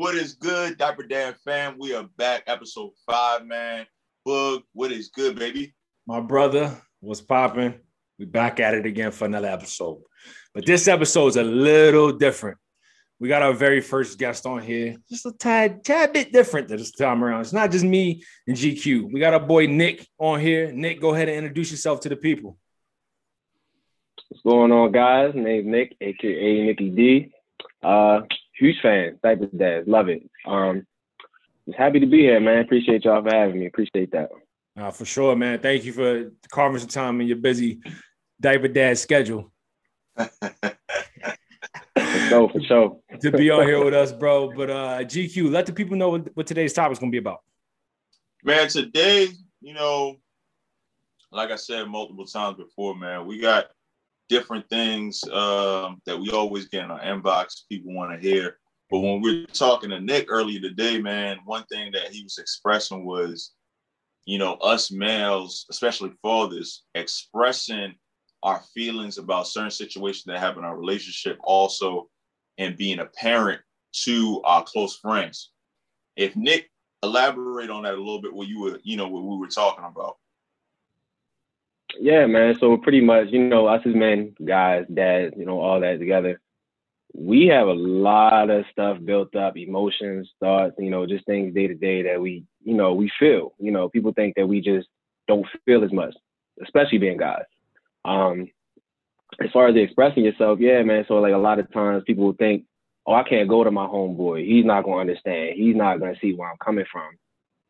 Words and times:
What 0.00 0.14
is 0.14 0.32
good, 0.32 0.78
Diaper 0.78 1.02
Dad 1.02 1.36
fam? 1.44 1.76
We 1.78 1.94
are 1.94 2.08
back, 2.16 2.44
episode 2.46 2.92
five, 3.04 3.44
man. 3.46 3.84
Bug, 4.24 4.62
what 4.72 4.90
is 4.92 5.10
good, 5.10 5.38
baby? 5.38 5.74
My 6.06 6.20
brother 6.20 6.74
was 7.02 7.20
popping. 7.20 7.74
We 8.18 8.24
back 8.24 8.60
at 8.60 8.72
it 8.72 8.86
again 8.86 9.10
for 9.10 9.26
another 9.26 9.48
episode. 9.48 10.00
But 10.54 10.64
this 10.64 10.88
episode 10.88 11.26
is 11.26 11.36
a 11.36 11.42
little 11.42 12.12
different. 12.12 12.56
We 13.18 13.28
got 13.28 13.42
our 13.42 13.52
very 13.52 13.82
first 13.82 14.18
guest 14.18 14.46
on 14.46 14.62
here, 14.62 14.96
just 15.10 15.26
a 15.26 15.32
tad, 15.32 15.84
tad 15.84 16.14
bit 16.14 16.32
different 16.32 16.68
this 16.68 16.92
time 16.92 17.22
around. 17.22 17.42
It's 17.42 17.52
not 17.52 17.70
just 17.70 17.84
me 17.84 18.24
and 18.46 18.56
GQ. 18.56 19.12
We 19.12 19.20
got 19.20 19.34
our 19.34 19.46
boy 19.46 19.66
Nick 19.66 20.08
on 20.18 20.40
here. 20.40 20.72
Nick, 20.72 21.02
go 21.02 21.12
ahead 21.12 21.28
and 21.28 21.36
introduce 21.36 21.70
yourself 21.70 22.00
to 22.00 22.08
the 22.08 22.16
people. 22.16 22.56
What's 24.30 24.42
going 24.44 24.72
on, 24.72 24.92
guys? 24.92 25.34
My 25.34 25.42
name's 25.42 25.66
Nick, 25.66 25.96
aka 26.00 26.64
Nicky 26.64 26.88
D. 26.88 27.32
Uh, 27.82 28.22
huge 28.60 28.80
fan, 28.80 29.18
type 29.22 29.40
of 29.40 29.56
dad, 29.56 29.88
love 29.88 30.08
it. 30.08 30.22
Um, 30.46 30.86
just 31.66 31.78
happy 31.78 32.00
to 32.00 32.06
be 32.06 32.18
here, 32.18 32.40
man. 32.40 32.58
Appreciate 32.58 33.04
y'all 33.04 33.22
for 33.22 33.34
having 33.34 33.58
me. 33.58 33.66
Appreciate 33.66 34.12
that. 34.12 34.30
Uh, 34.78 34.90
for 34.90 35.04
sure, 35.04 35.34
man. 35.34 35.58
Thank 35.58 35.84
you 35.84 35.92
for 35.92 36.30
carving 36.50 36.78
some 36.78 36.88
time 36.88 37.20
in 37.20 37.26
your 37.26 37.38
busy 37.38 37.80
diaper 38.40 38.68
dad 38.68 38.98
schedule. 38.98 39.52
For 40.16 40.30
sure, 42.28 42.48
for 42.50 42.60
sure. 42.60 42.98
to 43.20 43.30
be 43.32 43.50
on 43.50 43.66
here 43.66 43.84
with 43.84 43.94
us, 43.94 44.12
bro. 44.12 44.52
But 44.54 44.70
uh 44.70 44.98
GQ, 45.00 45.50
let 45.50 45.66
the 45.66 45.72
people 45.72 45.96
know 45.96 46.10
what, 46.10 46.28
what 46.36 46.46
today's 46.46 46.72
topic 46.72 46.92
is 46.92 46.98
gonna 46.98 47.10
be 47.10 47.18
about. 47.18 47.40
Man, 48.42 48.68
today, 48.68 49.28
you 49.60 49.74
know, 49.74 50.16
like 51.30 51.50
I 51.50 51.56
said 51.56 51.88
multiple 51.88 52.24
times 52.24 52.56
before, 52.56 52.96
man, 52.96 53.26
we 53.26 53.38
got 53.40 53.66
different 54.30 54.66
things 54.70 55.22
um, 55.32 56.00
that 56.06 56.18
we 56.18 56.30
always 56.30 56.68
get 56.68 56.84
in 56.84 56.90
our 56.90 57.00
inbox. 57.00 57.68
People 57.68 57.92
want 57.92 58.12
to 58.12 58.26
hear. 58.26 58.56
But 58.90 59.00
when 59.00 59.20
we 59.20 59.40
were 59.40 59.46
talking 59.46 59.90
to 59.90 60.00
Nick 60.00 60.26
earlier 60.30 60.60
today, 60.60 61.00
man, 61.02 61.38
one 61.44 61.64
thing 61.64 61.92
that 61.92 62.08
he 62.08 62.22
was 62.22 62.38
expressing 62.38 63.04
was, 63.04 63.52
you 64.24 64.38
know, 64.38 64.54
us 64.54 64.90
males, 64.90 65.66
especially 65.70 66.12
fathers, 66.22 66.84
expressing 66.94 67.94
our 68.42 68.62
feelings 68.72 69.18
about 69.18 69.48
certain 69.48 69.70
situations 69.70 70.24
that 70.24 70.38
happen 70.38 70.60
in 70.60 70.64
our 70.64 70.78
relationship 70.78 71.38
also 71.42 72.08
and 72.56 72.76
being 72.76 73.00
a 73.00 73.06
parent 73.06 73.60
to 74.04 74.40
our 74.44 74.62
close 74.62 74.96
friends. 74.96 75.50
If 76.16 76.36
Nick 76.36 76.70
elaborate 77.02 77.70
on 77.70 77.82
that 77.82 77.94
a 77.94 77.96
little 77.96 78.20
bit 78.20 78.32
what 78.32 78.48
you 78.48 78.60
were, 78.60 78.78
you 78.82 78.96
know, 78.96 79.08
what 79.08 79.24
we 79.24 79.36
were 79.36 79.48
talking 79.48 79.84
about. 79.84 80.16
Yeah, 81.98 82.26
man. 82.26 82.56
So 82.60 82.76
pretty 82.76 83.00
much, 83.00 83.28
you 83.30 83.40
know, 83.40 83.66
us 83.66 83.82
as 83.86 83.94
men, 83.94 84.34
guys, 84.44 84.84
dads, 84.92 85.34
you 85.36 85.44
know, 85.44 85.60
all 85.60 85.80
that 85.80 85.98
together, 85.98 86.40
we 87.14 87.46
have 87.48 87.66
a 87.66 87.72
lot 87.72 88.50
of 88.50 88.64
stuff 88.70 88.98
built 89.04 89.34
up, 89.34 89.56
emotions, 89.56 90.30
thoughts, 90.38 90.74
you 90.78 90.90
know, 90.90 91.06
just 91.06 91.26
things 91.26 91.54
day 91.54 91.66
to 91.66 91.74
day 91.74 92.02
that 92.02 92.20
we, 92.20 92.44
you 92.64 92.74
know, 92.74 92.94
we 92.94 93.10
feel. 93.18 93.54
You 93.58 93.72
know, 93.72 93.88
people 93.88 94.12
think 94.12 94.36
that 94.36 94.46
we 94.46 94.60
just 94.60 94.86
don't 95.26 95.46
feel 95.64 95.84
as 95.84 95.92
much, 95.92 96.14
especially 96.62 96.98
being 96.98 97.16
guys. 97.16 97.42
Um, 98.04 98.48
as 99.42 99.50
far 99.52 99.68
as 99.68 99.76
expressing 99.76 100.24
yourself, 100.24 100.58
yeah, 100.60 100.82
man. 100.82 101.04
So 101.08 101.14
like 101.14 101.32
a 101.32 101.38
lot 101.38 101.58
of 101.58 101.72
times 101.72 102.04
people 102.06 102.24
will 102.24 102.34
think, 102.34 102.64
oh, 103.06 103.14
I 103.14 103.22
can't 103.22 103.48
go 103.48 103.64
to 103.64 103.70
my 103.70 103.86
homeboy. 103.86 104.46
He's 104.46 104.64
not 104.64 104.84
gonna 104.84 105.00
understand. 105.00 105.54
He's 105.56 105.76
not 105.76 105.98
gonna 106.00 106.16
see 106.20 106.34
where 106.34 106.50
I'm 106.50 106.58
coming 106.58 106.84
from. 106.90 107.10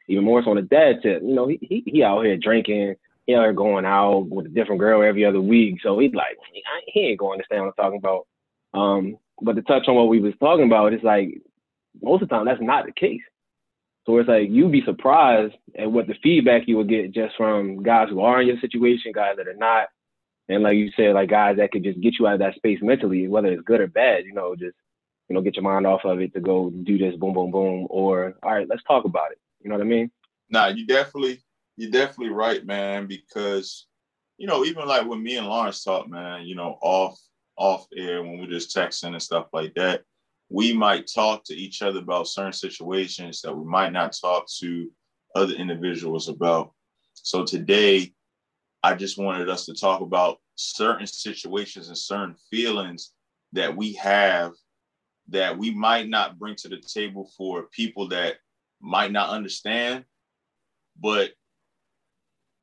Even 0.08 0.24
more 0.24 0.42
so 0.42 0.50
on 0.50 0.56
the 0.56 0.62
dad 0.62 1.02
tip, 1.02 1.22
you 1.22 1.34
know, 1.34 1.46
he 1.46 1.58
he, 1.62 1.82
he 1.86 2.02
out 2.02 2.24
here 2.24 2.36
drinking, 2.36 2.96
here 3.38 3.52
going 3.52 3.84
out 3.84 4.28
with 4.28 4.46
a 4.46 4.50
different 4.50 4.80
girl 4.80 5.02
every 5.02 5.24
other 5.24 5.40
week. 5.40 5.76
So 5.82 5.98
he's 5.98 6.14
like, 6.14 6.36
he 6.86 7.00
ain't 7.00 7.18
gonna 7.18 7.42
what 7.48 7.58
I'm 7.58 7.72
talking 7.72 7.98
about. 7.98 8.26
Um, 8.72 9.18
but 9.42 9.54
to 9.54 9.62
touch 9.62 9.88
on 9.88 9.94
what 9.94 10.08
we 10.08 10.20
was 10.20 10.34
talking 10.40 10.66
about, 10.66 10.92
it's 10.92 11.04
like 11.04 11.40
most 12.02 12.22
of 12.22 12.28
the 12.28 12.34
time 12.34 12.46
that's 12.46 12.60
not 12.60 12.86
the 12.86 12.92
case. 12.92 13.22
So 14.06 14.18
it's 14.18 14.28
like 14.28 14.48
you'd 14.50 14.72
be 14.72 14.82
surprised 14.84 15.54
at 15.78 15.90
what 15.90 16.06
the 16.06 16.14
feedback 16.22 16.62
you 16.66 16.76
would 16.76 16.88
get 16.88 17.12
just 17.12 17.36
from 17.36 17.82
guys 17.82 18.08
who 18.08 18.20
are 18.20 18.40
in 18.40 18.48
your 18.48 18.60
situation, 18.60 19.12
guys 19.12 19.36
that 19.36 19.48
are 19.48 19.54
not. 19.54 19.88
And 20.48 20.62
like 20.62 20.76
you 20.76 20.90
said, 20.96 21.14
like 21.14 21.30
guys 21.30 21.58
that 21.58 21.70
could 21.70 21.84
just 21.84 22.00
get 22.00 22.14
you 22.18 22.26
out 22.26 22.34
of 22.34 22.40
that 22.40 22.56
space 22.56 22.78
mentally, 22.82 23.28
whether 23.28 23.48
it's 23.48 23.62
good 23.62 23.80
or 23.80 23.86
bad, 23.86 24.24
you 24.24 24.32
know, 24.32 24.56
just, 24.56 24.76
you 25.28 25.34
know, 25.34 25.42
get 25.42 25.54
your 25.54 25.62
mind 25.62 25.86
off 25.86 26.04
of 26.04 26.20
it 26.20 26.32
to 26.34 26.40
go 26.40 26.70
do 26.70 26.98
this, 26.98 27.14
boom, 27.16 27.34
boom, 27.34 27.52
boom, 27.52 27.86
or 27.88 28.34
all 28.42 28.52
right, 28.52 28.68
let's 28.68 28.82
talk 28.82 29.04
about 29.04 29.30
it. 29.30 29.38
You 29.60 29.70
know 29.70 29.76
what 29.76 29.84
I 29.84 29.88
mean? 29.88 30.10
Nah, 30.48 30.68
you 30.68 30.86
definitely, 30.86 31.40
you're 31.80 31.90
definitely 31.90 32.34
right, 32.34 32.64
man, 32.66 33.06
because, 33.06 33.86
you 34.36 34.46
know, 34.46 34.66
even 34.66 34.86
like 34.86 35.06
when 35.06 35.22
me 35.22 35.38
and 35.38 35.46
Lawrence 35.46 35.82
talk, 35.82 36.08
man, 36.08 36.46
you 36.46 36.54
know, 36.54 36.78
off 36.82 37.18
off 37.56 37.86
air 37.96 38.22
when 38.22 38.38
we're 38.38 38.46
just 38.46 38.74
texting 38.76 39.12
and 39.12 39.22
stuff 39.22 39.46
like 39.54 39.74
that, 39.74 40.02
we 40.50 40.74
might 40.74 41.10
talk 41.12 41.42
to 41.44 41.54
each 41.54 41.80
other 41.80 42.00
about 42.00 42.28
certain 42.28 42.52
situations 42.52 43.40
that 43.40 43.56
we 43.56 43.64
might 43.64 43.92
not 43.92 44.14
talk 44.18 44.46
to 44.58 44.90
other 45.34 45.54
individuals 45.54 46.28
about. 46.28 46.72
So 47.14 47.46
today, 47.46 48.12
I 48.82 48.94
just 48.94 49.18
wanted 49.18 49.48
us 49.48 49.64
to 49.66 49.74
talk 49.74 50.02
about 50.02 50.38
certain 50.56 51.06
situations 51.06 51.88
and 51.88 51.96
certain 51.96 52.34
feelings 52.50 53.12
that 53.52 53.74
we 53.74 53.94
have 53.94 54.52
that 55.28 55.56
we 55.56 55.70
might 55.70 56.10
not 56.10 56.38
bring 56.38 56.56
to 56.56 56.68
the 56.68 56.80
table 56.80 57.30
for 57.38 57.64
people 57.72 58.08
that 58.08 58.36
might 58.82 59.12
not 59.12 59.30
understand, 59.30 60.04
but 61.00 61.30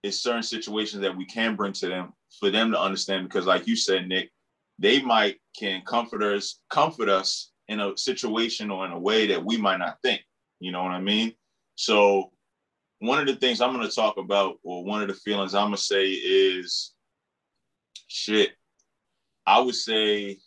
it's 0.08 0.20
certain 0.20 0.44
situations 0.44 1.02
that 1.02 1.16
we 1.16 1.26
can 1.26 1.56
bring 1.56 1.74
to 1.74 1.88
them 1.88 2.14
for 2.40 2.50
them 2.50 2.72
to 2.72 2.80
understand. 2.80 3.28
Because, 3.28 3.46
like 3.46 3.68
you 3.68 3.76
said, 3.76 4.08
Nick, 4.08 4.32
they 4.80 5.02
might 5.02 5.38
can 5.58 5.82
comfort 5.82 6.24
us, 6.24 6.60
comfort 6.70 7.10
us 7.10 7.52
in 7.68 7.80
a 7.80 7.98
situation 7.98 8.72
or 8.72 8.86
in 8.86 8.92
a 8.92 9.00
way 9.00 9.28
that 9.28 9.44
we 9.44 9.58
might 9.58 9.78
not 9.78 9.98
think. 10.02 10.22
You 10.60 10.72
know 10.72 10.84
what 10.84 10.92
I 10.92 11.02
mean? 11.02 11.34
So 11.76 12.32
one 13.00 13.20
of 13.20 13.28
the 13.28 13.36
things 13.36 13.62
I'm 13.62 13.74
going 13.74 13.88
to 13.88 13.96
talk 13.96 14.18
about, 14.18 14.58
or 14.64 14.84
one 14.84 15.02
of 15.02 15.08
the 15.08 15.14
feelings 15.14 15.54
I'm 15.54 15.68
going 15.68 15.76
to 15.76 15.82
say 15.82 16.10
is 16.10 16.94
shit. 18.08 18.52
I 19.46 19.60
would 19.60 19.76
say 19.76 20.38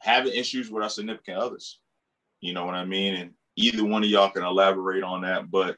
having 0.00 0.32
issues 0.32 0.70
with 0.70 0.82
our 0.82 0.90
significant 0.90 1.38
others. 1.38 1.80
You 2.40 2.52
know 2.54 2.64
what 2.64 2.74
I 2.74 2.84
mean? 2.84 3.14
And 3.14 3.32
either 3.56 3.84
one 3.84 4.04
of 4.04 4.10
y'all 4.10 4.30
can 4.30 4.44
elaborate 4.44 5.02
on 5.02 5.22
that, 5.22 5.50
but 5.50 5.76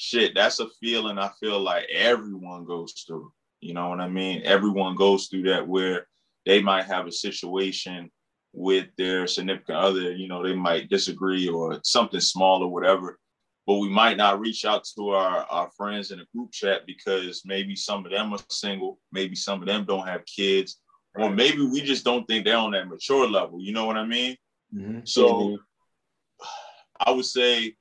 shit, 0.00 0.34
that's 0.34 0.60
a 0.60 0.68
feeling 0.80 1.18
I 1.18 1.30
feel 1.38 1.60
like 1.60 1.84
everyone 1.92 2.64
goes 2.64 3.04
through. 3.06 3.30
You 3.60 3.74
know 3.74 3.90
what 3.90 4.00
I 4.00 4.08
mean? 4.08 4.40
Everyone 4.44 4.96
goes 4.96 5.26
through 5.26 5.42
that 5.42 5.68
where 5.68 6.06
they 6.46 6.62
might 6.62 6.86
have 6.86 7.06
a 7.06 7.12
situation 7.12 8.10
with 8.54 8.86
their 8.96 9.26
significant 9.26 9.76
other, 9.76 10.12
you 10.12 10.26
know, 10.26 10.42
they 10.42 10.54
might 10.54 10.88
disagree 10.88 11.48
or 11.48 11.78
something 11.84 12.18
small 12.18 12.62
or 12.62 12.72
whatever, 12.72 13.18
but 13.66 13.74
we 13.74 13.90
might 13.90 14.16
not 14.16 14.40
reach 14.40 14.64
out 14.64 14.84
to 14.96 15.10
our, 15.10 15.44
our 15.50 15.70
friends 15.76 16.10
in 16.12 16.20
a 16.20 16.26
group 16.34 16.50
chat 16.50 16.86
because 16.86 17.42
maybe 17.44 17.76
some 17.76 18.06
of 18.06 18.10
them 18.10 18.32
are 18.32 18.38
single, 18.48 18.98
maybe 19.12 19.36
some 19.36 19.60
of 19.60 19.68
them 19.68 19.84
don't 19.84 20.08
have 20.08 20.24
kids, 20.24 20.80
or 21.14 21.28
maybe 21.28 21.60
we 21.60 21.82
just 21.82 22.06
don't 22.06 22.24
think 22.26 22.46
they're 22.46 22.56
on 22.56 22.70
that 22.70 22.88
mature 22.88 23.28
level. 23.28 23.60
You 23.60 23.74
know 23.74 23.84
what 23.84 23.98
I 23.98 24.06
mean? 24.06 24.34
Mm-hmm. 24.74 25.00
So 25.04 25.58
I 26.98 27.10
would 27.10 27.26
say, 27.26 27.76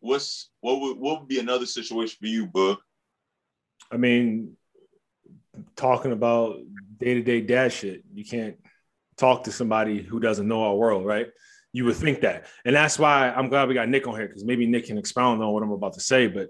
what's 0.00 0.50
what 0.60 0.80
would 0.80 0.98
what 0.98 1.20
would 1.20 1.28
be 1.28 1.38
another 1.38 1.66
situation 1.66 2.16
for 2.20 2.26
you, 2.26 2.46
Book? 2.46 2.80
I 3.90 3.96
mean, 3.96 4.56
talking 5.76 6.12
about 6.12 6.56
day 6.98 7.14
to 7.14 7.22
day 7.22 7.40
dad 7.40 7.72
shit. 7.72 8.02
You 8.12 8.24
can't 8.24 8.56
talk 9.16 9.44
to 9.44 9.52
somebody 9.52 10.02
who 10.02 10.20
doesn't 10.20 10.48
know 10.48 10.64
our 10.64 10.74
world, 10.74 11.04
right? 11.04 11.28
You 11.72 11.84
would 11.84 11.96
think 11.96 12.22
that. 12.22 12.46
And 12.64 12.74
that's 12.74 12.98
why 12.98 13.30
I'm 13.30 13.48
glad 13.48 13.68
we 13.68 13.74
got 13.74 13.88
Nick 13.88 14.08
on 14.08 14.16
here 14.16 14.26
because 14.26 14.44
maybe 14.44 14.66
Nick 14.66 14.86
can 14.86 14.98
expound 14.98 15.42
on 15.42 15.52
what 15.52 15.62
I'm 15.62 15.70
about 15.70 15.94
to 15.94 16.00
say. 16.00 16.26
But 16.26 16.48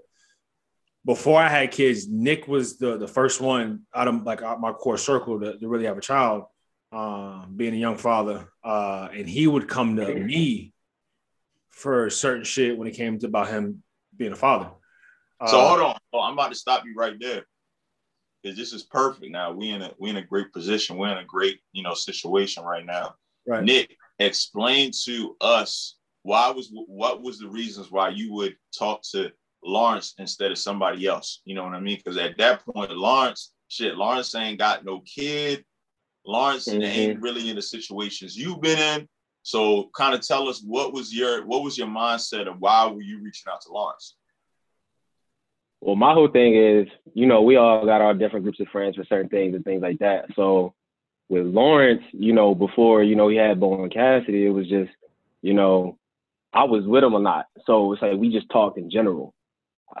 before 1.05 1.39
I 1.39 1.47
had 1.47 1.71
kids, 1.71 2.07
Nick 2.07 2.47
was 2.47 2.77
the, 2.77 2.97
the 2.97 3.07
first 3.07 3.41
one 3.41 3.81
out 3.93 4.07
of 4.07 4.23
like 4.23 4.41
my 4.59 4.71
core 4.71 4.97
circle 4.97 5.39
to, 5.39 5.57
to 5.57 5.67
really 5.67 5.85
have 5.85 5.97
a 5.97 6.01
child, 6.01 6.45
uh, 6.91 7.45
being 7.45 7.73
a 7.73 7.77
young 7.77 7.97
father. 7.97 8.51
Uh, 8.63 9.09
and 9.13 9.29
he 9.29 9.45
would 9.47 9.67
come 9.67 9.95
to 9.97 10.15
me 10.15 10.73
for 11.81 12.09
certain 12.09 12.43
shit 12.43 12.77
when 12.77 12.87
it 12.87 12.95
came 12.95 13.17
to 13.19 13.27
about 13.27 13.49
him 13.49 13.81
being 14.15 14.31
a 14.31 14.35
father. 14.35 14.69
So 15.47 15.59
uh, 15.59 15.67
hold 15.67 15.81
on. 15.81 15.97
Oh, 16.13 16.21
I'm 16.21 16.33
about 16.33 16.49
to 16.49 16.57
stop 16.57 16.83
you 16.85 16.93
right 16.95 17.15
there 17.19 17.43
because 18.41 18.57
this 18.57 18.73
is 18.73 18.83
perfect 18.83 19.31
now. 19.31 19.51
We 19.51 19.69
in 19.69 19.81
a 19.81 19.91
we 19.99 20.11
in 20.11 20.17
a 20.17 20.21
great 20.21 20.53
position. 20.53 20.97
We're 20.97 21.11
in 21.11 21.17
a 21.17 21.25
great 21.25 21.59
you 21.73 21.81
know 21.81 21.95
situation 21.95 22.63
right 22.63 22.85
now. 22.85 23.15
Right. 23.47 23.63
Nick, 23.63 23.97
explain 24.19 24.91
to 25.05 25.35
us 25.41 25.97
why 26.21 26.51
was 26.51 26.69
what 26.71 27.23
was 27.23 27.39
the 27.39 27.49
reasons 27.49 27.91
why 27.91 28.09
you 28.09 28.31
would 28.33 28.55
talk 28.77 29.01
to 29.11 29.31
Lawrence 29.63 30.13
instead 30.19 30.51
of 30.51 30.59
somebody 30.59 31.07
else. 31.07 31.41
You 31.45 31.55
know 31.55 31.63
what 31.63 31.73
I 31.73 31.79
mean? 31.79 31.97
Because 31.97 32.17
at 32.17 32.37
that 32.37 32.63
point, 32.65 32.95
Lawrence, 32.95 33.53
shit, 33.67 33.95
Lawrence 33.95 34.35
ain't 34.35 34.59
got 34.59 34.85
no 34.85 35.01
kid. 35.01 35.65
Lawrence 36.25 36.67
mm-hmm. 36.67 36.83
ain't 36.83 37.21
really 37.21 37.49
in 37.49 37.55
the 37.55 37.61
situations 37.63 38.37
you've 38.37 38.61
been 38.61 38.77
in. 38.77 39.07
So 39.43 39.89
kind 39.95 40.13
of 40.13 40.21
tell 40.21 40.47
us 40.47 40.61
what 40.61 40.93
was 40.93 41.13
your 41.13 41.45
what 41.45 41.63
was 41.63 41.77
your 41.77 41.87
mindset 41.87 42.47
and 42.47 42.61
why 42.61 42.87
were 42.87 43.01
you 43.01 43.19
reaching 43.21 43.51
out 43.51 43.61
to 43.61 43.71
Lawrence? 43.71 44.15
Well, 45.81 45.95
my 45.95 46.13
whole 46.13 46.27
thing 46.27 46.55
is, 46.55 46.87
you 47.13 47.25
know, 47.25 47.41
we 47.41 47.55
all 47.55 47.85
got 47.85 48.01
our 48.01 48.13
different 48.13 48.43
groups 48.43 48.59
of 48.59 48.67
friends 48.67 48.95
for 48.95 49.03
certain 49.05 49.29
things 49.29 49.55
and 49.55 49.65
things 49.65 49.81
like 49.81 49.99
that. 49.99 50.25
So 50.35 50.75
With 51.29 51.45
Lawrence, 51.45 52.03
you 52.11 52.33
know, 52.33 52.53
before 52.53 53.03
you 53.03 53.15
know 53.15 53.29
he 53.29 53.37
had 53.37 53.57
Bo 53.57 53.81
and 53.81 53.93
Cassidy, 53.93 54.45
it 54.45 54.49
was 54.49 54.67
just, 54.67 54.91
you 55.41 55.53
know, 55.53 55.97
I 56.51 56.65
was 56.65 56.85
with 56.85 57.05
him 57.05 57.13
a 57.13 57.19
lot, 57.19 57.45
so 57.65 57.93
it's 57.93 58.01
like 58.01 58.17
we 58.17 58.33
just 58.33 58.49
talked 58.49 58.77
in 58.77 58.91
general. 58.91 59.33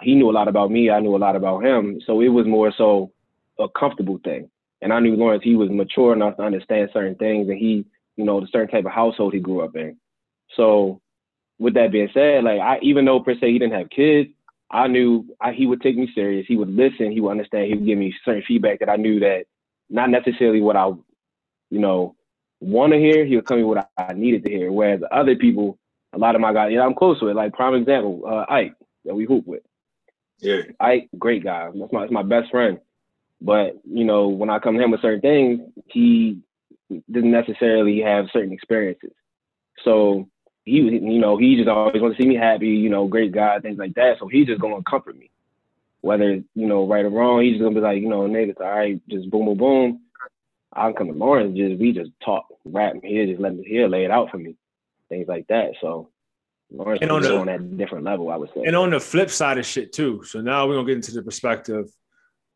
He 0.01 0.13
knew 0.15 0.29
a 0.29 0.33
lot 0.39 0.49
about 0.49 0.71
me, 0.71 0.89
I 0.89 0.99
knew 0.99 1.15
a 1.15 1.25
lot 1.25 1.37
about 1.37 1.63
him, 1.63 2.01
so 2.05 2.19
it 2.19 2.27
was 2.27 2.45
more 2.45 2.73
so 2.77 3.13
a 3.57 3.69
comfortable 3.69 4.19
thing. 4.21 4.49
And 4.81 4.91
I 4.91 4.99
knew 4.99 5.15
Lawrence, 5.15 5.43
he 5.43 5.55
was 5.55 5.69
mature 5.69 6.11
enough 6.11 6.35
to 6.35 6.43
understand 6.43 6.89
certain 6.91 7.15
things, 7.15 7.47
and 7.47 7.57
he, 7.57 7.85
you 8.17 8.25
know, 8.25 8.39
the 8.39 8.47
certain 8.51 8.69
type 8.69 8.85
of 8.85 8.91
household 8.91 9.33
he 9.33 9.39
grew 9.39 9.61
up 9.61 9.75
in. 9.75 9.97
So, 10.55 11.01
with 11.59 11.75
that 11.75 11.91
being 11.91 12.09
said, 12.13 12.43
like 12.43 12.59
I, 12.59 12.79
even 12.81 13.05
though 13.05 13.19
per 13.19 13.35
se 13.35 13.51
he 13.51 13.59
didn't 13.59 13.77
have 13.77 13.89
kids, 13.89 14.29
I 14.69 14.87
knew 14.87 15.25
I, 15.39 15.51
he 15.51 15.65
would 15.65 15.81
take 15.81 15.97
me 15.97 16.09
serious. 16.15 16.45
He 16.47 16.57
would 16.57 16.73
listen. 16.73 17.11
He 17.11 17.21
would 17.21 17.31
understand. 17.31 17.67
He 17.67 17.75
would 17.75 17.85
give 17.85 17.97
me 17.97 18.13
certain 18.23 18.43
feedback 18.47 18.79
that 18.79 18.89
I 18.89 18.95
knew 18.95 19.19
that 19.19 19.45
not 19.89 20.09
necessarily 20.09 20.61
what 20.61 20.77
I, 20.77 20.87
you 21.69 21.79
know, 21.79 22.15
want 22.61 22.93
to 22.93 22.99
hear. 22.99 23.25
He 23.25 23.35
would 23.35 23.47
tell 23.47 23.57
me 23.57 23.63
what 23.63 23.89
I 23.97 24.13
needed 24.13 24.45
to 24.45 24.49
hear. 24.49 24.71
Whereas 24.71 25.01
other 25.11 25.35
people, 25.35 25.77
a 26.13 26.17
lot 26.17 26.35
of 26.35 26.41
my 26.41 26.53
guys, 26.53 26.71
you 26.71 26.77
know, 26.77 26.85
I'm 26.85 26.95
close 26.95 27.21
with. 27.21 27.35
Like 27.35 27.53
prime 27.53 27.75
example, 27.75 28.23
uh, 28.25 28.45
Ike 28.51 28.75
that 29.05 29.15
we 29.15 29.25
hoop 29.25 29.45
with. 29.45 29.63
Yeah, 30.39 30.61
Ike, 30.79 31.09
great 31.19 31.43
guy. 31.43 31.69
That's 31.75 31.91
my 31.91 32.01
that's 32.01 32.11
my 32.11 32.23
best 32.23 32.49
friend. 32.49 32.79
But 33.41 33.79
you 33.85 34.05
know, 34.05 34.29
when 34.29 34.49
I 34.49 34.59
come 34.59 34.77
to 34.77 34.83
him 34.83 34.91
with 34.91 35.01
certain 35.01 35.21
things, 35.21 35.59
he 35.87 36.39
doesn't 37.11 37.31
necessarily 37.31 38.01
have 38.01 38.27
certain 38.33 38.51
experiences. 38.51 39.11
So 39.83 40.27
he, 40.63 40.81
was, 40.81 40.93
you 40.93 41.19
know, 41.19 41.37
he 41.37 41.55
just 41.55 41.69
always 41.69 42.01
want 42.01 42.15
to 42.15 42.21
see 42.21 42.27
me 42.27 42.35
happy. 42.35 42.67
You 42.67 42.89
know, 42.89 43.07
great 43.07 43.31
guy, 43.31 43.59
things 43.59 43.79
like 43.79 43.95
that. 43.95 44.17
So 44.19 44.27
he's 44.27 44.47
just 44.47 44.61
going 44.61 44.75
to 44.75 44.89
comfort 44.89 45.17
me, 45.17 45.31
whether 46.01 46.31
you 46.31 46.67
know 46.67 46.87
right 46.87 47.05
or 47.05 47.09
wrong. 47.09 47.41
He's 47.41 47.53
just 47.53 47.63
gonna 47.63 47.75
be 47.75 47.81
like, 47.81 48.01
you 48.01 48.09
know, 48.09 48.21
niggas, 48.21 48.59
all 48.59 48.67
right, 48.67 49.01
just 49.09 49.29
boom, 49.29 49.45
boom, 49.45 49.57
boom. 49.57 50.01
I'm 50.73 50.93
coming 50.93 51.13
to 51.13 51.19
Lawrence, 51.19 51.57
just 51.57 51.79
we 51.79 51.91
just 51.91 52.11
talk, 52.23 52.45
rap. 52.65 52.95
He 53.03 53.25
just 53.25 53.41
let 53.41 53.55
me 53.55 53.63
here, 53.63 53.87
lay 53.87 54.05
it 54.05 54.11
out 54.11 54.31
for 54.31 54.37
me, 54.37 54.55
things 55.09 55.27
like 55.27 55.47
that. 55.47 55.71
So 55.81 56.09
Lawrence 56.71 56.99
and 57.01 57.11
on, 57.11 57.21
the, 57.23 57.37
on 57.37 57.47
that 57.47 57.77
different 57.77 58.05
level, 58.05 58.29
I 58.29 58.37
would 58.37 58.49
say. 58.53 58.63
And 58.65 58.75
on 58.75 58.91
the 58.91 58.99
flip 58.99 59.29
side 59.29 59.57
of 59.57 59.65
shit 59.65 59.91
too. 59.91 60.23
So 60.23 60.41
now 60.41 60.67
we're 60.67 60.75
gonna 60.75 60.87
get 60.87 60.95
into 60.95 61.11
the 61.11 61.23
perspective 61.23 61.91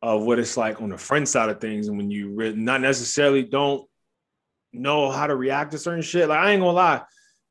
of 0.02 0.24
what 0.24 0.40
it's 0.40 0.56
like 0.56 0.82
on 0.82 0.90
the 0.90 0.98
friend 0.98 1.28
side 1.28 1.50
of 1.50 1.60
things, 1.60 1.88
and 1.88 1.98
when 1.98 2.10
you 2.12 2.34
re- 2.34 2.56
not 2.56 2.82
necessarily 2.82 3.44
don't 3.44 3.88
know 4.76 5.12
how 5.12 5.28
to 5.28 5.36
react 5.36 5.72
to 5.72 5.78
certain 5.78 6.02
shit. 6.02 6.30
Like 6.30 6.40
I 6.40 6.52
ain't 6.52 6.62
gonna 6.62 6.72
lie, 6.72 7.02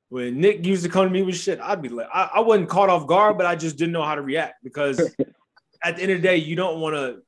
when 0.08 0.40
Nick 0.40 0.64
used 0.64 0.84
to 0.84 0.88
come 0.88 1.06
to 1.06 1.10
me 1.10 1.22
with 1.22 1.36
shit, 1.36 1.60
I'd 1.60 1.82
be 1.82 1.88
like, 1.88 2.08
I, 2.12 2.30
I 2.34 2.40
wasn't 2.40 2.68
caught 2.68 2.88
off 2.88 3.06
guard, 3.06 3.36
but 3.36 3.46
I 3.46 3.56
just 3.56 3.76
didn't 3.76 3.92
know 3.92 4.04
how 4.04 4.14
to 4.14 4.22
react 4.22 4.62
because 4.62 4.98
at 5.82 5.96
the 5.96 6.02
end 6.02 6.12
of 6.12 6.22
the 6.22 6.28
day, 6.28 6.36
you 6.36 6.56
don't 6.56 6.80
want 6.80 6.94
to 6.94 7.22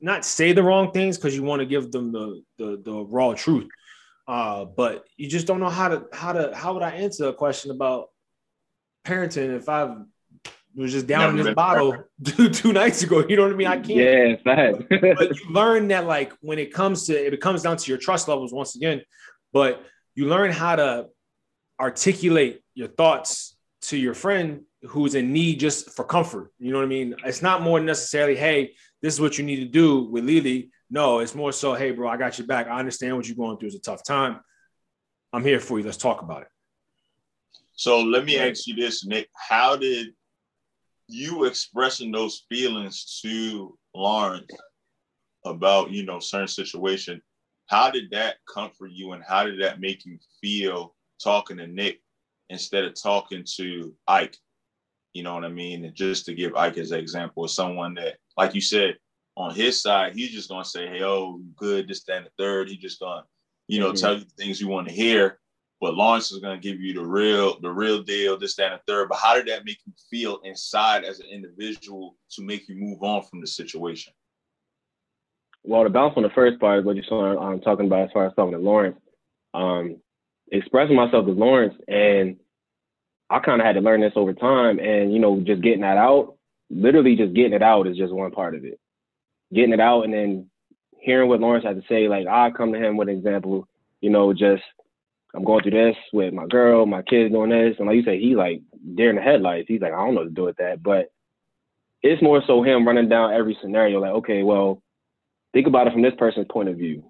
not 0.00 0.24
say 0.24 0.52
the 0.52 0.62
wrong 0.62 0.90
things 0.92 1.16
because 1.16 1.34
you 1.34 1.42
want 1.42 1.60
to 1.60 1.66
give 1.66 1.92
them 1.92 2.12
the, 2.12 2.42
the 2.58 2.82
the 2.84 3.04
raw 3.04 3.34
truth. 3.34 3.68
Uh, 4.26 4.64
but 4.64 5.04
you 5.16 5.28
just 5.28 5.46
don't 5.46 5.60
know 5.60 5.68
how 5.68 5.88
to 5.88 6.06
how 6.12 6.32
to 6.32 6.54
how 6.54 6.74
would 6.74 6.82
I 6.82 6.90
answer 6.90 7.28
a 7.28 7.32
question 7.32 7.70
about 7.70 8.08
parenting 9.06 9.54
if 9.56 9.68
I 10.76 10.80
was 10.80 10.92
just 10.92 11.06
down 11.06 11.36
Never 11.36 11.38
in 11.38 11.44
this 11.44 11.54
bottle 11.54 12.04
two, 12.24 12.48
two 12.48 12.72
nights 12.72 13.02
ago. 13.02 13.24
You 13.28 13.36
know 13.36 13.44
what 13.44 13.52
I 13.52 13.56
mean? 13.56 13.66
I 13.68 13.76
can't. 13.76 13.88
Yeah, 13.88 14.36
it's 14.36 15.18
but 15.18 15.36
you 15.36 15.50
learn 15.50 15.88
that 15.88 16.06
like 16.06 16.32
when 16.40 16.58
it 16.58 16.72
comes 16.72 17.06
to 17.06 17.14
it 17.14 17.40
comes 17.40 17.62
down 17.62 17.76
to 17.76 17.90
your 17.90 17.98
trust 17.98 18.26
levels 18.26 18.52
once 18.52 18.74
again. 18.74 19.02
But 19.52 19.84
you 20.14 20.26
learn 20.28 20.50
how 20.50 20.76
to 20.76 21.06
articulate 21.80 22.60
your 22.74 22.88
thoughts 22.88 23.56
to 23.82 23.96
your 23.96 24.14
friend 24.14 24.62
who's 24.82 25.14
in 25.14 25.32
need 25.32 25.60
just 25.60 25.90
for 25.90 26.04
comfort. 26.04 26.52
You 26.58 26.72
know 26.72 26.78
what 26.78 26.84
I 26.84 26.88
mean? 26.88 27.14
It's 27.24 27.42
not 27.42 27.62
more 27.62 27.80
necessarily, 27.80 28.36
hey, 28.36 28.74
this 29.02 29.14
is 29.14 29.20
what 29.20 29.38
you 29.38 29.44
need 29.44 29.60
to 29.60 29.66
do 29.66 30.04
with 30.04 30.24
Lily. 30.24 30.70
No, 30.90 31.20
it's 31.20 31.34
more 31.34 31.52
so, 31.52 31.74
hey, 31.74 31.90
bro, 31.90 32.08
I 32.08 32.16
got 32.16 32.38
your 32.38 32.46
back. 32.46 32.68
I 32.68 32.78
understand 32.78 33.16
what 33.16 33.26
you're 33.26 33.36
going 33.36 33.58
through. 33.58 33.68
It's 33.68 33.76
a 33.76 33.80
tough 33.80 34.04
time. 34.04 34.40
I'm 35.32 35.44
here 35.44 35.60
for 35.60 35.78
you. 35.78 35.84
Let's 35.84 35.96
talk 35.96 36.22
about 36.22 36.42
it. 36.42 36.48
So 37.72 38.00
let 38.00 38.24
me 38.24 38.38
ask 38.38 38.66
you 38.66 38.74
this, 38.74 39.04
Nick. 39.04 39.28
How 39.34 39.76
did 39.76 40.08
you 41.08 41.44
expressing 41.44 42.10
those 42.10 42.44
feelings 42.48 43.20
to 43.22 43.76
Lawrence 43.94 44.50
about, 45.44 45.90
you 45.90 46.04
know, 46.04 46.18
certain 46.18 46.48
situation, 46.48 47.20
how 47.66 47.90
did 47.90 48.10
that 48.10 48.36
comfort 48.52 48.90
you 48.92 49.12
and 49.12 49.22
how 49.26 49.44
did 49.44 49.60
that 49.62 49.80
make 49.80 50.04
you 50.04 50.18
feel 50.40 50.94
talking 51.22 51.56
to 51.58 51.66
Nick 51.66 52.00
instead 52.50 52.84
of 52.84 53.00
talking 53.00 53.44
to 53.56 53.94
Ike? 54.06 54.36
You 55.12 55.22
know 55.22 55.34
what 55.34 55.44
I 55.44 55.48
mean? 55.48 55.84
And 55.84 55.94
just 55.94 56.26
to 56.26 56.34
give 56.34 56.56
Ike 56.56 56.78
as 56.78 56.90
an 56.90 57.00
example 57.00 57.46
someone 57.48 57.94
that, 57.94 58.16
like 58.36 58.54
you 58.54 58.60
said, 58.60 58.96
on 59.36 59.54
his 59.54 59.80
side, 59.80 60.14
he's 60.14 60.30
just 60.30 60.48
gonna 60.48 60.64
say, 60.64 60.86
"Hey, 60.86 61.02
oh, 61.02 61.40
good, 61.56 61.88
this, 61.88 62.04
that, 62.04 62.18
and 62.18 62.26
the 62.26 62.30
third. 62.38 62.68
He 62.68 62.76
just 62.76 63.00
gonna, 63.00 63.24
you 63.68 63.80
know, 63.80 63.88
mm-hmm. 63.88 63.96
tell 63.96 64.18
you 64.18 64.24
things 64.38 64.60
you 64.60 64.68
want 64.68 64.88
to 64.88 64.94
hear. 64.94 65.40
But 65.84 65.96
Lawrence 65.96 66.32
is 66.32 66.38
gonna 66.38 66.56
give 66.56 66.80
you 66.80 66.94
the 66.94 67.04
real, 67.04 67.60
the 67.60 67.70
real 67.70 68.02
deal, 68.02 68.38
this, 68.38 68.56
that, 68.56 68.72
and 68.72 68.80
third. 68.86 69.10
But 69.10 69.18
how 69.18 69.34
did 69.34 69.46
that 69.48 69.66
make 69.66 69.76
you 69.84 69.92
feel 70.10 70.40
inside 70.42 71.04
as 71.04 71.20
an 71.20 71.26
individual 71.26 72.16
to 72.30 72.42
make 72.42 72.66
you 72.70 72.74
move 72.74 73.02
on 73.02 73.22
from 73.24 73.42
the 73.42 73.46
situation? 73.46 74.14
Well, 75.62 75.84
to 75.84 75.90
bounce 75.90 76.14
on 76.16 76.22
the 76.22 76.30
first 76.30 76.58
part, 76.58 76.78
is 76.78 76.86
what 76.86 76.96
you 76.96 77.02
saw 77.06 77.38
I'm 77.38 77.60
talking 77.60 77.84
about 77.84 78.06
as 78.06 78.12
far 78.14 78.24
as 78.24 78.32
talking 78.34 78.52
to 78.52 78.58
Lawrence, 78.58 78.96
um, 79.52 79.96
expressing 80.50 80.96
myself 80.96 81.26
to 81.26 81.32
Lawrence, 81.32 81.74
and 81.86 82.38
I 83.28 83.40
kind 83.40 83.60
of 83.60 83.66
had 83.66 83.74
to 83.74 83.82
learn 83.82 84.00
this 84.00 84.14
over 84.16 84.32
time. 84.32 84.78
And 84.78 85.12
you 85.12 85.18
know, 85.18 85.38
just 85.40 85.60
getting 85.60 85.82
that 85.82 85.98
out, 85.98 86.38
literally 86.70 87.14
just 87.14 87.34
getting 87.34 87.52
it 87.52 87.62
out 87.62 87.86
is 87.86 87.98
just 87.98 88.10
one 88.10 88.30
part 88.30 88.54
of 88.54 88.64
it. 88.64 88.80
Getting 89.52 89.74
it 89.74 89.80
out, 89.80 90.04
and 90.04 90.14
then 90.14 90.50
hearing 90.98 91.28
what 91.28 91.40
Lawrence 91.40 91.66
had 91.66 91.76
to 91.76 91.86
say. 91.90 92.08
Like 92.08 92.26
I 92.26 92.52
come 92.52 92.72
to 92.72 92.78
him 92.78 92.96
with 92.96 93.10
an 93.10 93.18
example, 93.18 93.68
you 94.00 94.08
know, 94.08 94.32
just 94.32 94.62
I'm 95.34 95.44
going 95.44 95.62
through 95.62 95.72
this 95.72 95.96
with 96.12 96.32
my 96.32 96.46
girl, 96.46 96.86
my 96.86 97.02
kids 97.02 97.32
doing 97.32 97.50
this, 97.50 97.76
and 97.78 97.88
like 97.88 97.96
you 97.96 98.04
say, 98.04 98.20
he 98.20 98.36
like 98.36 98.62
deer 98.94 99.10
in 99.10 99.16
the 99.16 99.22
headlights. 99.22 99.68
He's 99.68 99.80
like, 99.80 99.92
I 99.92 99.96
don't 99.96 100.14
know 100.14 100.20
what 100.20 100.28
to 100.28 100.34
do 100.34 100.44
with 100.44 100.56
that, 100.58 100.82
but 100.82 101.06
it's 102.02 102.22
more 102.22 102.42
so 102.46 102.62
him 102.62 102.86
running 102.86 103.08
down 103.08 103.32
every 103.32 103.56
scenario. 103.60 104.00
Like, 104.00 104.12
okay, 104.12 104.42
well, 104.42 104.82
think 105.52 105.66
about 105.66 105.86
it 105.86 105.92
from 105.92 106.02
this 106.02 106.14
person's 106.18 106.46
point 106.50 106.68
of 106.68 106.76
view 106.76 107.04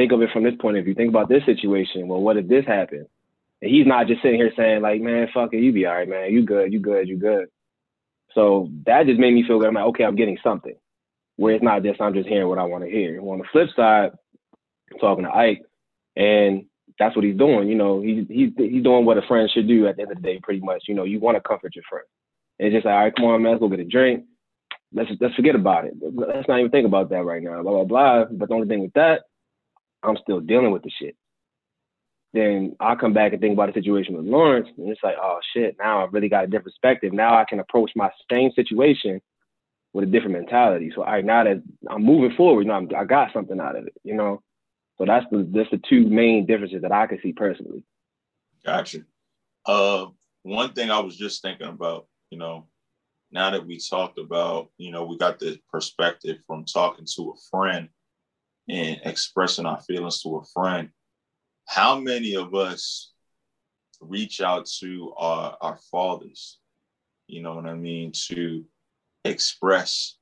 think 0.00 0.12
of 0.12 0.22
it 0.22 0.30
from 0.32 0.44
this 0.44 0.54
point 0.58 0.78
of 0.78 0.84
view. 0.84 0.94
Think 0.94 1.10
about 1.10 1.28
this 1.28 1.44
situation. 1.44 2.08
Well, 2.08 2.22
what 2.22 2.38
if 2.38 2.48
this 2.48 2.64
happened? 2.66 3.06
And 3.60 3.70
he's 3.70 3.86
not 3.86 4.06
just 4.06 4.22
sitting 4.22 4.40
here 4.40 4.52
saying 4.56 4.80
like, 4.80 5.02
man, 5.02 5.28
fuck 5.34 5.52
it, 5.52 5.58
you 5.60 5.72
be 5.72 5.84
all 5.84 5.94
right, 5.94 6.08
man. 6.08 6.32
You 6.32 6.42
good, 6.42 6.72
you 6.72 6.80
good, 6.80 7.06
you 7.06 7.18
good. 7.18 7.48
So 8.34 8.70
that 8.86 9.06
just 9.06 9.20
made 9.20 9.34
me 9.34 9.44
feel 9.46 9.58
good. 9.58 9.68
I'm 9.68 9.74
like, 9.74 9.84
okay, 9.88 10.04
I'm 10.04 10.16
getting 10.16 10.38
something. 10.42 10.74
Where 11.36 11.54
it's 11.54 11.62
not 11.62 11.82
just 11.82 12.00
I'm 12.00 12.14
just 12.14 12.28
hearing 12.28 12.48
what 12.48 12.58
I 12.58 12.64
want 12.64 12.84
to 12.84 12.90
hear. 12.90 13.20
Well, 13.20 13.32
on 13.32 13.38
the 13.40 13.44
flip 13.52 13.68
side, 13.76 14.12
talking 15.00 15.24
to 15.24 15.34
Ike, 15.34 15.62
and 16.16 16.64
that's 17.00 17.16
what 17.16 17.24
he's 17.24 17.36
doing. 17.36 17.66
You 17.66 17.74
know, 17.74 18.02
he's 18.02 18.26
he's 18.28 18.50
he's 18.56 18.84
doing 18.84 19.06
what 19.06 19.18
a 19.18 19.22
friend 19.22 19.50
should 19.50 19.66
do 19.66 19.88
at 19.88 19.96
the 19.96 20.02
end 20.02 20.12
of 20.12 20.18
the 20.18 20.22
day, 20.22 20.38
pretty 20.42 20.60
much. 20.60 20.84
You 20.86 20.94
know, 20.94 21.04
you 21.04 21.18
want 21.18 21.36
to 21.36 21.40
comfort 21.40 21.74
your 21.74 21.84
friend. 21.88 22.04
And 22.58 22.68
it's 22.68 22.74
just 22.74 22.84
like, 22.84 22.92
all 22.92 23.00
right, 23.00 23.16
come 23.16 23.24
on, 23.24 23.42
man, 23.42 23.52
let's 23.52 23.60
go 23.60 23.68
get 23.68 23.80
a 23.80 23.84
drink. 23.84 24.24
Let's 24.92 25.10
let's 25.18 25.34
forget 25.34 25.54
about 25.54 25.86
it. 25.86 25.94
Let's 26.00 26.46
not 26.46 26.60
even 26.60 26.70
think 26.70 26.86
about 26.86 27.08
that 27.08 27.24
right 27.24 27.42
now. 27.42 27.62
Blah 27.62 27.72
blah 27.72 27.84
blah. 27.84 28.24
But 28.30 28.48
the 28.48 28.54
only 28.54 28.68
thing 28.68 28.82
with 28.82 28.92
that 28.92 29.22
I'm 30.02 30.18
still 30.22 30.40
dealing 30.40 30.72
with 30.72 30.82
the 30.82 30.90
shit. 31.00 31.16
Then 32.32 32.76
I'll 32.78 32.96
come 32.96 33.12
back 33.12 33.32
and 33.32 33.40
think 33.40 33.54
about 33.54 33.66
the 33.66 33.80
situation 33.80 34.16
with 34.16 34.26
Lawrence, 34.26 34.68
and 34.76 34.88
it's 34.88 35.02
like, 35.02 35.16
oh 35.20 35.40
shit, 35.52 35.76
now 35.78 36.04
I've 36.04 36.12
really 36.12 36.28
got 36.28 36.44
a 36.44 36.46
different 36.46 36.66
perspective. 36.66 37.12
Now 37.12 37.36
I 37.36 37.44
can 37.48 37.58
approach 37.58 37.90
my 37.96 38.10
same 38.30 38.52
situation 38.54 39.20
with 39.92 40.04
a 40.04 40.06
different 40.06 40.34
mentality. 40.34 40.92
So 40.94 41.02
I 41.02 41.22
now 41.22 41.44
that 41.44 41.62
I'm 41.88 42.04
moving 42.04 42.36
forward, 42.36 42.62
you 42.62 42.68
know, 42.68 42.74
I'm, 42.74 42.88
i 42.96 43.04
got 43.04 43.32
something 43.32 43.58
out 43.58 43.76
of 43.76 43.86
it, 43.86 43.94
you 44.04 44.14
know. 44.14 44.42
So 45.00 45.06
that's 45.06 45.24
the 45.30 45.48
that's 45.50 45.70
the 45.70 45.80
two 45.88 46.06
main 46.10 46.44
differences 46.44 46.82
that 46.82 46.92
I 46.92 47.06
can 47.06 47.18
see 47.22 47.32
personally. 47.32 47.82
Gotcha. 48.66 48.98
Uh, 49.64 50.08
one 50.42 50.74
thing 50.74 50.90
I 50.90 51.00
was 51.00 51.16
just 51.16 51.40
thinking 51.40 51.68
about, 51.68 52.06
you 52.28 52.36
know, 52.36 52.66
now 53.32 53.48
that 53.50 53.66
we 53.66 53.78
talked 53.78 54.18
about, 54.18 54.68
you 54.76 54.92
know, 54.92 55.06
we 55.06 55.16
got 55.16 55.38
the 55.38 55.58
perspective 55.72 56.36
from 56.46 56.66
talking 56.66 57.06
to 57.16 57.30
a 57.30 57.40
friend 57.50 57.88
and 58.68 59.00
expressing 59.06 59.64
our 59.64 59.80
feelings 59.80 60.22
to 60.22 60.36
a 60.36 60.44
friend, 60.52 60.90
how 61.66 61.98
many 61.98 62.34
of 62.34 62.54
us 62.54 63.12
reach 64.02 64.42
out 64.42 64.66
to 64.80 65.14
our, 65.16 65.56
our 65.62 65.78
fathers, 65.90 66.58
you 67.26 67.40
know 67.40 67.54
what 67.54 67.64
I 67.64 67.74
mean, 67.74 68.12
to 68.28 68.66
express 69.24 70.18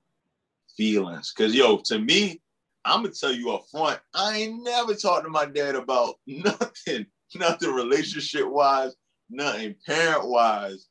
feelings? 0.76 1.32
Because, 1.36 1.52
yo, 1.52 1.78
to 1.86 1.98
me, 1.98 2.40
I'm 2.88 3.02
gonna 3.02 3.14
tell 3.14 3.32
you 3.32 3.52
up 3.52 3.64
front, 3.70 4.00
I 4.14 4.38
ain't 4.38 4.62
never 4.62 4.94
talked 4.94 5.24
to 5.24 5.30
my 5.30 5.46
dad 5.46 5.74
about 5.74 6.14
nothing, 6.26 7.06
nothing 7.34 7.72
relationship 7.72 8.48
wise, 8.48 8.94
nothing 9.30 9.74
parent 9.86 10.28
wise, 10.28 10.88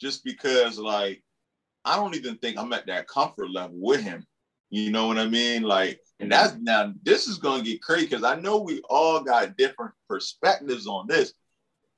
just 0.00 0.24
because, 0.24 0.78
like, 0.78 1.22
I 1.84 1.96
don't 1.96 2.14
even 2.14 2.36
think 2.36 2.58
I'm 2.58 2.72
at 2.72 2.86
that 2.86 3.08
comfort 3.08 3.50
level 3.50 3.76
with 3.80 4.02
him. 4.02 4.26
You 4.70 4.90
know 4.90 5.06
what 5.06 5.18
I 5.18 5.26
mean? 5.26 5.62
Like, 5.62 6.00
and 6.20 6.30
that's 6.30 6.52
mm-hmm. 6.52 6.64
now 6.64 6.92
this 7.02 7.26
is 7.26 7.38
gonna 7.38 7.62
get 7.62 7.82
crazy 7.82 8.06
because 8.06 8.24
I 8.24 8.38
know 8.38 8.58
we 8.58 8.82
all 8.90 9.22
got 9.22 9.56
different 9.56 9.92
perspectives 10.08 10.86
on 10.86 11.06
this, 11.06 11.32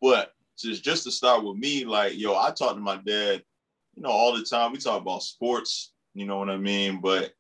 but 0.00 0.33
just 0.57 0.85
just 0.85 1.04
to 1.04 1.11
start 1.11 1.45
with 1.45 1.57
me, 1.57 1.85
like, 1.85 2.16
yo, 2.16 2.35
I 2.37 2.50
talk 2.50 2.75
to 2.75 2.80
my 2.80 2.97
dad, 2.97 3.42
you 3.97 4.02
know, 4.02 4.11
all 4.11 4.37
the 4.37 4.45
time. 4.45 4.73
We 4.73 4.78
talk 4.78 5.00
about 5.00 5.23
sports, 5.23 5.92
you 6.14 6.26
know 6.26 6.38
what 6.38 6.50
I 6.50 6.57
mean? 6.57 7.00
But 7.00 7.33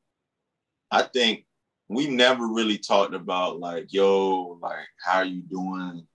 I 0.90 1.02
think 1.02 1.44
we 1.90 2.06
never 2.06 2.46
really 2.46 2.78
talked 2.78 3.14
about 3.14 3.58
like, 3.58 3.92
yo, 3.92 4.58
like 4.62 4.86
how 5.04 5.18
are 5.18 5.24
you 5.24 5.42
doing 5.42 6.06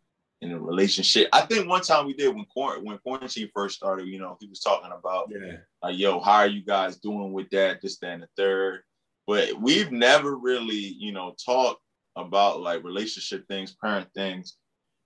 in 0.41 0.51
a 0.53 0.59
relationship? 0.59 1.27
I 1.33 1.41
think 1.41 1.67
one 1.67 1.81
time 1.81 2.05
we 2.05 2.13
did 2.13 2.33
when 2.33 2.45
when 2.81 2.97
quarantine 2.99 3.49
first 3.53 3.75
started. 3.75 4.07
You 4.07 4.19
know, 4.19 4.37
he 4.39 4.47
was 4.47 4.61
talking 4.61 4.91
about 4.97 5.29
Yeah. 5.29 5.57
like, 5.83 5.97
yo, 5.97 6.21
how 6.21 6.35
are 6.37 6.47
you 6.47 6.63
guys 6.63 6.95
doing 6.95 7.33
with 7.33 7.49
that? 7.49 7.81
This, 7.81 7.97
that, 7.99 8.11
and 8.13 8.23
the 8.23 8.29
third. 8.37 8.83
But 9.27 9.59
we've 9.59 9.91
never 9.91 10.37
really, 10.37 10.95
you 10.97 11.11
know, 11.11 11.35
talked 11.45 11.81
about 12.15 12.61
like 12.61 12.85
relationship 12.85 13.45
things, 13.49 13.75
parent 13.75 14.07
things. 14.15 14.55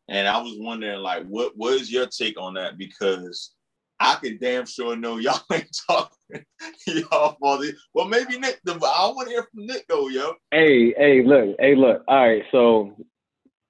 And 0.07 0.27
I 0.27 0.39
was 0.39 0.55
wondering, 0.59 0.99
like, 0.99 1.25
what 1.25 1.53
what 1.55 1.73
is 1.73 1.91
your 1.91 2.05
take 2.05 2.39
on 2.39 2.53
that? 2.53 2.77
Because 2.77 3.55
I 3.99 4.15
can 4.15 4.37
damn 4.39 4.65
sure 4.65 4.95
know 4.95 5.17
y'all 5.17 5.41
ain't 5.53 5.69
talking 5.87 6.45
y'all 6.87 7.37
for 7.39 7.57
the 7.57 7.73
well, 7.93 8.07
maybe 8.07 8.39
Nick. 8.39 8.59
The, 8.63 8.73
I 8.73 9.11
want 9.13 9.27
to 9.27 9.33
hear 9.33 9.47
from 9.53 9.65
Nick 9.65 9.85
though, 9.87 10.07
yo. 10.09 10.33
Hey, 10.51 10.93
hey, 10.97 11.23
look, 11.23 11.55
hey, 11.59 11.75
look. 11.75 12.03
All 12.07 12.27
right, 12.27 12.43
so 12.51 12.95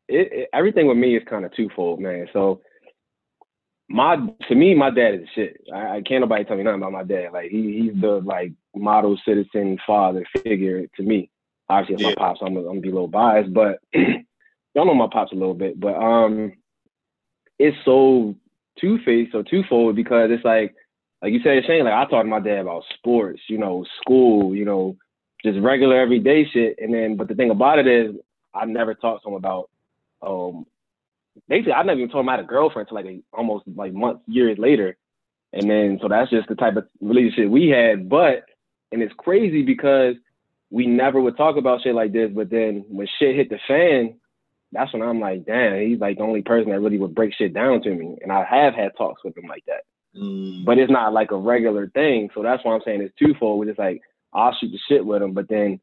it, 0.07 0.31
it, 0.31 0.50
everything 0.53 0.88
with 0.88 0.98
me 0.98 1.15
is 1.15 1.24
kind 1.29 1.45
of 1.45 1.55
twofold, 1.55 2.00
man. 2.00 2.27
So 2.33 2.62
my 3.89 4.17
to 4.48 4.55
me, 4.55 4.75
my 4.75 4.91
dad 4.91 5.15
is 5.15 5.27
shit. 5.33 5.62
I, 5.74 5.98
I 5.98 6.01
can't 6.01 6.21
nobody 6.21 6.43
tell 6.43 6.57
me 6.57 6.63
nothing 6.63 6.81
about 6.81 6.91
my 6.91 7.03
dad. 7.03 7.33
Like 7.33 7.50
he 7.50 7.79
he's 7.81 8.01
the 8.01 8.21
like 8.24 8.53
model 8.75 9.19
citizen 9.25 9.77
father 9.86 10.25
figure 10.43 10.86
to 10.95 11.03
me. 11.03 11.31
Obviously, 11.69 11.95
it's 11.95 12.03
Yeah. 12.03 12.09
my 12.15 12.15
pops. 12.15 12.39
I'm, 12.41 12.55
I'm 12.55 12.63
gonna 12.65 12.79
be 12.81 12.89
a 12.89 12.93
little 12.93 13.07
biased, 13.07 13.53
but 13.53 13.79
y'all 13.93 14.86
know 14.86 14.93
my 14.93 15.09
pops 15.12 15.31
a 15.31 15.36
little 15.36 15.53
bit. 15.55 15.79
But 15.79 15.95
um, 15.95 16.53
it's 17.57 17.77
so 17.83 18.36
two 18.79 19.00
faced 19.05 19.36
or 19.36 19.43
twofold 19.43 19.95
because 19.95 20.29
it's 20.31 20.45
like 20.45 20.75
like 21.21 21.33
you 21.33 21.41
said, 21.43 21.63
Shane. 21.65 21.83
Like 21.83 21.93
I 21.93 22.09
talk 22.09 22.24
to 22.24 22.29
my 22.29 22.39
dad 22.39 22.59
about 22.59 22.83
sports, 22.95 23.41
you 23.48 23.57
know, 23.57 23.86
school, 24.01 24.55
you 24.55 24.65
know, 24.65 24.95
just 25.43 25.59
regular 25.59 26.00
everyday 26.00 26.45
shit. 26.45 26.77
And 26.79 26.93
then, 26.93 27.15
but 27.17 27.27
the 27.27 27.36
thing 27.36 27.51
about 27.51 27.79
it 27.79 27.88
is, 27.88 28.15
I 28.53 28.65
never 28.65 28.93
talked 28.95 29.24
to 29.24 29.29
him 29.29 29.36
about, 29.36 29.69
um, 30.21 30.65
basically, 31.48 31.74
I 31.74 31.83
never 31.83 32.00
even 32.00 32.12
told 32.12 32.24
him 32.24 32.29
I 32.29 32.33
had 32.33 32.45
a 32.45 32.48
girlfriend 32.48 32.88
until 32.89 33.03
like 33.03 33.13
a, 33.13 33.21
almost 33.33 33.65
like 33.75 33.93
months, 33.93 34.21
years 34.27 34.57
later. 34.57 34.98
And 35.53 35.69
then, 35.69 36.00
so 36.01 36.07
that's 36.07 36.29
just 36.29 36.48
the 36.48 36.55
type 36.55 36.75
of 36.75 36.88
relationship 37.01 37.50
we 37.50 37.69
had. 37.69 38.09
But, 38.09 38.45
and 38.91 39.01
it's 39.01 39.13
crazy 39.17 39.63
because 39.63 40.15
we 40.71 40.88
never 40.88 41.19
would 41.19 41.38
talk 41.38 41.57
about 41.57 41.81
shit 41.81 41.95
like 41.95 42.13
this. 42.13 42.31
But 42.33 42.50
then 42.50 42.86
when 42.88 43.07
shit 43.19 43.36
hit 43.36 43.50
the 43.50 43.59
fan, 43.67 44.15
that's 44.72 44.94
when 44.94 45.02
I'm 45.02 45.20
like, 45.20 45.46
damn, 45.46 45.82
he's 45.88 46.00
like 46.00 46.18
the 46.18 46.24
only 46.24 46.42
person 46.44 46.70
that 46.72 46.80
really 46.80 46.98
would 47.00 47.16
break 47.16 47.34
shit 47.34 47.54
down 47.54 47.82
to 47.84 47.90
me. 47.94 48.18
And 48.22 48.32
I 48.32 48.44
have 48.44 48.74
had 48.76 48.92
talks 48.98 49.24
with 49.24 49.38
him 49.38 49.48
like 49.48 49.64
that 49.68 49.82
Mm, 50.18 50.66
but 50.66 50.80
it's 50.80 50.92
not 50.92 51.14
like 51.14 51.30
a 51.30 51.38
regular 51.38 51.88
thing. 51.90 52.30
So 52.34 52.42
that's 52.42 52.66
why 52.66 52.74
I'm 52.74 52.82
saying 52.84 53.02
it's 53.02 53.14
twofold. 53.16 53.68
It's 53.68 53.78
like 53.78 54.02
I'll 54.34 54.56
shoot 54.60 54.72
the 54.72 54.80
shit 54.90 55.06
with 55.06 55.22
him, 55.22 55.34
but 55.34 55.48
then 55.48 55.80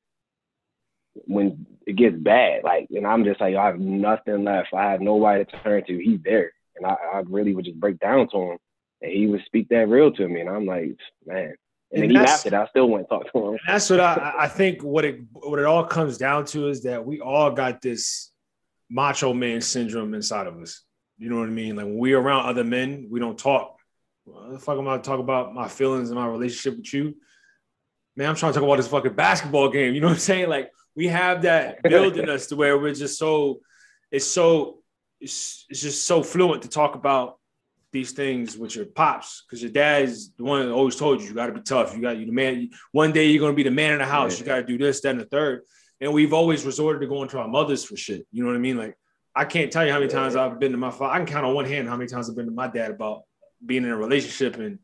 when 1.27 1.65
it 1.87 1.95
gets 1.97 2.17
bad, 2.17 2.65
like, 2.65 2.89
and 2.91 3.07
I'm 3.07 3.25
just 3.25 3.41
like, 3.41 3.55
I 3.55 3.67
have 3.67 3.79
nothing 3.79 4.45
left. 4.45 4.75
I 4.75 4.91
have 4.91 5.01
nobody 5.01 5.45
to 5.45 5.63
turn 5.63 5.85
to. 5.87 5.99
He's 5.99 6.21
there, 6.25 6.53
and 6.77 6.85
I, 6.87 6.97
I 7.15 7.23
really 7.27 7.55
would 7.55 7.65
just 7.65 7.79
break 7.81 7.99
down 8.01 8.29
to 8.31 8.37
him, 8.37 8.59
and 9.01 9.13
he 9.13 9.27
would 9.27 9.45
speak 9.47 9.69
that 9.69 9.89
real 9.89 10.11
to 10.13 10.29
me, 10.29 10.41
and 10.41 10.51
I'm 10.51 10.67
like, 10.67 10.97
man. 11.25 11.55
And, 11.93 12.03
And 12.03 12.03
then 12.03 12.11
even 12.11 12.15
that's- 12.23 12.39
after 12.41 12.51
that, 12.51 12.63
I 12.63 12.69
still 12.69 12.89
went 12.89 13.09
talk 13.09 13.33
to 13.33 13.39
him. 13.53 13.59
That's 13.67 13.89
what 13.89 14.01
I, 14.01 14.35
I 14.41 14.49
think 14.49 14.83
what 14.83 15.05
it 15.05 15.21
what 15.33 15.59
it 15.61 15.65
all 15.67 15.85
comes 15.85 16.19
down 16.19 16.45
to 16.47 16.69
is 16.69 16.83
that 16.83 17.05
we 17.05 17.21
all 17.21 17.53
got 17.53 17.81
this 17.81 18.33
macho 18.89 19.33
man 19.33 19.61
syndrome 19.61 20.15
inside 20.15 20.47
of 20.47 20.61
us. 20.61 20.83
You 21.19 21.31
know 21.31 21.39
what 21.39 21.49
I 21.49 21.53
mean? 21.53 21.77
Like 21.77 21.87
when 21.87 21.99
we're 21.99 22.19
around 22.19 22.47
other 22.47 22.65
men, 22.65 23.09
we 23.11 23.21
don't 23.21 23.39
talk. 23.39 23.77
What 24.25 24.53
the 24.53 24.59
fuck 24.59 24.79
am 24.79 24.89
I 24.89 24.97
to 24.97 25.03
talk 25.03 25.21
about 25.21 25.55
my 25.55 25.69
feelings 25.69 26.11
and 26.11 26.19
my 26.19 26.27
relationship 26.27 26.79
with 26.79 26.93
you? 26.93 27.17
Man, 28.17 28.29
I'm 28.29 28.37
trying 28.37 28.53
to 28.53 28.59
talk 28.59 28.67
about 28.67 28.77
this 28.77 28.89
fucking 28.89 29.15
basketball 29.15 29.71
game. 29.71 29.95
You 29.95 30.01
know 30.01 30.09
what 30.09 30.15
I'm 30.15 30.19
saying? 30.19 30.49
Like 30.49 30.71
we 30.95 31.09
have 31.09 31.43
that 31.43 31.83
building 31.83 32.29
us 32.29 32.49
to 32.49 32.57
where 32.57 32.79
we're 32.79 32.95
just 32.95 33.19
so 33.19 33.61
it's 34.11 34.27
so 34.27 34.79
it's, 35.21 35.65
it's 35.69 35.81
just 35.81 36.07
so 36.07 36.23
fluent 36.23 36.63
to 36.63 36.69
talk 36.69 36.95
about 36.95 37.39
these 37.93 38.13
things 38.13 38.59
with 38.59 38.77
your 38.77 38.85
pops 38.85 39.45
because 39.47 39.63
your 39.63 39.71
dad 39.71 40.03
is 40.03 40.33
the 40.37 40.45
one 40.45 40.67
that 40.67 40.73
always 40.73 40.97
told 40.97 41.21
you 41.21 41.29
you 41.29 41.35
got 41.35 41.47
to 41.47 41.53
be 41.53 41.61
tough. 41.61 41.95
You 41.95 42.03
got 42.03 42.19
you 42.19 42.27
the 42.27 42.33
man. 42.33 42.71
One 42.93 43.13
day 43.13 43.27
you're 43.27 43.41
gonna 43.41 43.55
be 43.55 43.63
the 43.63 43.71
man 43.71 43.93
in 43.93 43.99
the 43.99 44.07
house. 44.07 44.35
Yeah. 44.35 44.41
You 44.41 44.47
got 44.47 44.57
to 44.57 44.65
do 44.65 44.79
this, 44.79 45.01
that, 45.01 45.11
and 45.11 45.21
the 45.21 45.25
third. 45.25 45.63
And 46.01 46.13
we've 46.13 46.33
always 46.33 46.65
resorted 46.65 47.01
to 47.01 47.07
going 47.07 47.29
to 47.31 47.39
our 47.39 47.49
mothers 47.49 47.85
for 47.85 47.97
shit. 47.97 48.27
You 48.31 48.43
know 48.43 48.51
what 48.51 48.57
I 48.57 48.61
mean? 48.61 48.77
Like 48.77 48.97
I 49.35 49.45
can't 49.45 49.71
tell 49.71 49.85
you 49.85 49.93
how 49.93 49.99
many 49.99 50.11
times 50.11 50.37
I've 50.37 50.59
been 50.59 50.73
to 50.73 50.79
my 50.79 50.91
father. 50.91 51.15
I 51.15 51.19
can 51.19 51.27
count 51.27 51.47
on 51.47 51.55
one 51.55 51.67
hand 51.67 51.89
how 51.89 51.97
many 51.97 52.09
times 52.09 52.29
I've 52.29 52.37
been 52.37 52.47
to 52.47 52.53
my 52.53 52.69
dad 52.69 52.91
about 52.91 53.23
being 53.65 53.85
in 53.85 53.91
a 53.91 53.97
relationship 53.97 54.57
and 54.57 54.79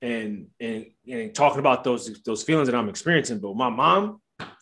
and 0.00 0.48
and 0.60 0.86
and 1.10 1.34
talking 1.34 1.58
about 1.58 1.84
those 1.84 2.22
those 2.22 2.42
feelings 2.42 2.68
that 2.68 2.76
I'm 2.76 2.88
experiencing. 2.88 3.40
But 3.40 3.56
my 3.56 3.68
mom, 3.68 4.20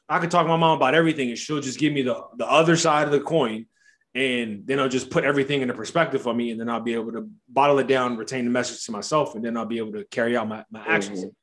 I 0.08 0.18
could 0.18 0.30
talk 0.30 0.44
to 0.44 0.48
my 0.48 0.56
mom 0.56 0.76
about 0.76 0.94
everything, 0.94 1.28
and 1.28 1.38
she'll 1.38 1.60
just 1.60 1.78
give 1.78 1.92
me 1.92 2.02
the 2.02 2.22
the 2.36 2.46
other 2.46 2.76
side 2.76 3.06
of 3.06 3.12
the 3.12 3.20
coin, 3.20 3.66
and 4.14 4.66
then 4.66 4.80
I'll 4.80 4.88
just 4.88 5.10
put 5.10 5.24
everything 5.24 5.60
into 5.60 5.74
perspective 5.74 6.22
for 6.22 6.32
me, 6.32 6.50
and 6.50 6.60
then 6.60 6.68
I'll 6.68 6.80
be 6.80 6.94
able 6.94 7.12
to 7.12 7.28
bottle 7.48 7.78
it 7.78 7.86
down, 7.86 8.16
retain 8.16 8.44
the 8.44 8.50
message 8.50 8.84
to 8.86 8.92
myself, 8.92 9.34
and 9.34 9.44
then 9.44 9.56
I'll 9.56 9.66
be 9.66 9.78
able 9.78 9.92
to 9.92 10.04
carry 10.04 10.36
out 10.36 10.48
my, 10.48 10.64
my 10.70 10.84
actions. 10.86 11.24
Mhm. 11.24 11.34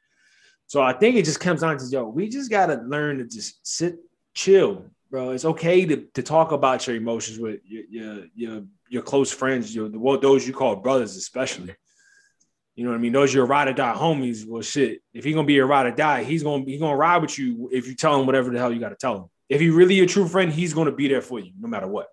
So 0.68 0.82
I 0.82 0.94
think 0.94 1.18
it 1.18 1.26
just 1.26 1.40
comes 1.40 1.62
down 1.62 1.78
to 1.78 1.86
yo, 1.86 2.08
we 2.08 2.30
just 2.30 2.50
gotta 2.50 2.82
learn 2.88 3.20
to 3.20 3.26
just 3.26 3.60
sit, 3.68 3.96
chill, 4.34 4.86
bro. 5.10 5.32
It's 5.32 5.46
okay 5.46 5.86
to, 5.86 6.06
to 6.14 6.24
talk 6.24 6.52
about 6.52 6.86
your 6.88 6.96
emotions 6.96 7.40
with 7.40 7.62
your 7.66 7.84
your 7.90 8.26
your, 8.36 8.64
your 8.90 9.02
close 9.02 9.32
friends, 9.32 9.74
your 9.74 9.90
the 9.90 10.20
those 10.22 10.48
you 10.48 10.54
call 10.54 10.76
brothers, 10.78 11.16
especially. 11.16 11.76
You 12.76 12.84
know 12.84 12.90
what 12.90 12.98
I 12.98 13.02
mean? 13.02 13.14
Those 13.14 13.32
your 13.32 13.46
ride 13.46 13.68
or 13.68 13.74
die 13.74 13.94
homies. 13.94 14.48
Well, 14.48 14.64
shit. 14.64 15.02
If 15.14 15.24
he's 15.24 15.36
gonna 15.36 15.46
be 15.46 15.54
your 15.54 15.68
ride 15.68 15.86
or 15.86 15.92
die, 15.92 16.24
he's 16.24 16.42
gonna 16.42 16.64
he's 16.66 16.80
gonna 16.80 16.98
ride 16.98 17.22
with 17.22 17.38
you 17.38 17.70
if 17.72 17.88
you 17.88 17.96
tell 17.96 18.20
him 18.20 18.26
whatever 18.26 18.50
the 18.50 18.58
hell 18.58 18.74
you 18.74 18.80
got 18.80 18.90
to 18.90 18.96
tell 18.96 19.18
him. 19.18 19.26
If 19.50 19.62
he 19.62 19.70
really 19.70 20.00
a 20.00 20.08
true 20.08 20.28
friend, 20.28 20.52
he's 20.52 20.74
gonna 20.74 20.92
be 20.92 21.08
there 21.08 21.22
for 21.22 21.40
you 21.40 21.52
no 21.60 21.68
matter 21.68 21.88
what. 21.88 22.08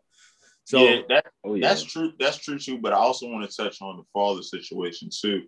So 0.65 0.85
yeah, 0.85 1.01
that, 1.09 1.27
Oh 1.43 1.55
yeah. 1.55 1.69
that's 1.69 1.83
true. 1.83 2.13
That's 2.19 2.37
true 2.37 2.59
too. 2.59 2.79
But 2.79 2.93
I 2.93 2.97
also 2.97 3.29
want 3.29 3.49
to 3.49 3.57
touch 3.57 3.81
on 3.81 3.97
the 3.97 4.05
father 4.13 4.43
situation 4.43 5.09
too, 5.11 5.45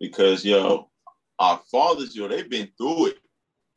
because 0.00 0.44
yo, 0.44 0.88
our 1.38 1.60
fathers, 1.70 2.14
yo, 2.14 2.28
they've 2.28 2.48
been 2.48 2.70
through 2.78 3.08
it. 3.08 3.18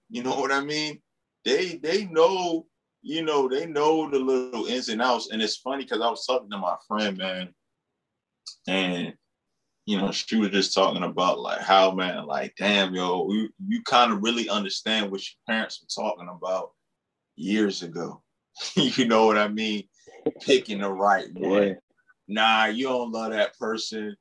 You 0.09 0.23
know 0.23 0.39
what 0.39 0.51
I 0.51 0.61
mean? 0.61 1.01
They 1.45 1.77
they 1.77 2.05
know, 2.05 2.65
you 3.01 3.23
know, 3.23 3.47
they 3.47 3.65
know 3.65 4.09
the 4.09 4.19
little 4.19 4.65
ins 4.65 4.89
and 4.89 5.01
outs. 5.01 5.29
And 5.31 5.41
it's 5.41 5.57
funny 5.57 5.83
because 5.83 6.01
I 6.01 6.09
was 6.09 6.25
talking 6.25 6.49
to 6.49 6.57
my 6.57 6.75
friend, 6.87 7.17
man, 7.17 7.53
and 8.67 9.13
you 9.87 9.97
know, 9.97 10.11
she 10.11 10.35
was 10.35 10.49
just 10.49 10.73
talking 10.73 11.03
about 11.03 11.39
like 11.39 11.61
how, 11.61 11.91
man, 11.91 12.25
like, 12.25 12.53
damn, 12.57 12.93
yo, 12.93 13.31
you, 13.31 13.49
you 13.67 13.81
kind 13.83 14.11
of 14.11 14.21
really 14.21 14.49
understand 14.49 15.09
what 15.09 15.21
your 15.21 15.55
parents 15.55 15.81
were 15.81 16.03
talking 16.03 16.27
about 16.29 16.71
years 17.37 17.83
ago. 17.83 18.21
you 18.75 19.05
know 19.05 19.25
what 19.25 19.37
I 19.37 19.47
mean? 19.47 19.87
Picking 20.41 20.79
the 20.79 20.89
right 20.89 21.27
one 21.33 21.63
yeah. 21.63 21.73
nah, 22.27 22.65
you 22.65 22.87
don't 22.87 23.13
love 23.13 23.31
that 23.31 23.57
person. 23.57 24.17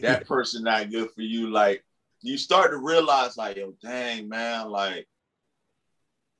That 0.00 0.26
person 0.26 0.64
not 0.64 0.90
good 0.90 1.10
for 1.14 1.20
you. 1.20 1.50
Like 1.50 1.84
you 2.22 2.38
start 2.38 2.70
to 2.70 2.78
realize, 2.78 3.36
like, 3.36 3.56
yo, 3.56 3.74
dang, 3.82 4.26
man, 4.26 4.70
like, 4.70 5.06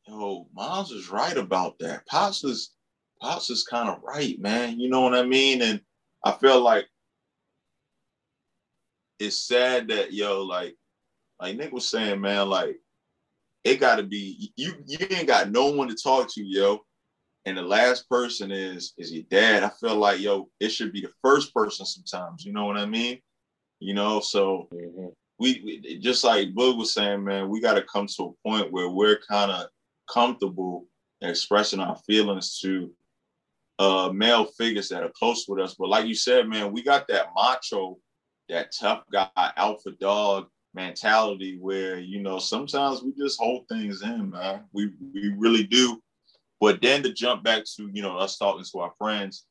yo, 0.07 0.49
moms 0.55 0.91
is 0.91 1.11
right 1.11 1.37
about 1.37 1.79
that. 1.81 2.07
Pops 2.07 2.45
is 2.45 2.73
Pops 3.21 3.51
is 3.51 3.65
kind 3.65 3.89
of 3.89 4.03
right, 4.03 4.39
man. 4.41 4.81
You 4.81 4.89
know 4.89 5.03
what 5.03 5.15
I 5.15 5.23
mean? 5.23 5.63
And 5.63 5.81
I 6.25 6.33
feel 6.33 6.61
like 6.61 6.87
it's 9.19 9.47
sad 9.47 9.89
that 9.89 10.13
yo, 10.13 10.43
like, 10.43 10.77
like 11.41 11.57
Nick 11.57 11.73
was 11.73 11.89
saying, 11.89 12.21
man, 12.21 12.49
like, 12.49 12.77
it 13.65 13.79
gotta 13.79 14.03
be 14.03 14.53
you, 14.57 14.75
you 14.87 15.07
ain't 15.11 15.29
got 15.29 15.51
no 15.51 15.67
one 15.71 15.89
to 15.89 15.95
talk 15.95 16.33
to, 16.33 16.43
yo 16.43 16.81
and 17.47 17.57
the 17.57 17.63
last 17.63 18.09
person 18.09 18.51
is 18.51 18.93
is 18.99 19.13
your 19.13 19.25
dad. 19.31 19.63
I 19.63 19.71
feel 19.81 19.97
like 19.97 20.21
yo, 20.21 20.49
it 20.61 20.71
should 20.71 20.93
be 20.93 21.01
the 21.01 21.13
first 21.23 21.55
person 21.55 21.87
sometimes. 21.87 22.45
You 22.45 22.53
know 22.53 22.67
what 22.67 22.77
I 22.77 22.87
mean? 22.87 23.21
You 23.81 23.95
know, 23.95 24.21
so 24.21 24.69
Mhm. 24.73 25.15
we, 25.39 25.63
we 25.65 25.99
just 25.99 26.23
like 26.23 26.55
Boog 26.55 26.77
was 26.77 26.93
saying, 26.93 27.25
man, 27.25 27.49
we 27.49 27.61
got 27.61 27.75
to 27.75 27.83
come 27.83 28.07
to 28.07 28.25
a 28.25 28.49
point 28.49 28.71
where 28.73 28.91
we're 28.91 29.19
kind 29.19 29.51
of 29.51 29.69
comfortable 30.13 30.87
expressing 31.23 31.81
our 31.81 31.97
feelings 32.07 32.59
to 32.61 32.91
uh 33.79 34.11
male 34.13 34.45
figures 34.45 34.89
that 34.89 35.03
are 35.03 35.13
close 35.15 35.47
with 35.49 35.61
us. 35.61 35.75
But 35.79 35.89
like 35.89 36.07
you 36.07 36.15
said, 36.15 36.49
man, 36.49 36.73
we 36.73 36.83
got 36.83 37.09
that 37.09 37.29
macho, 37.35 37.99
that 38.49 38.73
tough 38.79 39.05
guy, 39.13 39.29
alpha 39.37 39.93
dog 39.93 40.49
mentality 40.75 41.59
where 41.61 41.99
you 41.99 42.23
know 42.23 42.39
sometimes 42.39 43.03
we 43.03 43.13
just 43.19 43.41
hold 43.41 43.67
things 43.69 44.03
in, 44.03 44.31
man. 44.31 44.65
We 44.73 44.93
we 45.15 45.35
really 45.37 45.65
do. 45.65 46.01
But 46.61 46.83
then 46.83 47.03
to 47.03 47.13
jump 47.13 47.43
back 47.43 47.65
to 47.77 47.91
you 47.93 48.03
know 48.03 48.17
us 48.17 48.37
talking 48.37 48.65
to 48.73 48.79
our 48.81 48.93
friends, 48.99 49.47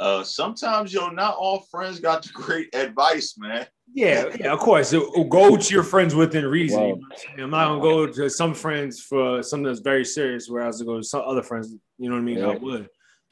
uh, 0.00 0.24
sometimes 0.24 0.92
yo, 0.92 1.08
not 1.08 1.36
all 1.36 1.60
friends 1.70 2.00
got 2.00 2.22
the 2.22 2.30
great 2.32 2.74
advice, 2.74 3.36
man. 3.38 3.66
Yeah, 3.92 4.26
yeah, 4.40 4.52
of 4.52 4.58
course. 4.58 4.92
Go 4.92 5.56
to 5.56 5.74
your 5.74 5.84
friends 5.84 6.14
within 6.14 6.46
reason. 6.46 6.80
Wow. 6.80 6.86
You 6.88 6.96
know 6.96 7.44
I'm? 7.44 7.44
I'm 7.44 7.50
not 7.50 7.68
gonna 7.68 7.80
go 7.80 8.06
to 8.06 8.30
some 8.30 8.54
friends 8.54 9.00
for 9.00 9.42
something 9.42 9.66
that's 9.66 9.80
very 9.80 10.04
serious, 10.04 10.48
whereas 10.48 10.82
I 10.82 10.84
go 10.84 10.96
to 10.98 11.04
some 11.04 11.22
other 11.24 11.42
friends. 11.42 11.72
You 11.98 12.08
know 12.08 12.16
what 12.16 12.22
I 12.22 12.24
mean? 12.24 12.42
I 12.42 12.56
would. 12.56 12.88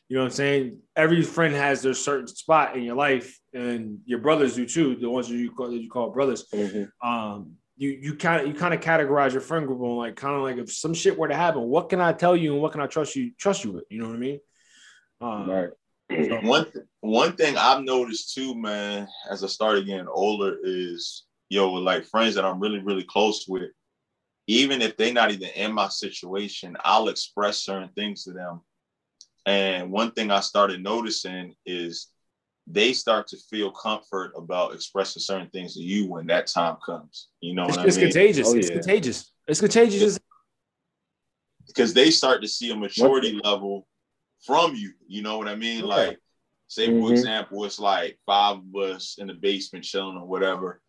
You 0.09 0.19
know 0.19 0.25
what 0.25 0.33
I'm 0.33 0.37
saying? 0.37 0.79
Every 0.95 1.23
friend 1.23 1.55
has 1.55 1.83
their 1.83 1.95
certain 1.95 2.29
spot 2.29 2.77
in 2.77 2.83
your 2.83 2.97
life, 2.97 3.39
and 3.55 3.99
your 4.05 4.21
brothers 4.21 4.55
do 4.55 4.67
too. 4.67 4.95
The 4.95 5.11
ones 5.11 5.29
that 5.29 5.37
you 5.37 5.51
call 5.51 5.71
that 5.71 5.83
you 5.83 5.91
call 5.91 6.11
brothers. 6.11 6.47
Mhm. 6.53 6.91
Um, 7.03 7.57
you 7.77 7.99
you 8.01 8.15
kind 8.15 8.43
of 8.43 8.47
you 8.47 8.55
kind 8.55 8.75
of 8.75 8.81
categorize 8.81 9.33
your 9.33 9.41
friend 9.41 9.67
group 9.67 9.81
on 9.81 9.97
like 9.97 10.15
kind 10.15 10.37
of 10.37 10.43
like 10.43 10.59
if 10.59 10.73
some 10.73 10.95
shit 10.95 11.19
were 11.19 11.29
to 11.29 11.35
happen, 11.35 11.63
what 11.63 11.89
can 11.89 12.01
I 12.01 12.13
tell 12.13 12.37
you 12.37 12.53
and 12.53 12.63
what 12.63 12.73
can 12.73 12.81
I 12.81 12.87
trust 12.87 13.17
you 13.17 13.33
trust 13.37 13.65
you 13.65 13.73
with? 13.73 13.85
You 13.91 14.01
know 14.01 14.07
what 14.09 14.17
I 14.17 14.19
mean? 14.19 14.41
Um, 15.21 15.51
right. 15.51 15.71
So. 16.13 16.41
One 16.43 16.65
th- 16.65 16.85
one 17.01 17.37
thing 17.37 17.57
I've 17.57 17.83
noticed 17.83 18.35
too, 18.35 18.55
man, 18.55 19.09
as 19.31 19.43
I 19.43 19.47
started 19.47 19.87
getting 19.87 20.09
older, 20.09 20.59
is 20.63 21.25
yo, 21.49 21.73
with 21.73 21.83
like 21.83 22.05
friends 22.07 22.35
that 22.35 22.45
I'm 22.45 22.61
really 22.61 22.81
really 22.81 23.05
close 23.05 23.47
with, 23.49 23.71
even 24.47 24.83
if 24.83 24.97
they're 24.97 25.13
not 25.13 25.31
even 25.31 25.49
in 25.51 25.73
my 25.73 25.89
situation, 25.89 26.77
I'll 26.85 27.09
express 27.09 27.59
certain 27.59 27.91
things 27.97 28.25
to 28.25 28.33
them. 28.33 28.61
And 29.47 29.91
one 29.91 30.13
thing 30.13 30.31
I 30.31 30.41
started 30.41 30.83
noticing 30.83 31.55
is 31.67 32.09
they 32.67 32.93
start 32.93 33.27
to 33.29 33.37
feel 33.51 33.71
comfort 33.73 34.33
about 34.37 34.75
expressing 34.75 35.21
certain 35.21 35.49
things 35.51 35.75
to 35.75 35.81
you 35.81 36.09
when 36.09 36.27
that 36.29 36.47
time 36.47 36.77
comes. 36.85 37.29
You 37.41 37.55
know, 37.55 37.67
it's, 37.67 37.79
it's 37.79 37.99
contagious. 37.99 38.49
Oh, 38.49 38.55
it's 38.55 38.69
yeah. 38.69 38.75
contagious. 38.75 39.33
It's 39.49 39.61
contagious. 39.61 40.19
Because 41.67 41.95
they 41.95 42.11
start 42.11 42.43
to 42.43 42.49
see 42.49 42.71
a 42.71 42.77
maturity 42.77 43.35
what? 43.35 43.45
level 43.45 43.87
from 44.43 44.75
you. 44.75 44.93
You 45.07 45.23
know 45.23 45.39
what 45.39 45.49
I 45.49 45.55
mean? 45.55 45.81
Yeah. 45.81 45.95
Like, 45.95 46.19
say 46.69 46.89
mm-hmm. 46.89 47.07
for 47.07 47.13
example, 47.13 47.65
it's 47.65 47.79
like 47.79 48.19
five 48.27 48.57
of 48.57 48.83
us 48.83 49.17
in 49.19 49.27
the 49.27 49.35
basement 49.35 49.85
chilling 49.85 50.17
or 50.17 50.27
whatever. 50.27 50.81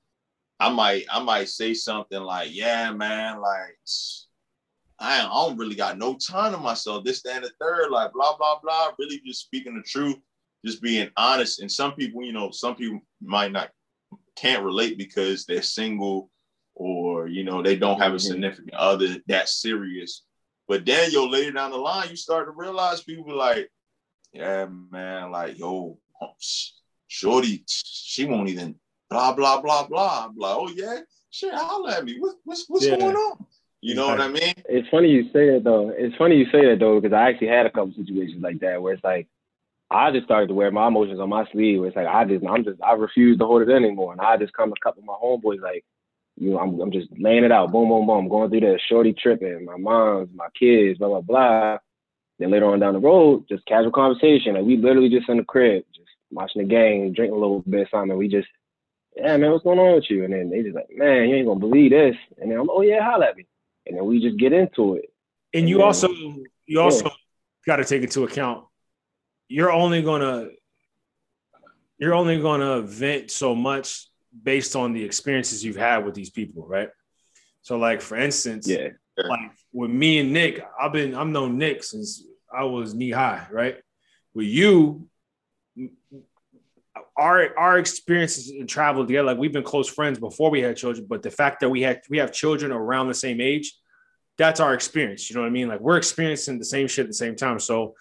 I 0.60 0.70
might 0.70 1.06
I 1.12 1.22
might 1.22 1.50
say 1.50 1.74
something 1.74 2.22
like, 2.22 2.54
"Yeah, 2.54 2.92
man, 2.94 3.42
like 3.42 3.78
I, 5.00 5.20
I 5.26 5.28
don't 5.28 5.58
really 5.58 5.76
got 5.76 5.98
no 5.98 6.16
time 6.16 6.54
to 6.54 6.58
myself. 6.58 7.04
This, 7.04 7.22
that, 7.24 7.36
and 7.36 7.46
the 7.46 7.52
third, 7.60 7.90
like 7.92 8.14
blah 8.14 8.38
blah 8.38 8.60
blah. 8.62 8.92
Really, 8.98 9.20
just 9.26 9.42
speaking 9.42 9.76
the 9.76 9.82
truth, 9.82 10.18
just 10.66 10.82
being 10.82 11.10
honest. 11.18 11.62
And 11.62 11.72
some 11.72 11.94
people, 11.94 12.24
you 12.24 12.32
know, 12.32 12.52
some 12.52 12.76
people 12.76 13.02
might 13.22 13.52
not 13.52 13.72
can't 14.36 14.64
relate 14.64 14.98
because 14.98 15.46
they're 15.46 15.62
single 15.62 16.30
or 16.76 17.28
you 17.28 17.44
know 17.44 17.62
they 17.62 17.76
don't 17.76 18.00
have 18.00 18.14
a 18.14 18.16
mm-hmm. 18.16 18.32
significant 18.32 18.74
other 18.74 19.18
that 19.28 19.50
serious. 19.50 20.24
But 20.68 20.86
then 20.86 21.12
yo, 21.12 21.26
later 21.26 21.52
down 21.52 21.72
the 21.72 21.78
line, 21.78 22.10
you 22.10 22.16
start 22.16 22.48
to 22.48 22.52
realize 22.52 23.04
people 23.04 23.36
like, 23.36 23.70
yeah, 24.32 24.66
man, 24.66 25.32
like 25.32 25.58
yo, 25.58 25.98
shorty, 27.08 27.64
she 27.68 28.26
won't 28.26 28.50
even 28.50 28.76
blah 29.10 29.34
blah 29.34 29.62
blah 29.62 29.88
blah. 29.88 30.28
I'm 30.28 30.38
like, 30.38 30.56
oh 30.56 30.70
yeah, 30.70 31.00
shit, 31.30 31.54
holla 31.54 31.98
at 31.98 32.06
me. 32.06 32.18
What, 32.20 32.36
what's 32.44 32.66
what's 32.68 32.86
yeah. 32.86 32.98
going 32.98 33.16
on? 33.16 33.46
You 33.82 33.96
know 33.96 34.08
what 34.08 34.22
I 34.22 34.30
mean? 34.30 34.54
It's 34.70 34.88
funny 34.90 35.10
you 35.10 35.24
say 35.34 35.52
that 35.52 35.62
though. 35.66 35.90
It's 35.90 36.16
funny 36.16 36.38
you 36.38 36.46
say 36.46 36.66
that 36.68 36.78
though 36.80 37.02
because 37.02 37.14
I 37.14 37.30
actually 37.30 37.48
had 37.48 37.66
a 37.66 37.70
couple 37.70 37.92
situations 37.98 38.42
like 38.42 38.60
that 38.60 38.82
where 38.82 38.94
it's 38.94 39.04
like 39.04 39.28
I 39.92 40.10
just 40.12 40.24
started 40.24 40.48
to 40.48 40.54
wear 40.54 40.72
my 40.72 40.88
emotions 40.88 41.20
on 41.20 41.28
my 41.28 41.46
sleeve. 41.52 41.80
Where 41.80 41.90
it's 41.90 41.98
like 41.98 42.08
I 42.08 42.24
just 42.24 42.46
I'm 42.46 42.64
just 42.64 42.82
I 42.82 42.94
refuse 42.94 43.38
to 43.40 43.46
hold 43.46 43.62
it 43.64 43.70
in 43.70 43.84
anymore, 43.84 44.14
and 44.14 44.22
I 44.22 44.38
just 44.38 44.54
come 44.54 44.72
a 44.72 44.84
couple 44.84 45.02
of 45.02 45.06
my 45.06 45.16
homeboys 45.22 45.62
like. 45.62 45.84
You 46.38 46.52
know, 46.52 46.60
I'm, 46.60 46.80
I'm 46.80 46.92
just 46.92 47.10
laying 47.18 47.44
it 47.44 47.52
out, 47.52 47.72
boom, 47.72 47.90
boom, 47.90 48.08
boom, 48.08 48.28
going 48.28 48.50
through 48.50 48.62
that 48.62 48.80
shorty 48.88 49.14
tripping, 49.14 49.66
my 49.66 49.78
mom's, 49.78 50.30
my 50.34 50.48
kids, 50.58 50.98
blah, 50.98 51.08
blah, 51.08 51.22
blah. 51.22 51.78
Then 52.40 52.50
later 52.50 52.66
on 52.66 52.80
down 52.80 52.94
the 52.94 53.00
road, 53.00 53.46
just 53.48 53.66
casual 53.66 53.92
conversation. 53.92 54.56
Like 54.56 54.66
we 54.66 54.78
literally 54.78 55.10
just 55.10 55.30
in 55.30 55.38
the 55.38 55.44
crib, 55.44 55.84
just 55.94 56.10
watching 56.32 56.64
the 56.64 56.68
game, 56.68 57.14
drinking 57.14 57.36
a 57.36 57.40
little 57.40 57.60
bit 57.62 57.82
of 57.82 57.88
something. 57.92 58.18
We 58.18 58.28
just 58.28 58.48
yeah, 59.16 59.38
man, 59.38 59.52
what's 59.52 59.64
going 59.64 59.80
on 59.80 59.96
with 59.96 60.10
you? 60.10 60.24
And 60.24 60.34
then 60.34 60.50
they 60.50 60.64
just 60.64 60.76
like, 60.76 60.88
man, 60.92 61.30
you 61.30 61.36
ain't 61.36 61.48
gonna 61.48 61.60
believe 61.60 61.92
this. 61.92 62.16
And 62.42 62.52
then 62.52 62.60
I'm, 62.60 62.70
oh 62.70 62.82
yeah, 62.82 63.04
holla 63.04 63.28
at 63.28 63.38
me. 63.38 63.46
And 63.86 63.98
then 63.98 64.06
we 64.06 64.20
just 64.20 64.38
get 64.38 64.54
into 64.54 64.96
it. 64.96 65.14
And, 65.54 65.62
and 65.62 65.70
you 65.70 65.78
then, 65.78 65.86
also, 65.86 66.08
you 66.66 66.80
also 66.80 67.12
got 67.66 67.78
to 67.78 67.86
take 67.86 68.02
into 68.02 68.24
account, 68.24 68.66
you're 69.48 69.72
only 69.72 70.02
gonna, 70.02 70.50
you're 72.00 72.16
only 72.16 72.42
gonna 72.42 72.82
vent 72.82 73.30
so 73.30 73.54
much 73.54 74.08
based 74.42 74.76
on 74.76 74.94
the 74.94 75.04
experiences 75.04 75.64
you've 75.64 75.76
had 75.76 76.06
with 76.06 76.14
these 76.14 76.30
people, 76.30 76.66
right? 76.68 76.90
So, 77.62 77.78
like 77.78 78.02
for 78.02 78.18
instance, 78.18 78.68
yeah, 78.68 78.90
like 79.18 79.52
with 79.72 79.92
me 79.92 80.20
and 80.20 80.34
Nick, 80.34 80.66
I've 80.80 80.94
been, 80.94 81.16
I've 81.16 81.28
known 81.28 81.58
Nick 81.58 81.84
since 81.84 82.24
I 82.54 82.64
was 82.64 82.94
knee 82.94 83.12
high, 83.12 83.48
right? 83.52 83.78
With 84.34 84.48
you, 84.48 85.08
our 87.18 87.58
our 87.58 87.78
experiences 87.78 88.50
in 88.50 88.68
travel 88.68 89.06
together, 89.06 89.28
like 89.28 89.38
we've 89.38 89.54
been 89.54 89.64
close 89.64 89.88
friends 89.88 90.20
before 90.20 90.50
we 90.50 90.62
had 90.62 90.78
children, 90.78 91.06
but 91.08 91.22
the 91.22 91.32
fact 91.32 91.60
that 91.62 91.70
we 91.70 91.82
had 91.82 92.02
we 92.10 92.18
have 92.18 92.32
children 92.32 92.72
around 92.72 93.08
the 93.08 93.14
same 93.14 93.40
age, 93.40 93.74
that's 94.38 94.60
our 94.60 94.74
experience. 94.74 95.30
You 95.30 95.36
know 95.36 95.42
what 95.42 95.48
I 95.48 95.52
mean? 95.52 95.68
Like 95.68 95.80
we're 95.80 95.98
experiencing 95.98 96.60
the 96.60 96.66
same 96.66 96.88
shit 96.88 97.04
at 97.04 97.10
the 97.10 97.14
same 97.14 97.36
time. 97.36 97.60
So 97.60 97.96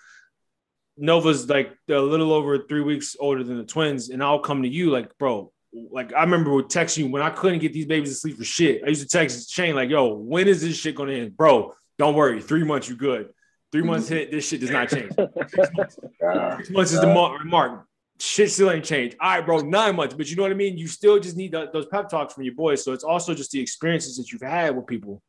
Nova's 0.97 1.49
like 1.49 1.73
a 1.89 1.95
little 1.95 2.33
over 2.33 2.59
three 2.59 2.81
weeks 2.81 3.17
older 3.19 3.45
than 3.45 3.59
the 3.59 3.65
twins, 3.65 4.11
and 4.11 4.23
I'll 4.23 4.41
come 4.41 4.63
to 4.63 4.69
you 4.69 4.91
like, 4.91 5.17
bro. 5.19 5.53
Like 5.73 6.13
I 6.13 6.23
remember 6.23 6.53
would 6.53 6.71
text 6.71 6.99
you 6.99 7.07
when 7.09 7.23
I 7.23 7.31
couldn't 7.31 7.61
get 7.61 7.73
these 7.73 7.87
babies 7.87 8.11
to 8.11 8.15
sleep 8.15 8.37
for 8.37 8.45
shit. 8.45 8.83
I 8.85 8.89
used 8.89 9.03
to 9.03 9.09
text 9.09 9.51
Shane 9.51 9.75
like, 9.75 9.89
"Yo, 9.89 10.15
when 10.15 10.49
is 10.49 10.61
this 10.61 10.77
shit 10.77 10.95
gonna 10.95 11.13
end, 11.13 11.37
bro? 11.37 11.75
Don't 11.99 12.15
worry, 12.15 12.41
three 12.41 12.65
months 12.65 12.89
you 12.89 12.97
good. 12.97 13.31
Three 13.71 13.83
months 13.83 14.09
hit, 14.09 14.31
this 14.31 14.47
shit 14.47 14.61
does 14.61 14.71
not 14.71 14.91
change. 14.91 15.13
Six 15.49 15.71
months, 15.75 15.97
Six 16.59 16.71
months 16.71 16.93
is 16.93 17.01
the 17.01 17.41
mark 17.47 17.87
shit 18.23 18.51
still 18.51 18.71
ain't 18.71 18.85
changed. 18.85 19.17
All 19.21 19.31
right, 19.31 19.45
bro, 19.45 19.59
nine 19.59 19.97
months, 19.97 20.15
but 20.15 20.31
you 20.31 20.37
know 20.37 20.43
what 20.43 20.53
I 20.53 20.55
mean? 20.55 20.79
You 20.79 20.87
still 20.87 21.19
just 21.19 21.37
need 21.37 21.53
the, 21.53 21.69
those 21.73 21.87
pep 21.87 22.09
talks 22.09 22.35
from 22.35 22.45
your 22.45 22.55
boys. 22.55 22.85
So 22.85 22.93
it's 22.93 23.05
also 23.05 23.35
just 23.35 23.51
the 23.51 23.61
experiences 23.61 24.17
that 24.17 24.31
you've 24.31 24.43
had 24.43 24.77
with 24.77 24.87
people. 24.87 25.23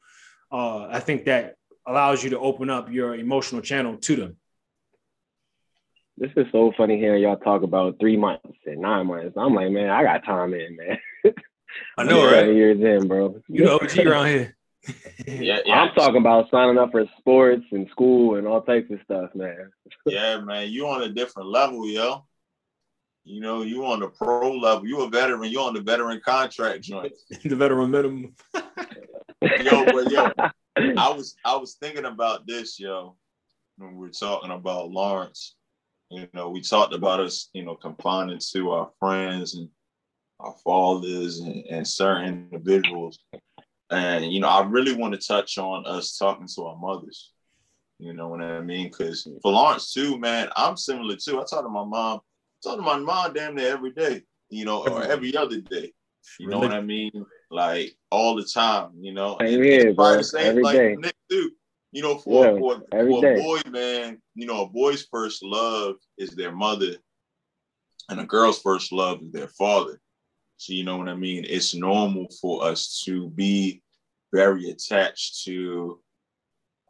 Uh, 0.51 0.85
I 0.85 0.99
think 0.99 1.25
that 1.25 1.55
allows 1.87 2.23
you 2.23 2.29
to 2.31 2.39
open 2.39 2.69
up 2.69 2.91
your 2.91 3.15
emotional 3.15 3.61
channel 3.61 3.97
to 3.97 4.15
them. 4.15 4.37
This 6.17 6.31
is 6.37 6.45
so 6.51 6.71
funny 6.77 6.97
hearing 6.97 7.23
y'all 7.23 7.37
talk 7.37 7.63
about 7.63 7.99
three 7.99 8.17
months 8.17 8.57
and 8.65 8.81
nine 8.81 9.07
months. 9.07 9.35
I'm 9.35 9.55
like, 9.55 9.71
man, 9.71 9.89
I 9.89 10.03
got 10.03 10.23
time 10.23 10.53
in, 10.53 10.77
man. 10.77 10.97
I 11.97 12.03
know, 12.03 12.25
right? 12.25 12.53
Years 12.53 12.79
in, 12.79 13.07
bro. 13.07 13.41
You 13.47 13.65
know, 13.65 13.75
OG 13.75 13.97
around 13.99 14.27
here. 14.27 14.55
yeah, 15.27 15.59
yeah, 15.65 15.81
I'm 15.81 15.93
talking 15.95 16.17
about 16.17 16.51
signing 16.51 16.77
up 16.77 16.91
for 16.91 17.05
sports 17.17 17.63
and 17.71 17.89
school 17.89 18.35
and 18.35 18.45
all 18.45 18.61
types 18.61 18.91
of 18.91 18.99
stuff, 19.05 19.29
man. 19.33 19.71
yeah, 20.05 20.39
man, 20.39 20.69
you 20.69 20.87
on 20.87 21.01
a 21.01 21.09
different 21.09 21.49
level, 21.49 21.87
yo. 21.87 22.25
You 23.23 23.39
know, 23.39 23.61
you 23.61 23.85
on 23.85 24.01
the 24.01 24.09
pro 24.09 24.51
level. 24.51 24.85
You 24.85 25.01
a 25.01 25.09
veteran. 25.09 25.49
You 25.49 25.61
on 25.61 25.73
the 25.73 25.81
veteran 25.81 26.21
contract 26.23 26.81
joint. 26.81 27.13
the 27.43 27.55
veteran 27.55 27.89
minimum. 27.89 28.35
yo, 28.53 29.85
but 29.85 30.11
yo, 30.11 30.29
I 30.77 31.09
was 31.09 31.35
I 31.45 31.55
was 31.55 31.75
thinking 31.75 32.05
about 32.05 32.45
this, 32.45 32.79
yo, 32.79 33.15
when 33.77 33.95
we 33.95 34.07
are 34.07 34.11
talking 34.11 34.51
about 34.51 34.91
Lawrence. 34.91 35.55
You 36.13 36.27
know, 36.33 36.49
we 36.49 36.61
talked 36.61 36.93
about 36.93 37.19
us, 37.19 37.49
you 37.53 37.65
know, 37.65 37.75
confining 37.75 38.39
to 38.51 38.71
our 38.71 38.91
friends 38.99 39.55
and 39.55 39.67
our 40.39 40.53
fathers 40.63 41.39
and, 41.39 41.65
and 41.65 41.87
certain 41.87 42.47
individuals. 42.51 43.17
And 43.89 44.31
you 44.31 44.39
know, 44.39 44.47
I 44.47 44.63
really 44.63 44.95
want 44.95 45.19
to 45.19 45.27
touch 45.27 45.57
on 45.57 45.87
us 45.87 46.17
talking 46.17 46.47
to 46.55 46.65
our 46.65 46.77
mothers. 46.77 47.31
You 47.97 48.13
know 48.13 48.27
what 48.27 48.41
I 48.41 48.61
mean? 48.61 48.89
Because 48.89 49.27
for 49.41 49.51
Lawrence 49.51 49.91
too, 49.91 50.19
man, 50.19 50.49
I'm 50.55 50.77
similar 50.77 51.15
too. 51.15 51.41
I 51.41 51.45
talk 51.45 51.63
to 51.63 51.69
my 51.69 51.83
mom 51.83 52.19
talking 52.63 52.79
to 52.79 52.85
my 52.85 52.97
mom 52.97 53.33
damn 53.33 53.55
near 53.55 53.73
every 53.73 53.91
day, 53.91 54.21
you 54.49 54.65
know, 54.65 54.85
or 54.87 55.03
every 55.03 55.35
other 55.35 55.61
day. 55.61 55.93
You 56.39 56.47
know 56.47 56.59
what 56.59 56.71
I 56.71 56.81
mean? 56.81 57.25
Like 57.49 57.95
all 58.11 58.35
the 58.35 58.45
time, 58.45 58.91
you 58.99 59.13
know. 59.13 59.37
And 59.37 59.49
here, 59.49 59.93
bro. 59.93 60.21
Every 60.37 60.61
like 60.61 60.77
day. 60.77 60.95
Nick. 60.95 61.15
You 61.93 62.01
know, 62.01 62.17
for, 62.17 62.45
yeah, 62.45 62.57
for, 62.57 62.81
for 62.91 63.25
a 63.25 63.41
boy, 63.41 63.59
man, 63.69 64.19
you 64.33 64.47
know, 64.47 64.63
a 64.63 64.69
boy's 64.69 65.07
first 65.09 65.43
love 65.43 65.95
is 66.17 66.31
their 66.31 66.51
mother, 66.51 66.95
and 68.09 68.19
a 68.19 68.25
girl's 68.25 68.59
first 68.59 68.91
love 68.91 69.21
is 69.21 69.31
their 69.31 69.47
father. 69.47 70.01
So 70.57 70.73
you 70.73 70.83
know 70.83 70.97
what 70.97 71.07
I 71.07 71.15
mean? 71.15 71.45
It's 71.47 71.75
normal 71.75 72.27
for 72.41 72.65
us 72.65 73.03
to 73.05 73.29
be 73.29 73.83
very 74.33 74.71
attached 74.71 75.43
to 75.45 75.99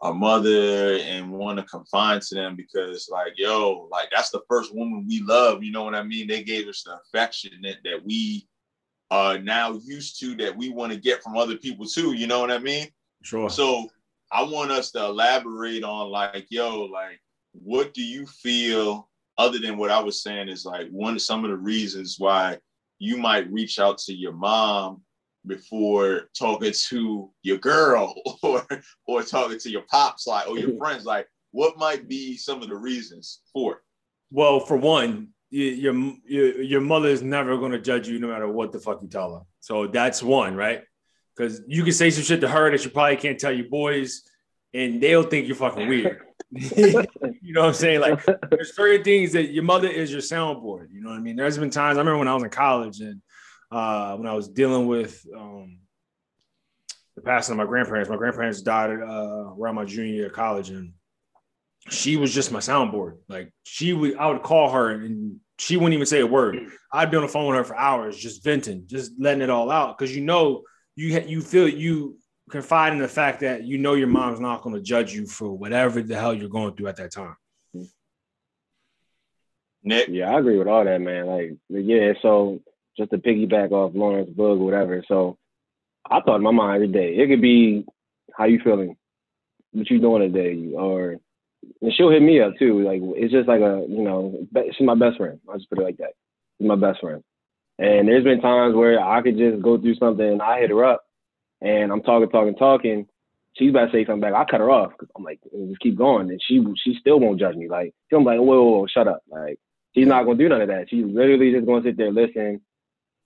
our 0.03 0.13
mother 0.13 0.97
and 0.97 1.31
want 1.31 1.57
to 1.57 1.65
confine 1.65 2.19
to 2.19 2.35
them 2.35 2.55
because 2.57 3.07
like 3.09 3.33
yo 3.37 3.87
like 3.89 4.09
that's 4.11 4.31
the 4.31 4.41
first 4.49 4.75
woman 4.75 5.05
we 5.07 5.21
love 5.21 5.63
you 5.63 5.71
know 5.71 5.85
what 5.85 5.95
i 5.95 6.03
mean 6.03 6.27
they 6.27 6.43
gave 6.43 6.67
us 6.67 6.83
the 6.83 6.93
affection 6.97 7.51
that, 7.61 7.77
that 7.85 8.03
we 8.03 8.45
are 9.11 9.37
now 9.37 9.79
used 9.85 10.19
to 10.19 10.35
that 10.35 10.55
we 10.55 10.69
want 10.69 10.91
to 10.91 10.99
get 10.99 11.23
from 11.23 11.37
other 11.37 11.55
people 11.55 11.85
too 11.85 12.11
you 12.11 12.27
know 12.27 12.41
what 12.41 12.51
i 12.51 12.57
mean 12.57 12.85
sure 13.21 13.49
so 13.49 13.87
i 14.34 14.41
want 14.41 14.72
us 14.72 14.91
to 14.91 15.04
elaborate 15.04 15.84
on 15.84 16.10
like 16.10 16.46
yo 16.50 16.84
like 16.84 17.19
what 17.52 17.93
do 17.93 18.04
you 18.04 18.26
feel 18.26 19.10
other 19.38 19.60
than 19.60 19.78
what 19.78 19.91
i 19.91 20.00
was 20.00 20.22
saying 20.22 20.50
is 20.50 20.65
like 20.65 20.88
one 20.89 21.17
some 21.19 21.43
of 21.43 21.52
the 21.52 21.58
reasons 21.58 22.15
why 22.17 22.58
you 23.00 23.17
might 23.17 23.52
reach 23.52 23.80
out 23.80 23.98
to 23.98 24.13
your 24.13 24.34
mom 24.34 25.02
before 25.46 26.30
talking 26.38 26.72
to 26.72 27.30
your 27.41 27.58
girl 27.58 28.15
or 28.43 28.65
or 29.08 29.24
talking 29.24 29.60
to 29.60 29.69
your 29.69 29.84
pops 29.89 30.28
like 30.28 30.48
or 30.48 30.58
your 30.58 30.78
friends. 30.78 31.06
Like 31.06 31.28
what 31.52 31.78
might 31.78 32.08
be 32.08 32.38
some 32.38 32.62
of 32.62 32.69
the 32.69 32.76
reasons 32.76 33.41
for 33.52 33.74
it? 33.74 33.80
Well 34.32 34.60
for 34.60 34.78
one 34.78 35.30
your 35.50 35.93
your, 36.26 36.62
your 36.62 36.82
mother 36.82 37.10
is 37.10 37.22
never 37.22 37.58
going 37.58 37.74
to 37.74 37.80
judge 37.80 38.08
you 38.08 38.19
no 38.19 38.28
matter 38.28 38.48
what 38.48 38.72
the 38.72 38.80
fuck 38.80 39.02
you 39.02 39.08
tell 39.08 39.36
her. 39.36 39.41
So 39.60 39.88
that's 39.88 40.24
one 40.24 40.56
right 40.56 40.84
because 41.36 41.62
you 41.67 41.84
can 41.84 41.93
say 41.93 42.10
some 42.10 42.24
shit 42.24 42.41
to 42.41 42.48
her 42.48 42.72
that 42.72 42.84
you 42.84 42.91
probably 42.91 43.17
can't 43.17 43.39
tell 43.39 43.52
your 43.52 43.67
boys 43.69 44.24
and 44.74 45.02
they'll 45.02 45.24
think 45.24 45.48
you're 45.48 45.56
fucking 45.56 45.88
weird 45.88 46.22
you 46.52 47.54
know 47.54 47.62
what 47.62 47.67
i'm 47.69 47.74
saying 47.74 48.00
like 48.00 48.24
there's 48.50 48.76
certain 48.76 49.04
things 49.04 49.32
that 49.32 49.52
your 49.52 49.63
mother 49.63 49.88
is 49.88 50.12
your 50.12 50.22
soundboard 50.22 50.88
you 50.91 51.02
know 51.02 51.10
what 51.10 51.17
i 51.17 51.22
mean 51.22 51.36
there's 51.36 51.58
been 51.58 51.69
times 51.69 51.98
i 51.98 52.02
remember 52.02 52.19
when 52.19 52.28
i 52.28 52.34
was 52.34 52.43
in 52.43 52.50
college 52.50 53.00
and 53.00 53.22
uh, 53.74 54.15
when 54.15 54.28
I 54.28 54.34
was 54.34 54.48
dealing 54.48 54.86
with 54.86 55.26
um, 55.36 55.80
the 57.15 57.22
passing 57.22 57.54
of 57.54 57.58
my 57.58 57.65
grandparents. 57.65 58.10
My 58.10 58.17
grandparents 58.17 58.62
died 58.62 58.91
uh, 58.91 59.54
around 59.60 59.76
my 59.76 59.86
junior 59.86 60.13
year 60.13 60.28
of 60.28 60.34
college, 60.34 60.69
and 60.69 60.93
she 61.89 62.15
was 62.15 62.34
just 62.34 62.52
my 62.52 62.60
soundboard. 62.60 63.17
Like 63.28 63.52
she 63.63 63.93
would, 63.93 64.15
I 64.17 64.28
would 64.28 64.43
call 64.43 64.69
her, 64.69 64.91
and 64.91 65.39
she 65.58 65.78
wouldn't 65.78 65.96
even 65.96 66.06
say 66.06 66.19
a 66.19 66.28
word. 66.28 66.69
I'd 66.91 67.10
be 67.10 67.17
on 67.17 67.24
the 67.24 67.30
phone 67.30 67.48
with 67.48 67.58
her 67.58 67.63
for 67.63 67.76
hours, 67.76 68.15
just 68.15 68.43
venting, 68.43 68.84
just 68.86 69.13
letting 69.17 69.41
it 69.41 69.50
all 69.50 69.72
out, 69.72 69.98
because 69.98 70.15
you 70.15 70.22
know 70.22 70.62
you 70.95 71.19
you 71.21 71.41
feel 71.41 71.67
you 71.67 72.17
confide 72.49 72.93
in 72.93 72.99
the 72.99 73.08
fact 73.08 73.39
that 73.39 73.63
you 73.63 73.77
know 73.77 73.93
your 73.93 74.08
mom's 74.08 74.39
not 74.39 74.62
going 74.62 74.75
to 74.75 74.82
judge 74.82 75.13
you 75.13 75.25
for 75.25 75.51
whatever 75.51 76.01
the 76.01 76.15
hell 76.15 76.34
you're 76.34 76.49
going 76.49 76.75
through 76.75 76.88
at 76.88 76.97
that 76.97 77.12
time. 77.12 77.36
Nick, 79.84 80.08
Yeah, 80.08 80.34
I 80.34 80.39
agree 80.39 80.58
with 80.58 80.67
all 80.67 80.86
that, 80.86 81.01
man. 81.01 81.25
Like, 81.27 81.58
yeah, 81.69 82.13
so 82.21 82.62
just 82.97 83.12
to 83.12 83.17
piggyback 83.17 83.71
off 83.71 83.95
Lawrence 83.95 84.29
Bug, 84.29 84.60
or 84.60 84.65
whatever. 84.65 85.03
So 85.08 85.38
I 86.10 86.21
thought 86.21 86.38
in 86.38 86.43
my 86.43 86.51
mind 86.51 86.75
every 86.75 86.88
day. 86.88 87.15
It 87.15 87.27
could 87.27 87.41
be 87.41 87.86
how 88.34 88.45
you 88.45 88.60
feeling, 88.63 88.95
what 89.71 89.89
you 89.89 89.99
doing 89.99 90.32
today, 90.32 90.73
or 90.73 91.17
and 91.82 91.93
she'll 91.93 92.12
hit 92.12 92.21
me 92.21 92.39
up 92.39 92.53
too. 92.58 92.82
Like 92.82 93.01
it's 93.03 93.34
just 93.34 93.47
like 93.47 93.62
a 93.62 93.86
you 93.88 94.03
know, 94.03 94.47
she's 94.77 94.86
my 94.86 94.95
best 94.95 95.17
friend. 95.17 95.39
I'll 95.49 95.58
just 95.58 95.69
put 95.69 95.79
it 95.79 95.84
like 95.84 95.97
that. 95.97 96.13
She's 96.58 96.67
my 96.67 96.75
best 96.75 97.01
friend. 97.01 97.23
And 97.79 98.07
there's 98.07 98.23
been 98.23 98.41
times 98.41 98.75
where 98.75 98.99
I 98.99 99.21
could 99.21 99.38
just 99.38 99.62
go 99.62 99.77
through 99.77 99.95
something 99.95 100.25
and 100.25 100.41
I 100.41 100.59
hit 100.59 100.69
her 100.69 100.86
up 100.86 101.03
and 101.62 101.91
I'm 101.91 102.01
talking, 102.01 102.29
talking, 102.29 102.55
talking. 102.55 103.07
She's 103.53 103.69
about 103.69 103.88
to 103.88 103.91
say 103.91 104.05
something 104.05 104.21
back. 104.21 104.33
I 104.33 104.45
cut 104.45 104.59
her 104.59 104.69
off 104.69 104.91
because 104.91 105.09
I'm 105.15 105.23
like, 105.23 105.39
just 105.43 105.79
keep 105.79 105.97
going. 105.97 106.29
And 106.29 106.41
she 106.43 106.63
she 106.83 106.95
still 106.99 107.19
won't 107.19 107.39
judge 107.39 107.55
me. 107.55 107.69
Like, 107.69 107.93
she'll 108.09 108.19
be 108.19 108.25
like, 108.25 108.39
whoa, 108.39 108.63
whoa, 108.63 108.79
whoa, 108.79 108.88
shut 108.88 109.07
up. 109.07 109.21
Like, 109.29 109.59
she's 109.93 110.07
not 110.07 110.23
gonna 110.23 110.38
do 110.38 110.49
none 110.49 110.62
of 110.62 110.67
that. 110.69 110.89
She's 110.89 111.05
literally 111.05 111.51
just 111.51 111.65
gonna 111.65 111.83
sit 111.83 111.97
there 111.97 112.07
and 112.07 112.15
listen. 112.15 112.62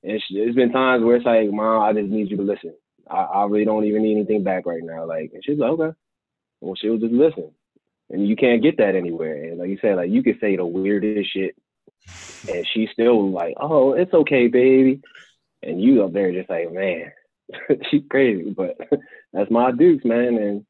And 0.04 0.24
she, 0.28 0.36
there's 0.36 0.56
been 0.56 0.72
times 0.72 1.04
where 1.04 1.16
it's 1.16 1.26
like, 1.26 1.50
Mom, 1.50 1.82
I 1.82 1.94
just 1.94 2.12
need 2.12 2.30
you 2.30 2.38
to 2.38 2.44
listen. 2.44 2.74
I, 3.10 3.22
I 3.22 3.46
really 3.46 3.66
don't 3.66 3.86
even 3.86 4.04
need 4.04 4.16
anything 4.18 4.44
back 4.44 4.66
right 4.66 4.84
now. 4.84 5.06
Like, 5.06 5.32
and 5.34 5.44
she's 5.44 5.58
like, 5.58 5.72
okay. 5.72 5.98
Well, 6.62 6.76
she'll 6.76 6.98
just 6.98 7.14
listen. 7.14 7.52
And 8.10 8.28
you 8.28 8.36
can't 8.36 8.64
get 8.64 8.78
that 8.78 8.96
anywhere. 8.96 9.36
And 9.46 9.60
like 9.60 9.70
you 9.70 9.78
said, 9.82 9.96
like 9.96 10.10
you 10.10 10.24
could 10.24 10.40
say 10.40 10.56
the 10.56 10.66
weirdest 10.66 11.34
shit, 11.34 11.56
and 12.48 12.66
she's 12.74 12.90
still 12.92 13.30
like, 13.32 13.56
"Oh, 13.60 13.94
it's 13.94 14.14
okay, 14.14 14.48
baby," 14.48 15.02
and 15.64 15.82
you 15.82 16.04
up 16.04 16.14
there 16.14 16.32
just 16.32 16.50
like, 16.50 16.72
"Man, 16.72 17.12
she's 17.90 18.04
crazy." 18.10 18.52
But 18.52 18.78
that's 19.34 19.52
my 19.52 19.72
dukes, 19.72 20.06
man, 20.06 20.38
and 20.38 20.66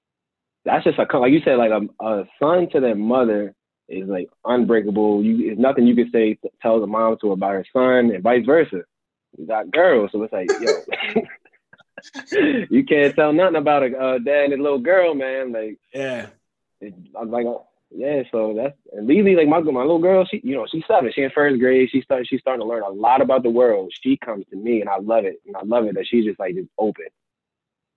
that's 0.65 0.83
just 0.83 0.99
a 0.99 1.17
like 1.17 1.31
you 1.31 1.41
said, 1.43 1.55
like 1.57 1.71
a, 1.71 2.05
a 2.05 2.25
son 2.41 2.69
to 2.71 2.79
their 2.79 2.95
mother 2.95 3.53
is 3.89 4.07
like 4.07 4.29
unbreakable. 4.45 5.23
You, 5.23 5.51
it's 5.51 5.59
nothing 5.59 5.87
you 5.87 5.95
can 5.95 6.11
say 6.11 6.35
to 6.35 6.49
tell 6.61 6.79
the 6.79 6.87
mom 6.87 7.17
to 7.21 7.31
about 7.31 7.51
her 7.53 7.65
son, 7.73 8.11
and 8.13 8.23
vice 8.23 8.45
versa. 8.45 8.81
You 9.37 9.45
got 9.45 9.71
girls, 9.71 10.11
so 10.11 10.23
it's 10.23 10.33
like, 10.33 10.53
yo. 10.57 10.83
you 12.69 12.83
can't 12.85 13.15
tell 13.15 13.33
nothing 13.33 13.55
about 13.55 13.83
a 13.83 13.97
uh, 13.97 14.17
dad 14.19 14.45
and 14.45 14.51
his 14.53 14.61
little 14.61 14.79
girl, 14.79 15.13
man. 15.13 15.51
Like, 15.51 15.77
Yeah. 15.93 16.27
it, 16.81 16.93
I'm 17.19 17.29
like, 17.31 17.45
yeah. 17.91 18.23
So 18.31 18.53
that's 18.55 18.77
and 18.93 19.07
Lily, 19.07 19.35
like 19.35 19.47
my 19.47 19.59
my 19.59 19.81
little 19.81 19.99
girl, 19.99 20.25
she, 20.25 20.41
you 20.43 20.55
know, 20.55 20.65
she's 20.69 20.83
seven. 20.87 21.11
She 21.13 21.21
in 21.21 21.31
first 21.31 21.59
grade. 21.59 21.89
She 21.91 22.01
started. 22.01 22.27
She's 22.27 22.41
starting 22.41 22.61
to 22.61 22.67
learn 22.67 22.83
a 22.83 22.89
lot 22.89 23.21
about 23.21 23.43
the 23.43 23.49
world. 23.49 23.91
She 24.01 24.17
comes 24.17 24.45
to 24.51 24.57
me, 24.57 24.81
and 24.81 24.89
I 24.89 24.97
love 24.97 25.25
it. 25.25 25.37
And 25.45 25.55
I 25.55 25.63
love 25.63 25.85
it 25.85 25.95
that 25.95 26.07
she's 26.07 26.25
just 26.25 26.39
like 26.39 26.55
just 26.55 26.69
open. 26.77 27.05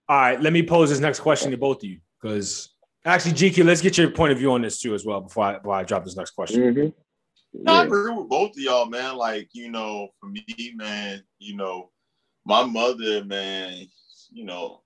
All 0.09 0.17
right, 0.17 0.41
let 0.41 0.53
me 0.53 0.63
pose 0.63 0.91
this 0.91 0.99
next 1.01 1.21
question 1.21 1.53
to 1.53 1.57
both 1.57 1.79
of 1.79 1.89
you 1.89 2.01
because 2.21 2.71
actually, 3.05 3.33
GQ, 3.33 3.65
let's 3.65 3.81
get 3.81 3.97
your 3.97 4.11
point 4.11 4.33
of 4.33 4.39
view 4.39 4.53
on 4.53 4.63
this 4.63 4.81
too 4.81 4.95
as 4.95 5.05
well 5.05 5.21
before 5.21 5.45
I, 5.45 5.59
before 5.59 5.75
I 5.75 5.85
drop 5.85 6.05
this 6.05 6.17
next 6.17 6.33
question. 6.33 6.63
Mm-hmm. 6.63 7.69
I 7.69 7.85
agree 7.85 8.13
with 8.13 8.29
both 8.29 8.51
of 8.51 8.59
y'all, 8.59 8.87
man. 8.87 9.17
Like, 9.17 9.49
you 9.53 9.71
know, 9.71 10.09
for 10.21 10.29
me, 10.29 10.73
man, 10.75 11.23
you 11.39 11.57
know, 11.57 11.91
my 12.45 12.65
mother, 12.65 13.25
man, 13.25 13.87
you 14.33 14.45
know, 14.45 14.83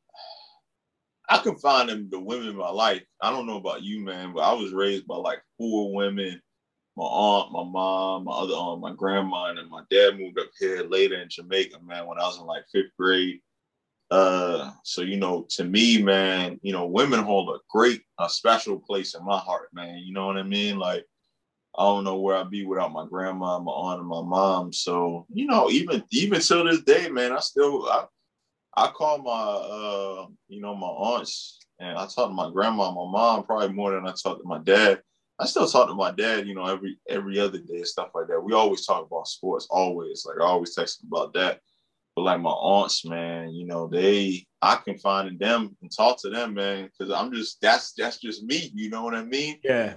I 1.35 1.39
can 1.39 1.57
find 1.57 1.89
them 1.89 2.09
the 2.13 2.21
women 2.21 2.47
in 2.47 2.57
my 2.57 2.71
life. 2.71 3.03
I 3.21 3.31
don't 3.31 3.49
know 3.49 3.57
about 3.57 3.83
you, 3.83 3.99
man, 4.05 4.33
but 4.33 4.43
I 4.43 4.53
was 4.53 4.73
raised 4.73 5.05
by 5.09 5.17
like 5.17 5.43
four 5.59 5.93
women. 5.93 6.41
My 6.97 7.03
aunt, 7.05 7.51
my 7.51 7.65
mom, 7.65 8.23
my 8.23 8.33
other 8.33 8.53
aunt, 8.53 8.81
my 8.81 8.93
grandma, 8.93 9.47
and 9.47 9.69
my 9.69 9.83
dad 9.91 10.17
moved 10.17 10.39
up 10.39 10.47
here 10.61 10.85
later 10.85 11.21
in 11.21 11.29
Jamaica, 11.29 11.79
man, 11.85 12.07
when 12.07 12.21
I 12.21 12.23
was 12.23 12.39
in 12.39 12.47
like 12.47 12.63
fifth 12.71 12.93
grade. 12.97 13.41
Uh, 14.13 14.71
so 14.85 15.03
you 15.03 15.17
know, 15.17 15.45
to 15.51 15.65
me, 15.65 16.01
man, 16.01 16.61
you 16.63 16.73
know, 16.73 16.87
women 16.87 17.19
hold 17.19 17.49
a 17.49 17.59
great, 17.69 18.03
a 18.21 18.29
special 18.29 18.79
place 18.79 19.17
in 19.17 19.25
my 19.25 19.39
heart, 19.39 19.71
man. 19.73 19.99
You 19.99 20.13
know 20.13 20.27
what 20.27 20.37
I 20.37 20.45
mean? 20.45 20.79
Like, 20.79 21.05
I 21.77 21.83
don't 21.83 22.05
know 22.05 22.21
where 22.21 22.37
I'd 22.37 22.49
be 22.51 22.65
without 22.65 22.93
my 22.93 23.07
grandma, 23.09 23.59
my 23.59 23.73
aunt, 23.73 23.99
and 23.99 24.09
my 24.09 24.23
mom. 24.23 24.73
So, 24.73 25.27
you 25.35 25.47
know, 25.47 25.69
even 25.69 26.05
even 26.13 26.41
till 26.41 26.63
this 26.63 26.83
day, 26.83 27.09
man, 27.09 27.33
I 27.33 27.41
still 27.41 27.89
I 27.91 28.05
I 28.77 28.89
call 28.89 29.19
my 29.19 29.31
uh, 29.31 30.27
you 30.49 30.61
know, 30.61 30.75
my 30.75 30.87
aunts 30.87 31.59
and 31.81 31.97
I 31.99 32.07
talk 32.07 32.29
to 32.29 32.35
my 32.35 32.51
grandma, 32.51 32.91
my 32.91 33.11
mom 33.11 33.45
probably 33.45 33.73
more 33.73 33.93
than 33.93 34.07
I 34.07 34.13
talk 34.21 34.39
to 34.41 34.45
my 34.49 34.59
dad. 34.59 35.03
I 35.39 35.47
still 35.47 35.67
talk 35.67 35.89
to 35.89 35.95
my 35.95 36.13
dad, 36.13 36.47
you 36.47 36.55
know, 36.55 36.67
every 36.67 36.99
every 37.09 37.41
other 37.41 37.59
day 37.59 37.77
and 37.79 37.87
stuff 37.87 38.11
like 38.15 38.29
that. 38.29 38.41
We 38.41 38.53
always 38.53 38.87
talk 38.87 39.07
about 39.07 39.27
sports, 39.29 39.67
always. 39.71 40.25
Like 40.27 40.37
I 40.41 40.45
always 40.45 40.75
text 40.75 41.03
about 41.05 41.33
that. 41.35 41.61
But 42.15 42.23
like 42.23 42.41
my 42.41 42.51
aunts, 42.51 43.05
man, 43.05 43.51
you 43.51 43.67
know, 43.67 43.89
they 43.89 44.47
I 44.63 44.77
can 44.77 44.97
find 44.99 45.37
them 45.39 45.77
and 45.83 45.91
talk 45.91 46.21
to 46.23 46.31
them, 46.31 46.55
man, 46.55 46.89
because 46.89 47.13
I'm 47.13 47.33
just 47.33 47.61
that's 47.61 47.93
that's 47.95 48.19
just 48.19 48.45
me. 48.45 48.71
You 48.75 48.91
know 48.91 49.03
what 49.03 49.15
I 49.15 49.25
mean? 49.25 49.59
Yeah. 49.65 49.95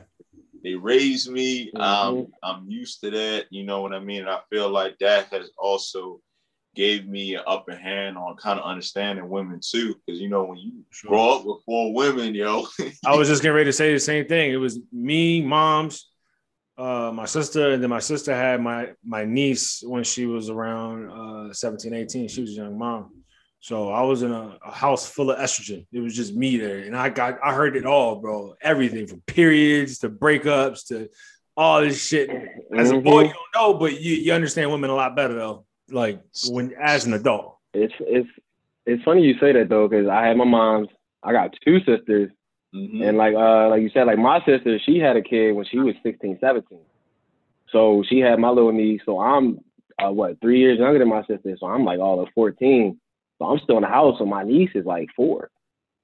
they 0.64 0.74
raised 0.74 1.30
me. 1.32 1.72
Um, 1.74 2.16
Mhm. 2.16 2.30
I'm 2.42 2.70
used 2.70 3.00
to 3.02 3.12
that. 3.12 3.46
You 3.52 3.64
know 3.64 3.82
what 3.84 3.94
I 3.94 4.00
mean? 4.00 4.22
And 4.22 4.30
I 4.30 4.40
feel 4.50 4.70
like 4.70 4.98
that 5.00 5.28
has 5.28 5.52
also 5.60 6.20
gave 6.78 7.08
me 7.08 7.34
an 7.34 7.42
upper 7.48 7.76
hand 7.76 8.18
on 8.18 8.38
kind 8.38 8.60
of 8.60 8.66
understanding 8.66 9.28
women 9.28 9.60
too. 9.60 9.96
Because 10.06 10.22
you 10.22 10.30
know, 10.30 10.44
when 10.46 10.60
you 10.60 10.72
Sure. 10.92 11.10
grow 11.10 11.30
up 11.32 11.46
with 11.46 11.64
four 11.66 11.94
women, 11.94 12.34
yo, 12.36 12.68
I 13.06 13.16
was 13.16 13.28
just 13.28 13.42
getting 13.42 13.56
ready 13.56 13.70
to 13.70 13.74
say 13.74 13.92
the 13.92 14.00
same 14.00 14.28
thing. 14.28 14.52
It 14.52 14.58
was 14.58 14.80
me, 14.94 15.42
mom's, 15.42 16.08
uh, 16.78 17.12
my 17.14 17.26
sister, 17.26 17.72
and 17.72 17.82
then 17.82 17.90
my 17.90 18.00
sister 18.00 18.34
had 18.34 18.62
my 18.62 18.92
my 19.04 19.26
niece 19.26 19.84
when 19.86 20.04
she 20.04 20.28
was 20.28 20.50
around 20.50 21.10
uh, 21.50 21.54
17, 21.54 21.94
18. 21.94 22.28
She 22.28 22.42
was 22.42 22.52
a 22.52 22.62
young 22.62 22.78
mom. 22.78 23.12
So 23.60 23.90
I 23.90 24.04
was 24.04 24.22
in 24.22 24.32
a, 24.32 24.58
a 24.64 24.72
house 24.72 25.10
full 25.10 25.32
of 25.32 25.40
estrogen. 25.40 25.88
It 25.92 26.00
was 26.00 26.16
just 26.16 26.36
me 26.36 26.58
there. 26.58 26.80
And 26.80 26.96
I 26.96 27.10
got 27.10 27.40
I 27.44 27.54
heard 27.54 27.76
it 27.76 27.86
all, 27.88 28.18
bro. 28.18 28.56
Everything 28.62 29.08
from 29.08 29.22
periods 29.22 29.98
to 30.00 30.10
breakups 30.10 30.88
to 30.90 31.10
all 31.58 31.82
this 31.82 32.00
shit. 32.08 32.30
As 32.76 32.92
a 32.92 33.02
boy, 33.02 33.24
you 33.24 33.34
don't 33.34 33.56
know, 33.56 33.74
but 33.74 34.00
you, 34.00 34.14
you 34.14 34.32
understand 34.32 34.72
women 34.72 34.92
a 34.92 34.96
lot 34.96 35.16
better 35.16 35.34
though. 35.34 35.66
Like 35.90 36.22
when 36.50 36.74
as 36.82 37.06
an 37.06 37.14
adult. 37.14 37.58
It's 37.74 37.94
it's 38.00 38.30
it's 38.86 39.04
funny 39.04 39.24
you 39.24 39.36
say 39.40 39.54
that 39.54 39.70
though, 39.70 39.88
because 39.88 40.08
I 40.08 40.26
had 40.28 40.38
my 40.38 40.46
mom's. 40.46 40.90
I 41.24 41.32
got 41.32 41.56
two 41.66 41.80
sisters, 41.80 42.32
Mhm. 42.74 43.08
and 43.08 43.18
like 43.18 43.36
uh 43.36 43.70
like 43.70 43.82
you 43.82 43.90
said, 43.90 44.08
like 44.08 44.20
my 44.20 44.40
sister, 44.46 44.80
she 44.80 45.00
had 45.00 45.18
a 45.18 45.22
kid 45.22 45.52
when 45.54 45.66
she 45.66 45.80
was 45.80 45.96
16, 46.04 46.38
17. 46.40 46.80
So 47.72 48.04
she 48.08 48.20
had 48.20 48.40
my 48.40 48.50
little 48.50 48.72
niece. 48.72 49.02
So 49.06 49.20
I'm 49.20 49.60
uh, 50.00 50.12
what 50.12 50.40
three 50.42 50.60
years 50.60 50.80
younger 50.80 51.00
than 51.00 51.10
my 51.10 51.24
sister. 51.26 51.56
So 51.60 51.68
I'm 51.68 51.84
like 51.84 52.00
all 52.00 52.22
of 52.22 52.30
14. 52.36 53.00
So 53.40 53.46
I'm 53.46 53.60
still 53.60 53.78
in 53.78 53.84
the 53.84 53.90
house. 53.90 54.18
So 54.20 54.26
my 54.26 54.44
niece 54.44 54.72
is 54.76 54.86
like 54.86 55.10
four. 55.16 55.50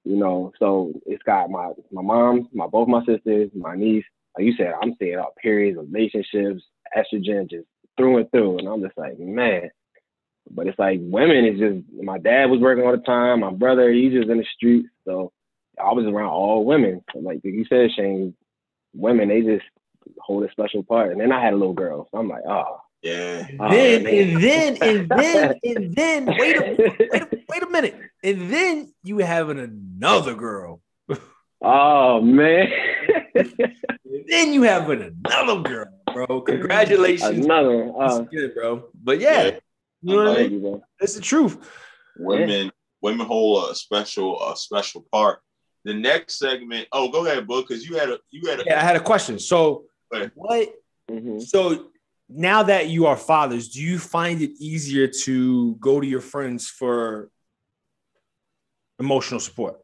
You 0.05 0.17
know, 0.17 0.51
so 0.59 0.91
it's 1.05 1.23
got 1.23 1.49
my 1.49 1.71
my 1.91 2.01
mom, 2.01 2.49
my 2.53 2.67
both 2.67 2.87
my 2.89 3.03
sisters, 3.05 3.49
my 3.55 3.75
niece. 3.75 4.03
Like 4.37 4.45
you 4.45 4.53
said, 4.57 4.73
I'm 4.81 4.95
seeing 4.99 5.17
all 5.17 5.33
periods, 5.41 5.77
relationships, 5.77 6.63
estrogen, 6.97 7.49
just 7.49 7.67
through 7.97 8.17
and 8.17 8.31
through. 8.31 8.59
And 8.59 8.67
I'm 8.67 8.81
just 8.81 8.97
like, 8.97 9.19
man. 9.19 9.69
But 10.49 10.67
it's 10.67 10.77
like 10.77 10.99
women 11.01 11.45
is 11.45 11.59
just 11.59 12.03
my 12.03 12.17
dad 12.17 12.49
was 12.49 12.59
working 12.59 12.83
all 12.85 12.91
the 12.91 12.97
time. 12.97 13.39
My 13.39 13.51
brother, 13.51 13.91
he's 13.91 14.11
just 14.13 14.29
in 14.29 14.37
the 14.39 14.45
streets. 14.55 14.89
So 15.05 15.31
I 15.79 15.93
was 15.93 16.05
around 16.05 16.29
all 16.29 16.65
women. 16.65 17.01
Like 17.15 17.39
you 17.43 17.65
said, 17.69 17.91
Shane, 17.95 18.35
women 18.93 19.29
they 19.29 19.41
just 19.41 19.63
hold 20.19 20.43
a 20.43 20.51
special 20.51 20.83
part. 20.83 21.11
And 21.13 21.21
then 21.21 21.31
I 21.31 21.41
had 21.43 21.53
a 21.53 21.57
little 21.57 21.73
girl. 21.73 22.09
So 22.11 22.17
I'm 22.17 22.27
like, 22.27 22.43
oh. 22.47 22.81
yeah, 23.01 23.47
Oh, 23.59 23.69
then 23.71 24.03
man. 24.03 24.13
and 24.13 24.43
then 24.43 24.77
and 24.81 25.09
then 25.09 25.59
and 25.63 25.95
then 25.95 26.25
wait 26.37 26.57
a 26.57 26.75
wait 27.11 27.21
a, 27.21 27.39
wait 27.49 27.63
a 27.63 27.69
minute. 27.69 27.95
And 28.21 28.51
then 28.53 28.93
you 29.03 29.19
having 29.19 29.59
another 29.59 30.35
girl. 30.35 30.81
Oh 31.63 32.21
man. 32.21 32.69
Then 34.29 34.53
you 34.53 34.61
having 34.63 35.01
another 35.25 35.61
girl, 35.61 35.85
bro. 36.13 36.41
Congratulations. 36.41 37.45
Another. 37.45 37.91
That's 37.99 38.15
Uh, 38.15 38.21
good, 38.23 38.53
bro. 38.55 38.85
But 39.03 39.19
yeah, 39.19 39.43
Yeah. 39.45 39.59
you 40.01 40.15
know 40.15 40.23
what 40.23 40.37
I 40.37 40.41
mean? 40.43 40.51
you, 40.53 40.59
bro. 40.59 40.81
That's 40.99 41.15
the 41.15 41.21
truth. 41.21 41.57
women 42.17 42.71
women 43.01 43.25
hold 43.25 43.69
a 43.71 43.75
special 43.75 44.41
a 44.51 44.55
special 44.55 45.05
part. 45.11 45.39
The 45.83 45.93
next 45.93 46.37
segment. 46.39 46.87
Oh, 46.93 47.09
go 47.09 47.25
ahead, 47.25 47.47
book, 47.47 47.67
because 47.67 47.85
you 47.87 47.97
had 47.97 48.09
a 48.09 48.19
you 48.31 48.49
had 48.49 48.59
a 48.61 48.63
Yeah, 48.65 48.79
I 48.79 48.83
had 48.83 48.95
a 48.95 49.01
question. 49.01 49.39
So 49.39 49.85
Okay. 50.13 50.31
what 50.35 50.69
Mhm. 51.11 51.41
so 51.41 51.87
now 52.29 52.63
that 52.63 52.87
you 52.89 53.05
are 53.07 53.17
fathers, 53.17 53.69
do 53.69 53.81
you 53.81 53.99
find 53.99 54.41
it 54.41 54.51
easier 54.59 55.07
to 55.25 55.75
go 55.75 55.99
to 55.99 56.07
your 56.07 56.21
friends 56.21 56.69
for 56.69 57.29
emotional 58.99 59.39
support? 59.39 59.82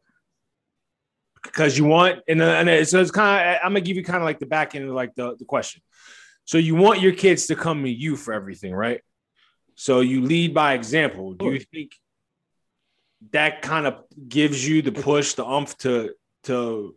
Because 1.42 1.76
you 1.78 1.84
want, 1.84 2.20
and, 2.28 2.42
uh, 2.42 2.44
and 2.44 2.86
so 2.86 3.00
it's 3.00 3.10
kind 3.10 3.48
of, 3.48 3.56
I'm 3.64 3.70
gonna 3.70 3.80
give 3.80 3.96
you 3.96 4.04
kind 4.04 4.18
of 4.18 4.24
like 4.24 4.38
the 4.38 4.46
back 4.46 4.74
end 4.74 4.88
of 4.88 4.94
like 4.94 5.14
the, 5.14 5.36
the 5.38 5.44
question. 5.44 5.82
So 6.44 6.58
you 6.58 6.74
want 6.74 7.00
your 7.00 7.12
kids 7.12 7.46
to 7.46 7.56
come 7.56 7.82
to 7.84 7.90
you 7.90 8.16
for 8.16 8.34
everything, 8.34 8.74
right? 8.74 9.00
So 9.74 10.00
you 10.00 10.22
lead 10.22 10.52
by 10.52 10.74
example. 10.74 11.32
Do 11.32 11.52
you 11.52 11.60
think 11.60 11.92
that 13.32 13.62
kind 13.62 13.86
of 13.86 14.04
gives 14.28 14.66
you 14.66 14.82
the 14.82 14.92
push, 14.92 15.34
the 15.34 15.44
umph 15.46 15.76
to 15.78 16.14
to 16.44 16.96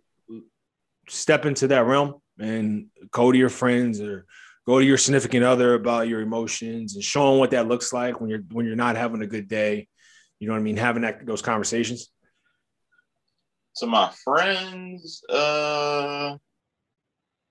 step 1.09 1.45
into 1.45 1.67
that 1.67 1.85
realm 1.85 2.15
and 2.39 2.87
go 3.11 3.31
to 3.31 3.37
your 3.37 3.49
friends 3.49 4.01
or 4.01 4.25
go 4.65 4.79
to 4.79 4.85
your 4.85 4.97
significant 4.97 5.43
other 5.43 5.73
about 5.73 6.07
your 6.07 6.21
emotions 6.21 6.95
and 6.95 7.03
show 7.03 7.29
them 7.29 7.39
what 7.39 7.51
that 7.51 7.67
looks 7.67 7.91
like 7.91 8.21
when 8.21 8.29
you're 8.29 8.43
when 8.51 8.65
you're 8.65 8.75
not 8.75 8.95
having 8.95 9.21
a 9.21 9.27
good 9.27 9.47
day. 9.47 9.87
You 10.39 10.47
know 10.47 10.53
what 10.53 10.59
I 10.59 10.63
mean? 10.63 10.77
Having 10.77 11.03
that 11.03 11.25
those 11.25 11.41
conversations. 11.41 12.09
To 13.77 13.87
my 13.87 14.11
friends, 14.23 15.23
uh 15.29 16.37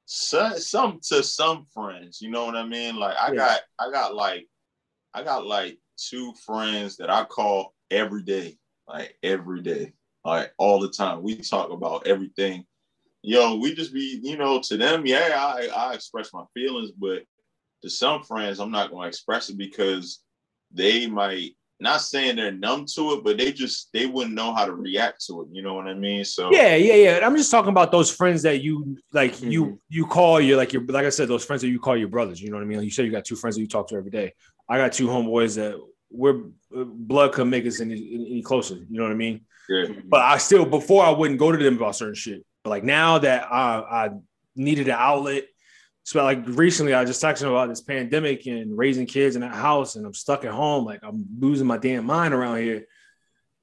some, 0.05 0.59
some 0.59 1.01
to 1.09 1.23
some 1.23 1.67
friends, 1.73 2.21
you 2.21 2.31
know 2.31 2.45
what 2.45 2.57
I 2.57 2.67
mean? 2.67 2.97
Like 2.97 3.17
I 3.17 3.29
yeah. 3.29 3.35
got 3.37 3.61
I 3.79 3.91
got 3.91 4.15
like 4.15 4.47
I 5.15 5.23
got 5.23 5.47
like 5.47 5.79
two 5.97 6.33
friends 6.45 6.97
that 6.97 7.11
I 7.11 7.25
call 7.25 7.75
every 7.91 8.23
day, 8.23 8.59
like 8.89 9.17
every 9.23 9.63
day, 9.63 9.93
like 10.25 10.53
all 10.59 10.81
the 10.81 10.91
time. 10.91 11.23
We 11.23 11.37
talk 11.37 11.71
about 11.71 12.07
everything. 12.07 12.65
Yo, 13.23 13.57
we 13.57 13.75
just 13.75 13.95
be, 13.95 14.21
you 14.23 14.37
know, 14.37 14.61
to 14.61 14.77
them, 14.77 15.07
yeah, 15.07 15.35
I, 15.37 15.69
I 15.69 15.95
express 15.95 16.33
my 16.33 16.45
feelings, 16.55 16.91
but 16.91 17.23
to 17.83 17.91
some 17.91 18.23
friends, 18.23 18.59
I'm 18.59 18.73
not 18.73 18.91
going 18.91 19.03
to 19.03 19.09
express 19.09 19.49
it 19.49 19.57
because 19.57 20.21
they 20.73 21.07
might 21.07 21.53
not 21.83 22.01
saying 22.01 22.37
they're 22.37 22.53
numb 22.53 22.87
to 22.95 23.14
it, 23.14 23.25
but 23.25 23.37
they 23.37 23.53
just 23.53 23.92
they 23.92 24.07
wouldn't 24.07 24.35
know 24.35 24.55
how 24.55 24.64
to 24.64 24.73
react 24.73 25.25
to 25.27 25.42
it. 25.42 25.49
You 25.53 25.62
know 25.62 25.75
what 25.75 25.87
I 25.87 25.95
mean? 25.95 26.25
So 26.25 26.51
yeah, 26.53 26.77
yeah, 26.77 26.95
yeah. 26.95 27.27
I'm 27.27 27.37
just 27.37 27.51
talking 27.51 27.71
about 27.71 27.92
those 27.92 28.11
friends 28.11 28.42
that 28.42 28.62
you 28.62 28.97
like. 29.12 29.33
Mm-hmm. 29.33 29.51
You 29.51 29.81
you 29.88 30.07
call 30.07 30.40
your 30.40 30.57
like 30.57 30.73
your 30.73 30.85
like 30.87 31.05
I 31.05 31.11
said, 31.11 31.29
those 31.29 31.45
friends 31.45 31.62
that 31.62 31.68
you 31.68 31.81
call 31.81 31.97
your 31.97 32.09
brothers. 32.09 32.40
You 32.40 32.51
know 32.51 32.57
what 32.57 32.62
I 32.62 32.66
mean? 32.66 32.79
Like 32.79 32.85
you 32.85 32.90
said 32.90 33.05
you 33.05 33.11
got 33.11 33.25
two 33.25 33.37
friends 33.37 33.57
that 33.57 33.62
you 33.62 33.68
talk 33.68 33.88
to 33.88 33.97
every 33.97 34.11
day. 34.11 34.33
I 34.68 34.79
got 34.79 34.92
two 34.92 35.09
homeboys 35.09 35.57
that 35.57 35.79
we're 36.11 36.45
blood 36.71 37.33
could 37.33 37.47
make 37.47 37.66
us 37.66 37.81
any, 37.81 37.95
any 37.95 38.42
closer. 38.42 38.77
You 38.77 38.87
know 38.90 39.03
what 39.03 39.12
I 39.12 39.16
mean? 39.16 39.42
Yeah. 39.68 39.87
But 40.05 40.21
I 40.21 40.38
still 40.38 40.64
before 40.64 41.05
I 41.05 41.11
wouldn't 41.11 41.38
go 41.38 41.53
to 41.53 41.59
them 41.59 41.77
about 41.77 41.97
certain 41.97 42.14
shit. 42.14 42.45
But 42.62 42.71
like 42.71 42.85
now 42.85 43.18
that 43.18 43.51
I 43.51 44.07
I 44.07 44.11
needed 44.55 44.88
an 44.88 44.97
outlet 44.99 45.45
so 46.05 46.23
like 46.23 46.43
recently, 46.47 46.95
I 46.95 47.05
just 47.05 47.21
talking 47.21 47.47
about 47.47 47.69
this 47.69 47.81
pandemic 47.81 48.47
and 48.47 48.77
raising 48.77 49.07
kids 49.07 49.37
in 49.37 49.43
a 49.43 49.49
house, 49.49 49.95
and 49.95 50.05
I'm 50.05 50.15
stuck 50.15 50.45
at 50.45 50.51
home. 50.51 50.85
Like 50.85 51.01
I'm 51.03 51.25
losing 51.38 51.67
my 51.67 51.79
damn 51.79 52.05
mind 52.05 52.35
around 52.35 52.59
here. 52.59 52.87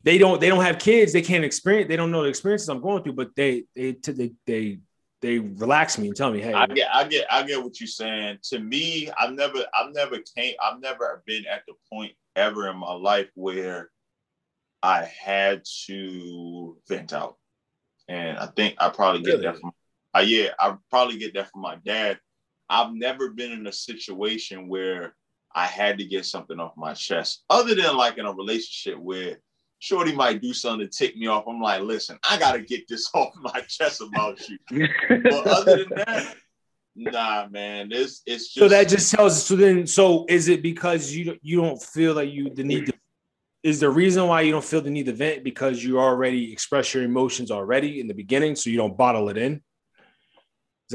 They 0.03 0.17
don't 0.17 0.39
they 0.39 0.47
don't 0.47 0.63
have 0.63 0.79
kids. 0.79 1.11
They 1.11 1.21
can't 1.21 1.43
experience. 1.43 1.89
They 1.89 1.97
don't 1.97 2.11
know 2.11 2.23
the 2.23 2.29
experiences 2.29 2.69
I'm 2.69 2.81
going 2.81 3.03
through. 3.03 3.13
But 3.13 3.35
they 3.35 3.65
they 3.75 3.91
they 3.91 4.31
they 4.45 4.79
they 5.21 5.39
relax 5.39 5.97
me 5.97 6.07
and 6.07 6.15
tell 6.15 6.31
me, 6.31 6.39
hey, 6.39 6.53
I 6.53 6.65
get 6.67 6.87
I 6.93 7.03
get 7.03 7.25
I 7.29 7.43
get 7.43 7.61
what 7.61 7.77
you're 7.81 7.87
saying. 7.87 8.37
To 8.43 8.59
me, 8.59 9.09
I've 9.17 9.33
never 9.33 9.59
I've 9.73 9.93
never 9.93 10.19
came 10.37 10.53
I've 10.63 10.79
never 10.79 11.21
been 11.25 11.45
at 11.45 11.63
the 11.67 11.73
point 11.91 12.13
ever 12.37 12.69
in 12.69 12.77
my 12.77 12.93
life 12.93 13.29
where 13.35 13.89
I 14.81 15.03
had 15.03 15.63
to 15.87 16.77
vent 16.87 17.11
out. 17.11 17.35
And 18.07 18.37
I 18.37 18.45
think 18.45 18.75
I 18.77 18.87
probably 18.87 19.23
get 19.23 19.31
really? 19.31 19.41
that 19.43 19.57
from 19.59 19.71
uh, 20.15 20.21
yeah, 20.21 20.51
I 20.57 20.75
probably 20.89 21.17
get 21.17 21.33
that 21.33 21.51
from 21.51 21.61
my 21.61 21.75
dad 21.85 22.17
I've 22.69 22.93
never 22.93 23.31
been 23.31 23.51
in 23.51 23.67
a 23.67 23.73
situation 23.73 24.67
where 24.67 25.15
I 25.55 25.65
had 25.65 25.97
to 25.97 26.05
get 26.05 26.25
something 26.25 26.59
off 26.59 26.77
my 26.77 26.93
chest, 26.93 27.43
other 27.49 27.73
than 27.73 27.97
like 27.97 28.17
in 28.17 28.25
a 28.25 28.33
relationship 28.33 28.99
where 28.99 29.37
Shorty 29.79 30.13
might 30.13 30.41
do 30.41 30.53
something 30.53 30.87
to 30.87 30.97
tick 30.97 31.17
me 31.17 31.27
off. 31.27 31.45
I'm 31.47 31.61
like, 31.61 31.81
listen, 31.81 32.19
I 32.29 32.37
gotta 32.37 32.61
get 32.61 32.87
this 32.87 33.09
off 33.15 33.33
my 33.41 33.61
chest 33.61 34.01
about 34.01 34.39
you. 34.47 34.57
but 35.23 35.47
other 35.47 35.77
than 35.77 35.89
that, 35.95 36.35
nah, 36.95 37.47
man, 37.49 37.89
this 37.89 38.21
it's 38.25 38.53
just 38.53 38.59
so 38.59 38.67
that 38.67 38.87
just 38.87 39.11
tells 39.11 39.33
us. 39.33 39.45
So 39.45 39.55
then, 39.55 39.87
so 39.87 40.25
is 40.29 40.49
it 40.49 40.61
because 40.61 41.11
you 41.11 41.37
you 41.41 41.61
don't 41.61 41.81
feel 41.81 42.13
like 42.13 42.29
you 42.29 42.53
the 42.53 42.63
need 42.63 42.87
to? 42.87 42.93
Is 43.61 43.79
the 43.79 43.89
reason 43.89 44.25
why 44.27 44.41
you 44.41 44.51
don't 44.51 44.63
feel 44.63 44.81
the 44.81 44.89
need 44.89 45.07
to 45.07 45.13
vent 45.13 45.43
because 45.43 45.83
you 45.83 45.99
already 45.99 46.53
express 46.53 46.93
your 46.93 47.03
emotions 47.03 47.51
already 47.51 47.99
in 47.99 48.07
the 48.07 48.13
beginning, 48.13 48.55
so 48.55 48.69
you 48.69 48.77
don't 48.77 48.97
bottle 48.97 49.29
it 49.29 49.37
in? 49.37 49.61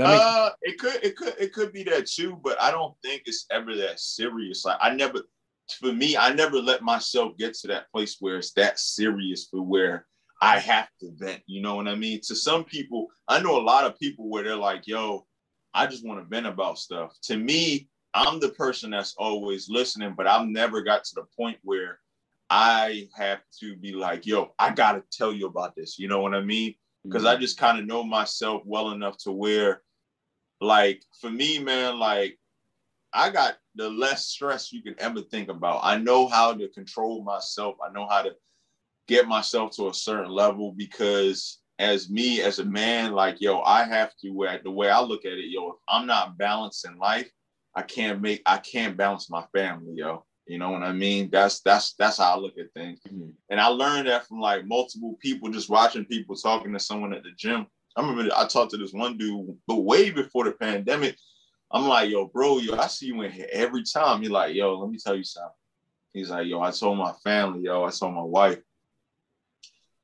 Uh, 0.02 0.50
it 0.62 0.78
could, 0.78 1.04
it 1.04 1.16
could, 1.16 1.34
it 1.38 1.52
could 1.52 1.72
be 1.72 1.84
that 1.84 2.06
too, 2.06 2.38
but 2.42 2.60
I 2.60 2.70
don't 2.70 2.94
think 3.02 3.22
it's 3.26 3.46
ever 3.50 3.74
that 3.76 4.00
serious. 4.00 4.64
Like 4.64 4.78
I 4.80 4.94
never, 4.94 5.20
for 5.80 5.92
me, 5.92 6.16
I 6.16 6.32
never 6.32 6.58
let 6.58 6.82
myself 6.82 7.36
get 7.38 7.54
to 7.54 7.68
that 7.68 7.90
place 7.92 8.16
where 8.20 8.38
it's 8.38 8.52
that 8.52 8.78
serious 8.78 9.46
for 9.50 9.62
where 9.62 10.06
I 10.42 10.58
have 10.58 10.88
to 11.00 11.10
vent. 11.14 11.42
You 11.46 11.62
know 11.62 11.76
what 11.76 11.88
I 11.88 11.94
mean? 11.94 12.20
To 12.24 12.34
some 12.34 12.64
people, 12.64 13.06
I 13.28 13.40
know 13.40 13.56
a 13.56 13.62
lot 13.62 13.84
of 13.84 13.98
people 13.98 14.28
where 14.28 14.42
they're 14.42 14.56
like, 14.56 14.86
"Yo, 14.86 15.26
I 15.72 15.86
just 15.86 16.04
want 16.04 16.20
to 16.20 16.28
vent 16.28 16.46
about 16.46 16.78
stuff." 16.78 17.16
To 17.22 17.36
me, 17.36 17.88
I'm 18.14 18.40
the 18.40 18.50
person 18.50 18.90
that's 18.90 19.14
always 19.16 19.68
listening, 19.68 20.14
but 20.16 20.26
I've 20.26 20.46
never 20.46 20.82
got 20.82 21.04
to 21.04 21.14
the 21.14 21.24
point 21.36 21.58
where 21.62 22.00
I 22.50 23.08
have 23.16 23.40
to 23.60 23.76
be 23.76 23.92
like, 23.92 24.26
"Yo, 24.26 24.52
I 24.58 24.70
gotta 24.72 25.02
tell 25.10 25.32
you 25.32 25.46
about 25.46 25.74
this." 25.74 25.98
You 25.98 26.08
know 26.08 26.20
what 26.20 26.34
I 26.34 26.40
mean? 26.40 26.74
Because 27.04 27.24
I 27.24 27.34
mm-hmm. 27.34 27.42
just 27.42 27.58
kind 27.58 27.78
of 27.78 27.86
know 27.86 28.02
myself 28.02 28.62
well 28.64 28.90
enough 28.92 29.18
to 29.18 29.32
where 29.32 29.82
like 30.60 31.02
for 31.20 31.30
me, 31.30 31.58
man, 31.58 31.98
like 31.98 32.38
I 33.12 33.30
got 33.30 33.56
the 33.74 33.90
less 33.90 34.26
stress 34.26 34.72
you 34.72 34.82
can 34.82 34.94
ever 34.98 35.20
think 35.20 35.48
about. 35.48 35.80
I 35.82 35.98
know 35.98 36.26
how 36.26 36.54
to 36.54 36.68
control 36.68 37.22
myself. 37.22 37.76
I 37.86 37.92
know 37.92 38.08
how 38.08 38.22
to 38.22 38.34
get 39.06 39.28
myself 39.28 39.72
to 39.76 39.88
a 39.88 39.94
certain 39.94 40.30
level 40.30 40.72
because 40.72 41.60
as 41.78 42.08
me 42.08 42.40
as 42.40 42.58
a 42.58 42.64
man, 42.64 43.12
like 43.12 43.40
yo, 43.40 43.60
I 43.60 43.84
have 43.84 44.16
to 44.22 44.60
the 44.62 44.70
way 44.70 44.90
I 44.90 45.00
look 45.00 45.24
at 45.24 45.32
it, 45.32 45.50
yo, 45.50 45.70
if 45.70 45.76
I'm 45.88 46.06
not 46.06 46.38
balanced 46.38 46.86
in 46.86 46.98
life, 46.98 47.30
I 47.74 47.82
can't 47.82 48.20
make 48.20 48.42
I 48.46 48.58
can't 48.58 48.96
balance 48.96 49.28
my 49.28 49.44
family, 49.52 49.94
yo. 49.96 50.24
You 50.46 50.58
know 50.58 50.70
what 50.70 50.82
I 50.82 50.92
mean? 50.92 51.30
That's 51.30 51.60
that's 51.60 51.94
that's 51.94 52.18
how 52.18 52.34
I 52.34 52.38
look 52.38 52.58
at 52.58 52.72
things. 52.74 53.00
Mm-hmm. 53.08 53.30
And 53.48 53.60
I 53.60 53.68
learned 53.68 54.08
that 54.08 54.26
from 54.26 54.40
like 54.40 54.66
multiple 54.66 55.16
people, 55.20 55.48
just 55.50 55.70
watching 55.70 56.04
people 56.04 56.36
talking 56.36 56.72
to 56.72 56.78
someone 56.78 57.14
at 57.14 57.22
the 57.22 57.30
gym. 57.36 57.66
I 57.96 58.02
remember 58.02 58.30
I 58.34 58.46
talked 58.46 58.72
to 58.72 58.76
this 58.76 58.92
one 58.92 59.16
dude, 59.16 59.56
but 59.66 59.84
way 59.84 60.10
before 60.10 60.44
the 60.44 60.52
pandemic. 60.52 61.16
I'm 61.70 61.88
like, 61.88 62.10
yo, 62.10 62.26
bro, 62.26 62.58
yo, 62.58 62.76
I 62.76 62.86
see 62.86 63.06
you 63.06 63.22
in 63.22 63.32
here 63.32 63.48
every 63.50 63.82
time. 63.84 64.20
He's 64.20 64.30
like, 64.30 64.54
yo, 64.54 64.78
let 64.78 64.90
me 64.90 64.98
tell 64.98 65.16
you 65.16 65.24
something. 65.24 65.50
He's 66.12 66.30
like, 66.30 66.46
yo, 66.46 66.60
I 66.60 66.70
told 66.70 66.98
my 66.98 67.12
family, 67.24 67.62
yo, 67.62 67.84
I 67.84 67.90
told 67.90 68.14
my 68.14 68.22
wife, 68.22 68.58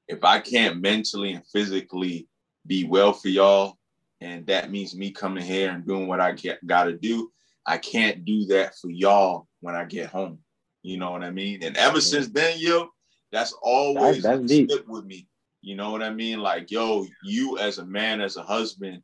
if 0.09 0.25
I 0.25 0.41
can't 0.41 0.81
mentally 0.81 1.33
and 1.33 1.47
physically 1.47 2.29
be 2.67 2.85
well 2.85 3.13
for 3.13 3.29
y'all, 3.29 3.79
and 4.21 4.47
that 4.47 4.73
means 4.73 4.97
me 4.97 5.13
coming 5.13 5.45
here 5.45 5.71
and 5.71 5.87
doing 5.87 6.09
what 6.09 6.21
I 6.21 6.33
get, 6.33 6.67
gotta 6.67 6.95
do, 6.95 7.31
I 7.65 7.79
can't 7.79 8.25
do 8.25 8.47
that 8.47 8.75
for 8.77 8.91
y'all 8.91 9.47
when 9.61 9.75
I 9.75 9.85
get 9.85 10.11
home. 10.11 10.39
You 10.83 10.97
know 10.97 11.11
what 11.11 11.23
I 11.23 11.31
mean? 11.31 11.63
And 11.63 11.77
ever 11.77 12.01
since 12.01 12.29
then, 12.29 12.59
yo, 12.59 12.89
that's 13.33 13.53
always 13.63 14.23
that's, 14.23 14.49
that's 14.49 14.87
with 14.87 15.05
me. 15.05 15.29
You 15.63 15.77
know 15.77 15.91
what 15.91 16.03
I 16.03 16.11
mean? 16.11 16.41
Like, 16.41 16.71
yo, 16.71 17.07
you 17.23 17.59
as 17.59 17.79
a 17.79 17.85
man, 17.85 18.21
as 18.21 18.37
a 18.37 18.43
husband, 18.43 19.03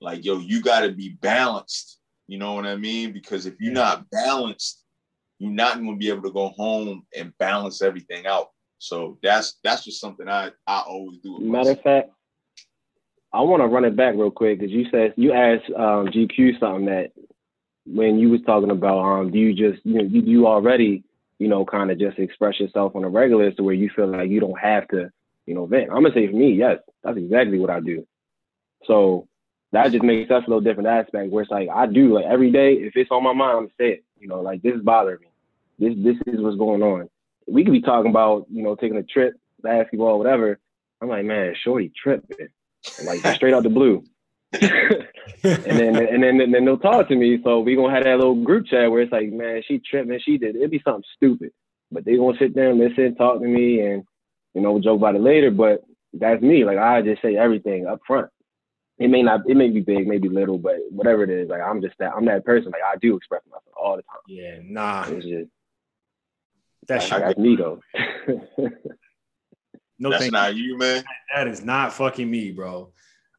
like, 0.00 0.24
yo, 0.24 0.38
you 0.38 0.62
got 0.62 0.80
to 0.80 0.92
be 0.92 1.10
balanced. 1.20 1.98
You 2.28 2.38
know 2.38 2.54
what 2.54 2.66
I 2.66 2.76
mean? 2.76 3.12
Because 3.12 3.46
if 3.46 3.54
you're 3.60 3.72
not 3.72 4.08
balanced, 4.10 4.84
you're 5.38 5.50
not 5.50 5.74
going 5.74 5.90
to 5.90 5.96
be 5.96 6.08
able 6.08 6.22
to 6.22 6.32
go 6.32 6.48
home 6.50 7.02
and 7.16 7.36
balance 7.38 7.82
everything 7.82 8.26
out. 8.26 8.48
So 8.78 9.18
that's 9.22 9.58
that's 9.64 9.84
just 9.84 10.00
something 10.00 10.28
I 10.28 10.50
I 10.66 10.80
always 10.80 11.18
do. 11.18 11.38
Matter 11.40 11.72
of 11.72 11.80
fact, 11.82 12.10
I 13.32 13.40
want 13.40 13.62
to 13.62 13.66
run 13.66 13.84
it 13.84 13.96
back 13.96 14.14
real 14.14 14.30
quick 14.30 14.58
because 14.58 14.72
you 14.72 14.86
said 14.90 15.14
you 15.16 15.32
asked 15.32 15.70
um, 15.70 16.06
GQ 16.08 16.60
something 16.60 16.86
that 16.86 17.12
when 17.86 18.18
you 18.18 18.30
was 18.30 18.40
talking 18.46 18.70
about 18.70 18.98
um 19.00 19.30
do 19.30 19.38
you 19.38 19.54
just 19.54 19.84
you 19.84 19.94
know 19.94 20.04
you, 20.04 20.46
already 20.46 21.04
you 21.38 21.48
know 21.48 21.64
kind 21.64 21.90
of 21.90 21.98
just 21.98 22.18
express 22.18 22.58
yourself 22.58 22.96
on 22.96 23.04
a 23.04 23.08
regular 23.08 23.50
to 23.52 23.62
where 23.62 23.74
you 23.74 23.90
feel 23.94 24.08
like 24.08 24.28
you 24.28 24.40
don't 24.40 24.58
have 24.58 24.88
to 24.88 25.10
you 25.46 25.54
know, 25.54 25.66
vent. 25.66 25.90
I'm 25.90 26.02
gonna 26.02 26.12
say 26.12 26.26
for 26.26 26.36
me, 26.36 26.52
yes, 26.52 26.78
that's 27.02 27.16
exactly 27.16 27.58
what 27.58 27.70
I 27.70 27.80
do. 27.80 28.06
So 28.84 29.28
that 29.72 29.90
just 29.92 30.04
makes 30.04 30.30
us 30.30 30.42
a 30.46 30.50
little 30.50 30.60
different 30.60 30.88
aspect 30.88 31.30
where 31.30 31.42
it's 31.42 31.50
like 31.50 31.68
I 31.72 31.86
do 31.86 32.14
like 32.14 32.26
every 32.26 32.50
day, 32.50 32.74
if 32.74 32.96
it's 32.96 33.10
on 33.10 33.22
my 33.22 33.32
mind, 33.32 33.58
I'm 33.58 33.70
say. 33.78 34.02
You 34.18 34.28
know, 34.28 34.40
like 34.40 34.62
this 34.62 34.74
is 34.74 34.82
bothering 34.82 35.20
me. 35.20 35.28
This 35.78 35.94
this 36.04 36.34
is 36.34 36.40
what's 36.40 36.56
going 36.56 36.82
on. 36.82 37.08
We 37.46 37.64
could 37.64 37.72
be 37.72 37.82
talking 37.82 38.10
about, 38.10 38.46
you 38.50 38.62
know, 38.62 38.74
taking 38.74 38.96
a 38.96 39.02
trip, 39.02 39.34
basketball, 39.62 40.18
whatever. 40.18 40.58
I'm 41.00 41.08
like, 41.08 41.24
man, 41.24 41.54
shorty 41.62 41.92
tripping. 42.02 42.48
Like 43.04 43.24
straight 43.36 43.54
out 43.54 43.62
the 43.62 43.68
blue. 43.68 44.04
and 44.52 45.02
then 45.42 45.96
and 45.96 46.22
then 46.22 46.40
and 46.40 46.54
then 46.54 46.64
they'll 46.64 46.78
talk 46.78 47.08
to 47.08 47.16
me. 47.16 47.40
So 47.44 47.60
we 47.60 47.76
gonna 47.76 47.94
have 47.94 48.04
that 48.04 48.16
little 48.16 48.42
group 48.42 48.66
chat 48.66 48.90
where 48.90 49.02
it's 49.02 49.12
like, 49.12 49.32
man, 49.32 49.62
she 49.66 49.78
tripped, 49.78 50.08
tripping, 50.08 50.20
she 50.24 50.38
did. 50.38 50.56
It'd 50.56 50.70
be 50.70 50.82
something 50.84 51.04
stupid, 51.16 51.50
but 51.90 52.04
they 52.04 52.16
gonna 52.16 52.38
sit 52.38 52.54
there 52.54 52.70
and 52.70 52.78
listen, 52.78 53.14
talk 53.16 53.40
to 53.40 53.46
me, 53.46 53.80
and 53.80 54.04
you 54.54 54.60
know, 54.60 54.72
we'll 54.72 54.82
joke 54.82 54.98
about 54.98 55.16
it 55.16 55.20
later, 55.20 55.50
but 55.50 55.84
that's 56.12 56.42
me. 56.42 56.64
Like 56.64 56.78
I 56.78 57.02
just 57.02 57.22
say 57.22 57.36
everything 57.36 57.86
up 57.86 58.00
front. 58.06 58.28
It 58.98 59.08
may 59.08 59.22
not, 59.22 59.40
it 59.46 59.56
may 59.56 59.68
be 59.68 59.80
big, 59.80 60.08
maybe 60.08 60.30
little, 60.30 60.56
but 60.56 60.76
whatever 60.88 61.22
it 61.22 61.30
is, 61.30 61.50
like 61.50 61.60
I'm 61.60 61.82
just 61.82 61.96
that, 61.98 62.12
I'm 62.16 62.24
that 62.26 62.44
person. 62.44 62.70
Like 62.70 62.82
I 62.82 62.96
do 62.96 63.16
express 63.16 63.42
myself 63.46 63.64
all 63.76 63.96
the 63.96 64.02
time. 64.02 64.20
Yeah, 64.26 64.58
nah. 64.62 65.04
It's 65.08 65.26
just 65.26 65.50
that's 66.88 67.10
like, 67.10 67.20
that's 67.20 67.38
me 67.38 67.56
though. 67.56 67.80
no, 69.98 70.10
that's 70.10 70.30
not 70.30 70.54
you, 70.54 70.78
man. 70.78 71.04
That 71.34 71.48
is 71.48 71.64
not 71.64 71.92
fucking 71.92 72.30
me, 72.30 72.52
bro. 72.52 72.92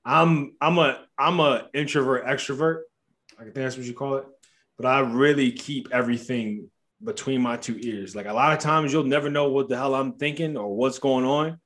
I'm 0.07 0.55
I'm 0.61 0.77
a 0.77 1.05
I'm 1.19 1.39
a 1.41 1.67
introvert 1.73 2.25
extrovert. 2.25 2.83
I 3.37 3.43
think 3.43 3.55
that's 3.55 3.75
what 3.75 3.85
you 3.85 3.93
call 3.93 4.15
it. 4.15 4.25
But 4.77 4.87
I 4.87 5.01
really 5.01 5.51
keep 5.51 5.89
everything 5.91 6.69
between 7.03 7.41
my 7.41 7.57
two 7.57 7.77
ears. 7.79 8.15
Like 8.15 8.25
a 8.25 8.33
lot 8.33 8.53
of 8.53 8.59
times 8.59 8.93
you'll 8.93 9.03
never 9.03 9.29
know 9.29 9.49
what 9.49 9.67
the 9.67 9.75
hell 9.75 9.93
I'm 9.93 10.13
thinking 10.13 10.55
or 10.55 10.75
what's 10.75 10.97
going 10.97 11.25
on. 11.25 11.59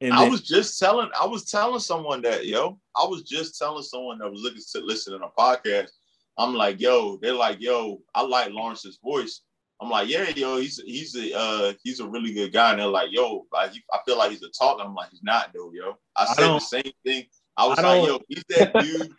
And 0.00 0.12
I 0.12 0.22
then, 0.22 0.30
was 0.30 0.42
just 0.42 0.78
telling, 0.78 1.08
I 1.18 1.26
was 1.26 1.50
telling 1.50 1.80
someone 1.80 2.22
that, 2.22 2.46
yo, 2.46 2.78
I 2.94 3.06
was 3.06 3.22
just 3.22 3.58
telling 3.58 3.82
someone 3.82 4.18
that 4.18 4.30
was 4.30 4.40
looking 4.42 4.62
to 4.72 4.80
listen 4.80 5.18
to 5.18 5.24
a 5.24 5.30
podcast. 5.30 5.88
I'm 6.38 6.54
like, 6.54 6.80
yo, 6.80 7.18
they're 7.22 7.32
like, 7.32 7.60
yo, 7.60 8.02
I 8.14 8.22
like 8.22 8.52
Lawrence's 8.52 8.98
voice. 9.02 9.40
I'm 9.80 9.90
like, 9.90 10.08
yeah, 10.08 10.28
yo, 10.30 10.58
he's 10.58 10.80
he's 10.84 11.14
a 11.16 11.36
uh, 11.36 11.72
he's 11.82 12.00
a 12.00 12.08
really 12.08 12.32
good 12.32 12.52
guy. 12.52 12.70
And 12.70 12.80
they're 12.80 12.86
like, 12.86 13.10
yo, 13.10 13.46
I, 13.54 13.70
I 13.92 13.98
feel 14.06 14.16
like 14.16 14.30
he's 14.30 14.42
a 14.42 14.50
talker. 14.50 14.82
I'm 14.82 14.94
like, 14.94 15.10
he's 15.10 15.22
not 15.22 15.50
though, 15.54 15.70
yo. 15.74 15.98
I 16.16 16.26
said 16.26 16.44
I 16.44 16.54
the 16.54 16.58
same 16.60 16.92
thing. 17.04 17.24
I 17.56 17.66
was 17.66 17.78
I 17.78 17.82
like, 17.82 18.08
yo, 18.08 18.20
he's 18.28 18.44
that 18.50 18.72
dude 18.80 19.10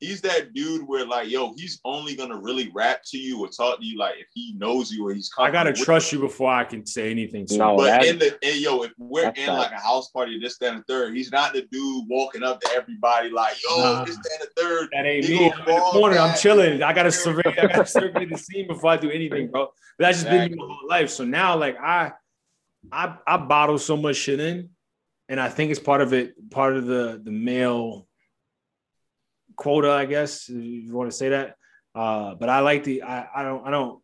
he's 0.00 0.20
that 0.20 0.52
dude 0.52 0.86
where 0.86 1.06
like, 1.06 1.30
yo, 1.30 1.54
he's 1.56 1.80
only 1.84 2.14
gonna 2.14 2.36
really 2.36 2.70
rap 2.74 3.00
to 3.06 3.18
you 3.18 3.40
or 3.40 3.48
talk 3.48 3.80
to 3.80 3.84
you 3.84 3.98
like 3.98 4.14
if 4.18 4.26
he 4.34 4.54
knows 4.56 4.90
you 4.90 5.06
or 5.06 5.14
he's. 5.14 5.30
I 5.38 5.50
gotta 5.50 5.72
trust 5.72 6.12
you 6.12 6.18
before 6.18 6.52
I 6.52 6.64
can 6.64 6.84
say 6.84 7.10
anything. 7.10 7.46
To 7.46 7.56
no, 7.56 7.76
but 7.76 8.04
in 8.04 8.18
the 8.18 8.38
and 8.42 8.56
yo, 8.56 8.82
if 8.82 8.92
we're 8.98 9.30
in 9.30 9.52
like 9.52 9.72
a 9.72 9.80
house 9.80 10.10
party, 10.10 10.38
this, 10.38 10.58
that, 10.58 10.74
and 10.74 10.84
third, 10.86 11.16
he's 11.16 11.32
not 11.32 11.52
the 11.52 11.62
dude 11.70 12.04
walking 12.08 12.42
up 12.42 12.60
to 12.60 12.70
everybody 12.74 13.30
like, 13.30 13.56
yo, 13.68 13.76
nah, 13.78 14.04
this, 14.04 14.16
that, 14.16 14.38
and 14.40 14.50
third. 14.56 14.88
That 14.92 15.06
ain't 15.06 15.28
me. 15.28 15.50
I'm 15.50 15.58
in 15.60 15.74
the 15.74 15.80
corner. 15.80 16.18
I'm 16.18 16.36
chilling. 16.36 16.82
I 16.82 16.92
gotta 16.92 17.12
survey. 17.12 17.42
I 17.46 17.66
gotta 17.66 17.86
survey 17.86 18.26
the 18.26 18.38
scene 18.38 18.66
before 18.66 18.90
I 18.90 18.96
do 18.96 19.10
anything, 19.10 19.50
bro. 19.50 19.70
But 19.98 20.06
that's 20.06 20.18
just 20.18 20.26
exactly. 20.26 20.48
been 20.50 20.58
my 20.58 20.74
whole 20.74 20.88
life. 20.88 21.10
So 21.10 21.24
now, 21.24 21.56
like, 21.56 21.78
I, 21.80 22.12
I, 22.92 23.16
I 23.26 23.36
bottle 23.38 23.78
so 23.78 23.96
much 23.96 24.16
shit 24.16 24.40
in, 24.40 24.70
and 25.28 25.40
I 25.40 25.48
think 25.48 25.70
it's 25.70 25.80
part 25.80 26.00
of 26.00 26.12
it. 26.12 26.34
Part 26.50 26.76
of 26.76 26.86
the 26.86 27.20
the 27.22 27.30
male 27.30 28.06
quota, 29.56 29.90
I 29.90 30.06
guess, 30.06 30.48
if 30.48 30.62
you 30.62 30.92
want 30.94 31.10
to 31.10 31.16
say 31.16 31.30
that. 31.30 31.56
Uh, 31.94 32.34
but 32.34 32.48
I 32.48 32.60
like 32.60 32.84
the 32.84 33.02
I, 33.02 33.26
I 33.34 33.42
don't 33.42 33.66
I 33.66 33.70
don't 33.70 34.00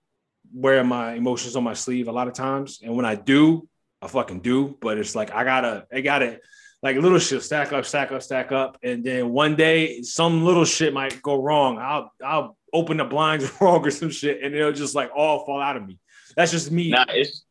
wear 0.53 0.83
my 0.83 1.15
emotions 1.15 1.57
on 1.57 1.65
my 1.65 1.75
sleeve 1.75 2.09
a 2.09 2.13
lot 2.13 2.29
of 2.29 2.35
times. 2.35 2.81
And 2.83 2.97
when 2.97 3.05
I 3.05 3.15
do, 3.15 3.69
I 4.01 4.09
fucking 4.09 4.41
do. 4.41 4.77
But 4.81 4.99
it's 4.99 5.15
like 5.15 5.33
I 5.33 5.45
gotta 5.45 5.87
I 5.93 6.01
gotta 6.01 6.41
like 6.83 6.97
little 6.97 7.19
shit 7.19 7.43
stack 7.43 7.73
up, 7.73 7.85
stack 7.85 8.11
up, 8.11 8.23
stack 8.23 8.51
up. 8.51 8.79
And 8.83 9.05
then 9.05 9.31
one 9.31 9.55
day 9.55 10.03
some 10.03 10.45
little 10.45 10.65
shit 10.65 10.93
might 10.93 11.23
go 11.23 11.41
wrong. 11.41 11.79
I'll 11.79 12.11
I'll 12.25 12.57
open 12.73 12.97
the 12.97 13.05
blinds 13.05 13.51
wrong 13.61 13.87
or 13.87 13.91
some 13.91 14.11
shit 14.11 14.43
and 14.43 14.55
it'll 14.55 14.73
just 14.73 14.95
like 14.95 15.11
all 15.15 15.45
fall 15.45 15.61
out 15.61 15.77
of 15.77 15.87
me. 15.87 15.99
That's 16.35 16.51
just 16.51 16.73
me. 16.73 16.91
Nah, 16.91 17.05
it's, 17.11 17.45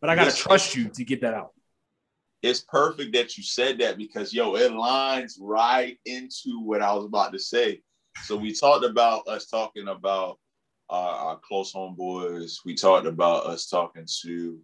but 0.00 0.08
I 0.08 0.16
gotta 0.16 0.34
trust 0.34 0.74
you 0.74 0.88
to 0.88 1.04
get 1.04 1.20
that 1.20 1.34
out 1.34 1.52
it's 2.42 2.60
perfect 2.60 3.12
that 3.12 3.36
you 3.36 3.42
said 3.42 3.78
that 3.78 3.98
because 3.98 4.32
yo, 4.32 4.56
it 4.56 4.72
lines 4.72 5.38
right 5.40 5.98
into 6.06 6.60
what 6.60 6.82
I 6.82 6.92
was 6.94 7.04
about 7.04 7.32
to 7.32 7.38
say. 7.38 7.82
So 8.24 8.36
we 8.36 8.52
talked 8.52 8.84
about 8.84 9.28
us 9.28 9.46
talking 9.46 9.88
about 9.88 10.38
our, 10.88 11.14
our 11.14 11.40
close 11.46 11.72
homeboys. 11.72 12.56
We 12.64 12.74
talked 12.74 13.06
about 13.06 13.46
us 13.46 13.68
talking 13.68 14.06
to 14.22 14.58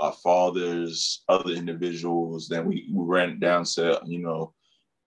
our 0.00 0.12
fathers, 0.12 1.22
other 1.28 1.52
individuals. 1.52 2.48
Then 2.48 2.66
we, 2.66 2.88
we 2.92 3.04
ran 3.04 3.38
down 3.38 3.64
to 3.64 4.00
you 4.04 4.18
know 4.18 4.52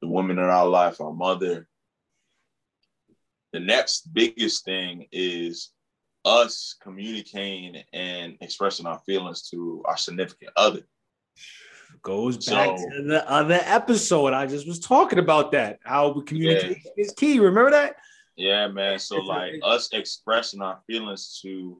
the 0.02 0.08
women 0.08 0.38
in 0.38 0.46
our 0.46 0.68
life, 0.68 1.02
our 1.02 1.14
mother. 1.14 1.68
The 3.52 3.60
next 3.60 4.14
biggest 4.14 4.66
thing 4.66 5.08
is 5.12 5.72
us 6.26 6.76
communicating 6.82 7.84
and 7.92 8.38
expressing 8.42 8.86
our 8.86 9.00
feelings 9.06 9.50
to 9.50 9.84
our 9.86 9.98
significant 9.98 10.52
other 10.56 10.82
goes 12.04 12.46
back 12.46 12.78
so, 12.78 12.90
to 12.90 13.04
the 13.04 13.30
other 13.30 13.60
episode. 13.64 14.34
I 14.34 14.46
just 14.46 14.68
was 14.68 14.80
talking 14.80 15.20
about 15.20 15.52
that. 15.54 15.80
How 15.84 16.22
communication 16.22 16.82
yeah. 16.98 17.04
is 17.04 17.14
key. 17.14 17.40
Remember 17.40 17.72
that? 17.72 17.96
Yeah, 18.36 18.68
man. 18.68 19.00
So 19.00 19.18
like 19.18 19.54
us 19.64 19.90
expressing 19.94 20.62
our 20.62 20.80
feelings 20.86 21.40
to, 21.44 21.78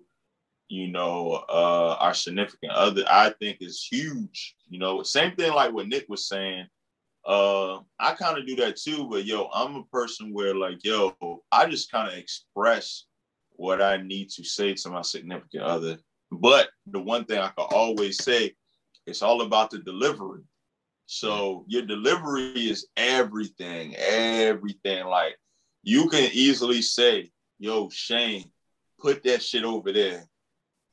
you 0.70 0.88
know, 0.88 1.44
uh 1.50 1.98
our 2.00 2.14
significant 2.14 2.72
other, 2.72 3.04
I 3.10 3.34
think 3.40 3.58
is 3.62 3.86
huge. 3.90 4.56
You 4.70 4.80
know, 4.80 5.04
same 5.04 5.36
thing 5.36 5.54
like 5.54 5.74
what 5.74 5.88
Nick 5.88 6.06
was 6.10 6.28
saying. 6.28 6.68
Uh, 7.26 7.80
I 8.00 8.14
kind 8.16 8.38
of 8.38 8.46
do 8.46 8.56
that 8.58 8.76
too, 8.76 9.08
but 9.10 9.26
yo, 9.26 9.50
I'm 9.54 9.76
a 9.76 9.84
person 9.86 10.34
where 10.34 10.54
like, 10.54 10.84
yo, 10.84 11.16
I 11.52 11.70
just 11.70 11.90
kind 11.90 12.12
of 12.12 12.18
express 12.18 13.06
what 13.52 13.82
I 13.82 13.98
need 13.98 14.30
to 14.32 14.44
say 14.44 14.74
to 14.74 14.90
my 14.90 15.04
significant 15.04 15.64
other. 15.64 16.00
But 16.32 16.70
the 16.86 17.00
one 17.00 17.24
thing 17.26 17.40
I 17.40 17.48
can 17.48 17.68
always 17.72 18.22
say 18.22 18.56
it's 19.06 19.22
all 19.22 19.42
about 19.42 19.72
the 19.72 19.80
delivery. 19.80 20.42
So 21.06 21.66
your 21.68 21.84
delivery 21.84 22.70
is 22.70 22.88
everything, 22.96 23.96
everything. 23.98 25.06
Like 25.06 25.38
you 25.84 26.10
can 26.10 26.30
easily 26.34 26.82
say, 26.82 27.32
yo, 27.60 27.90
Shane, 27.90 28.46
put 29.00 29.24
that 29.24 29.44
shit 29.44 29.64
over 29.64 29.92
there. 29.92 30.28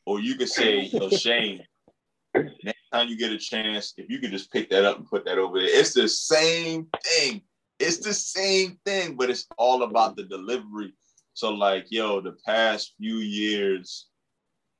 Or 0.07 0.20
you 0.20 0.35
can 0.37 0.49
say, 0.49 0.83
yo, 0.83 1.09
Shane, 1.11 1.64
next 2.35 2.88
time 2.92 3.09
you 3.09 3.16
get 3.16 3.33
a 3.33 3.38
chance, 3.38 3.94
if 3.96 4.11
you 4.11 4.18
could 4.18 4.33
just 4.33 4.53
pick 4.53 4.70
that 4.70 4.85
up 4.85 4.99
and 4.99 5.07
put 5.07 5.25
that 5.27 5.38
over 5.38 5.59
there. 5.59 5.68
It's 5.68 5.94
the 5.94 6.09
same 6.09 6.88
thing. 7.05 7.42
It's 7.79 7.99
the 7.99 8.12
same 8.12 8.79
thing, 8.85 9.16
but 9.16 9.31
it's 9.31 9.46
all 9.57 9.85
about 9.85 10.16
the 10.16 10.25
delivery. 10.25 10.92
So, 11.33 11.51
like, 11.51 11.87
yo, 11.90 12.20
the 12.20 12.37
past 12.44 12.94
few 12.99 13.16
years, 13.16 14.09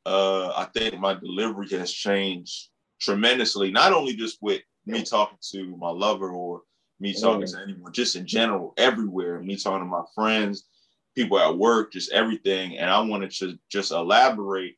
uh, 0.05 0.49
I 0.49 0.65
think 0.75 0.99
my 0.99 1.15
delivery 1.15 1.69
has 1.71 1.93
changed 1.93 2.69
tremendously, 3.01 3.71
not 3.71 3.93
only 3.93 4.15
just 4.15 4.39
with 4.41 4.63
me 4.87 5.03
talking 5.03 5.39
to 5.53 5.77
my 5.77 5.91
lover 5.91 6.31
or 6.31 6.63
me 7.01 7.15
talking 7.15 7.47
mm. 7.47 7.53
to 7.53 7.63
anyone, 7.63 7.93
just 7.93 8.17
in 8.17 8.27
general, 8.27 8.75
everywhere, 8.77 9.41
me 9.41 9.57
talking 9.57 9.81
to 9.81 9.85
my 9.85 10.05
friends, 10.15 10.65
people 11.17 11.39
at 11.39 11.57
work, 11.57 11.93
just 11.93 12.13
everything. 12.13 12.79
And 12.79 12.91
I 12.91 13.01
wanted 13.01 13.31
to 13.33 13.59
just 13.71 13.93
elaborate 13.93 14.77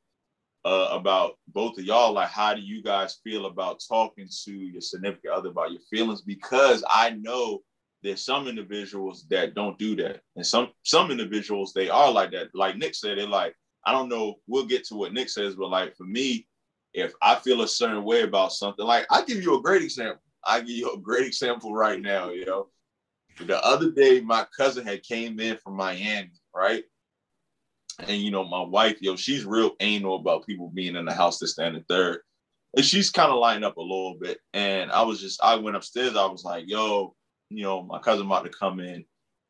uh, 0.64 0.88
about 0.92 1.34
both 1.48 1.78
of 1.78 1.84
y'all. 1.84 2.12
Like, 2.12 2.28
how 2.28 2.54
do 2.54 2.60
you 2.60 2.82
guys 2.82 3.18
feel 3.24 3.46
about 3.46 3.82
talking 3.86 4.28
to 4.44 4.52
your 4.52 4.80
significant 4.80 5.34
other 5.34 5.48
about 5.48 5.72
your 5.72 5.80
feelings? 5.90 6.22
Because 6.22 6.84
I 6.88 7.10
know 7.10 7.62
there's 8.02 8.24
some 8.24 8.48
individuals 8.48 9.26
that 9.30 9.54
don't 9.54 9.78
do 9.78 9.94
that, 9.96 10.20
and 10.36 10.46
some 10.46 10.70
some 10.82 11.10
individuals 11.10 11.72
they 11.72 11.88
are 11.88 12.10
like 12.10 12.32
that. 12.32 12.48
Like 12.54 12.76
Nick 12.76 12.94
said, 12.94 13.18
they're 13.18 13.26
like, 13.26 13.54
I 13.84 13.92
don't 13.92 14.08
know. 14.08 14.36
We'll 14.46 14.66
get 14.66 14.84
to 14.86 14.94
what 14.94 15.12
Nick 15.12 15.28
says, 15.28 15.54
but 15.54 15.70
like 15.70 15.96
for 15.96 16.04
me, 16.04 16.46
if 16.94 17.14
I 17.22 17.36
feel 17.36 17.62
a 17.62 17.68
certain 17.68 18.04
way 18.04 18.22
about 18.22 18.52
something, 18.52 18.84
like 18.84 19.06
I 19.10 19.22
give 19.22 19.42
you 19.42 19.58
a 19.58 19.62
great 19.62 19.82
example. 19.82 20.22
I 20.44 20.60
give 20.60 20.70
you 20.70 20.92
a 20.92 20.98
great 20.98 21.26
example 21.26 21.74
right 21.74 22.00
now, 22.00 22.30
you 22.30 22.44
know. 22.44 22.68
The 23.46 23.64
other 23.64 23.90
day, 23.90 24.20
my 24.20 24.46
cousin 24.56 24.84
had 24.84 25.02
came 25.02 25.40
in 25.40 25.56
from 25.56 25.76
Miami, 25.76 26.32
right? 26.54 26.84
And 28.00 28.20
you 28.20 28.30
know, 28.30 28.44
my 28.44 28.62
wife, 28.62 29.00
yo, 29.00 29.16
she's 29.16 29.44
real 29.44 29.72
anal 29.80 30.16
about 30.16 30.46
people 30.46 30.70
being 30.74 30.96
in 30.96 31.04
the 31.04 31.14
house 31.14 31.38
to 31.38 31.46
stand 31.46 31.76
the 31.76 31.84
third. 31.88 32.20
And 32.74 32.84
she's 32.84 33.10
kind 33.10 33.30
of 33.30 33.38
lined 33.38 33.64
up 33.64 33.76
a 33.76 33.82
little 33.82 34.16
bit. 34.20 34.38
And 34.54 34.90
I 34.90 35.02
was 35.02 35.20
just, 35.20 35.42
I 35.42 35.56
went 35.56 35.76
upstairs, 35.76 36.16
I 36.16 36.26
was 36.26 36.44
like, 36.44 36.64
yo, 36.66 37.14
you 37.50 37.62
know, 37.62 37.82
my 37.82 37.98
cousin 37.98 38.26
about 38.26 38.44
to 38.44 38.50
come 38.50 38.80
in. 38.80 39.04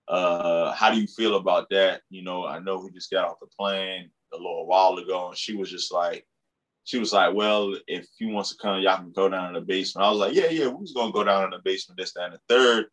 Uh, 0.09 0.73
how 0.73 0.93
do 0.93 1.01
you 1.01 1.07
feel 1.07 1.37
about 1.37 1.71
that? 1.71 2.03
You 2.11 2.23
know, 2.23 2.45
I 2.45 2.59
know 2.59 2.83
he 2.83 2.91
just 2.91 3.11
got 3.11 3.25
off 3.25 3.41
the 3.41 3.47
plane 3.59 4.11
a 4.33 4.37
little 4.37 4.67
while 4.67 4.97
ago, 4.99 5.29
and 5.29 5.37
she 5.37 5.55
was 5.55 5.71
just 5.71 5.93
like, 5.93 6.27
she 6.85 6.99
was 6.99 7.13
like, 7.13 7.35
well, 7.35 7.77
if 7.87 8.07
he 8.19 8.27
wants 8.27 8.51
to 8.51 8.57
come, 8.57 8.81
y'all 8.81 8.97
can 8.97 9.13
go 9.13 9.29
down 9.29 9.49
in 9.49 9.55
the 9.55 9.61
basement. 9.61 10.07
I 10.07 10.11
was 10.11 10.19
like, 10.19 10.35
yeah, 10.35 10.51
yeah, 10.51 10.67
we 10.67 10.75
was 10.75 10.93
gonna 10.93 11.13
go 11.13 11.25
down 11.25 11.45
in 11.45 11.51
the 11.51 11.61
basement, 11.65 11.99
this, 11.99 12.13
that, 12.15 12.25
and 12.25 12.35
the 12.35 12.41
third. 12.49 12.87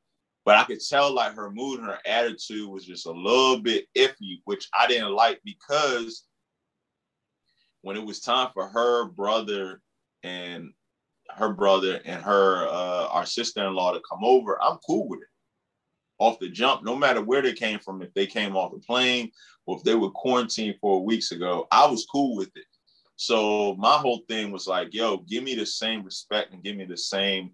But 0.45 0.57
I 0.57 0.63
could 0.63 0.79
tell 0.79 1.13
like 1.13 1.33
her 1.33 1.51
mood 1.51 1.79
and 1.79 1.87
her 1.87 1.99
attitude 2.05 2.69
was 2.69 2.85
just 2.85 3.05
a 3.05 3.11
little 3.11 3.59
bit 3.61 3.87
iffy, 3.97 4.41
which 4.45 4.67
I 4.77 4.87
didn't 4.87 5.13
like 5.13 5.41
because 5.43 6.25
when 7.81 7.97
it 7.97 8.05
was 8.05 8.19
time 8.19 8.49
for 8.53 8.67
her 8.67 9.05
brother 9.05 9.81
and 10.23 10.71
her 11.35 11.53
brother 11.53 12.01
and 12.05 12.21
her 12.23 12.67
uh, 12.67 13.07
our 13.07 13.25
sister-in-law 13.25 13.93
to 13.93 14.01
come 14.09 14.23
over, 14.23 14.61
I'm 14.61 14.77
cool 14.85 15.07
with 15.07 15.21
it. 15.21 15.27
Off 16.19 16.39
the 16.39 16.49
jump, 16.49 16.83
no 16.83 16.95
matter 16.95 17.21
where 17.21 17.41
they 17.41 17.53
came 17.53 17.79
from, 17.79 18.01
if 18.01 18.13
they 18.13 18.27
came 18.27 18.55
off 18.55 18.73
the 18.73 18.79
plane 18.79 19.31
or 19.65 19.77
if 19.77 19.83
they 19.83 19.95
were 19.95 20.11
quarantined 20.11 20.75
four 20.81 21.03
weeks 21.03 21.31
ago, 21.31 21.67
I 21.71 21.85
was 21.87 22.07
cool 22.11 22.35
with 22.35 22.51
it. 22.55 22.65
So 23.21 23.75
my 23.75 23.97
whole 23.97 24.21
thing 24.29 24.49
was 24.49 24.65
like, 24.65 24.93
yo, 24.93 25.17
give 25.17 25.43
me 25.43 25.53
the 25.53 25.65
same 25.65 26.05
respect 26.05 26.53
and 26.53 26.63
give 26.63 26.77
me 26.77 26.85
the 26.85 26.95
same 26.95 27.51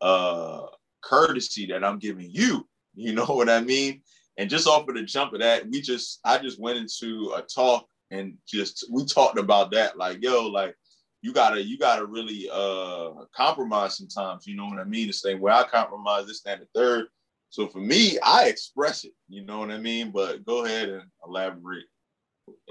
uh 0.00 0.66
courtesy 1.02 1.66
that 1.66 1.82
I'm 1.82 1.98
giving 1.98 2.30
you. 2.30 2.68
You 2.94 3.12
know 3.12 3.24
what 3.24 3.48
I 3.48 3.62
mean? 3.62 4.02
And 4.38 4.48
just 4.48 4.68
off 4.68 4.86
of 4.86 4.94
the 4.94 5.02
jump 5.02 5.32
of 5.32 5.40
that, 5.40 5.68
we 5.68 5.80
just 5.80 6.20
I 6.24 6.38
just 6.38 6.60
went 6.60 6.78
into 6.78 7.32
a 7.34 7.42
talk 7.42 7.88
and 8.12 8.34
just 8.46 8.86
we 8.92 9.04
talked 9.04 9.40
about 9.40 9.72
that. 9.72 9.98
Like, 9.98 10.22
yo, 10.22 10.46
like 10.46 10.76
you 11.20 11.32
gotta 11.32 11.60
you 11.60 11.78
gotta 11.78 12.06
really 12.06 12.48
uh 12.52 13.24
compromise 13.34 13.96
sometimes, 13.96 14.46
you 14.46 14.54
know 14.54 14.66
what 14.66 14.78
I 14.78 14.84
mean? 14.84 15.08
The 15.08 15.14
same 15.14 15.40
way 15.40 15.50
I 15.50 15.64
compromise 15.64 16.28
this 16.28 16.42
that, 16.42 16.60
and 16.60 16.68
the 16.72 16.78
third. 16.78 17.06
So 17.50 17.66
for 17.66 17.80
me, 17.80 18.20
I 18.20 18.44
express 18.44 19.02
it, 19.02 19.14
you 19.28 19.44
know 19.44 19.58
what 19.58 19.72
I 19.72 19.78
mean? 19.78 20.12
But 20.12 20.46
go 20.46 20.64
ahead 20.64 20.90
and 20.90 21.02
elaborate. 21.26 21.86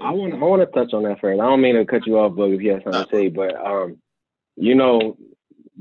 I 0.00 0.10
want 0.10 0.34
I 0.34 0.38
want 0.38 0.62
to 0.62 0.66
touch 0.66 0.92
on 0.92 1.04
that 1.04 1.20
first. 1.20 1.40
I 1.40 1.44
don't 1.44 1.60
mean 1.60 1.76
to 1.76 1.84
cut 1.84 2.06
you 2.06 2.18
off, 2.18 2.34
but 2.36 2.50
if 2.50 2.60
you 2.60 2.72
have 2.72 2.82
something 2.84 3.04
to 3.04 3.10
say, 3.10 3.28
but 3.28 3.54
um, 3.56 3.98
you 4.56 4.74
know, 4.74 5.16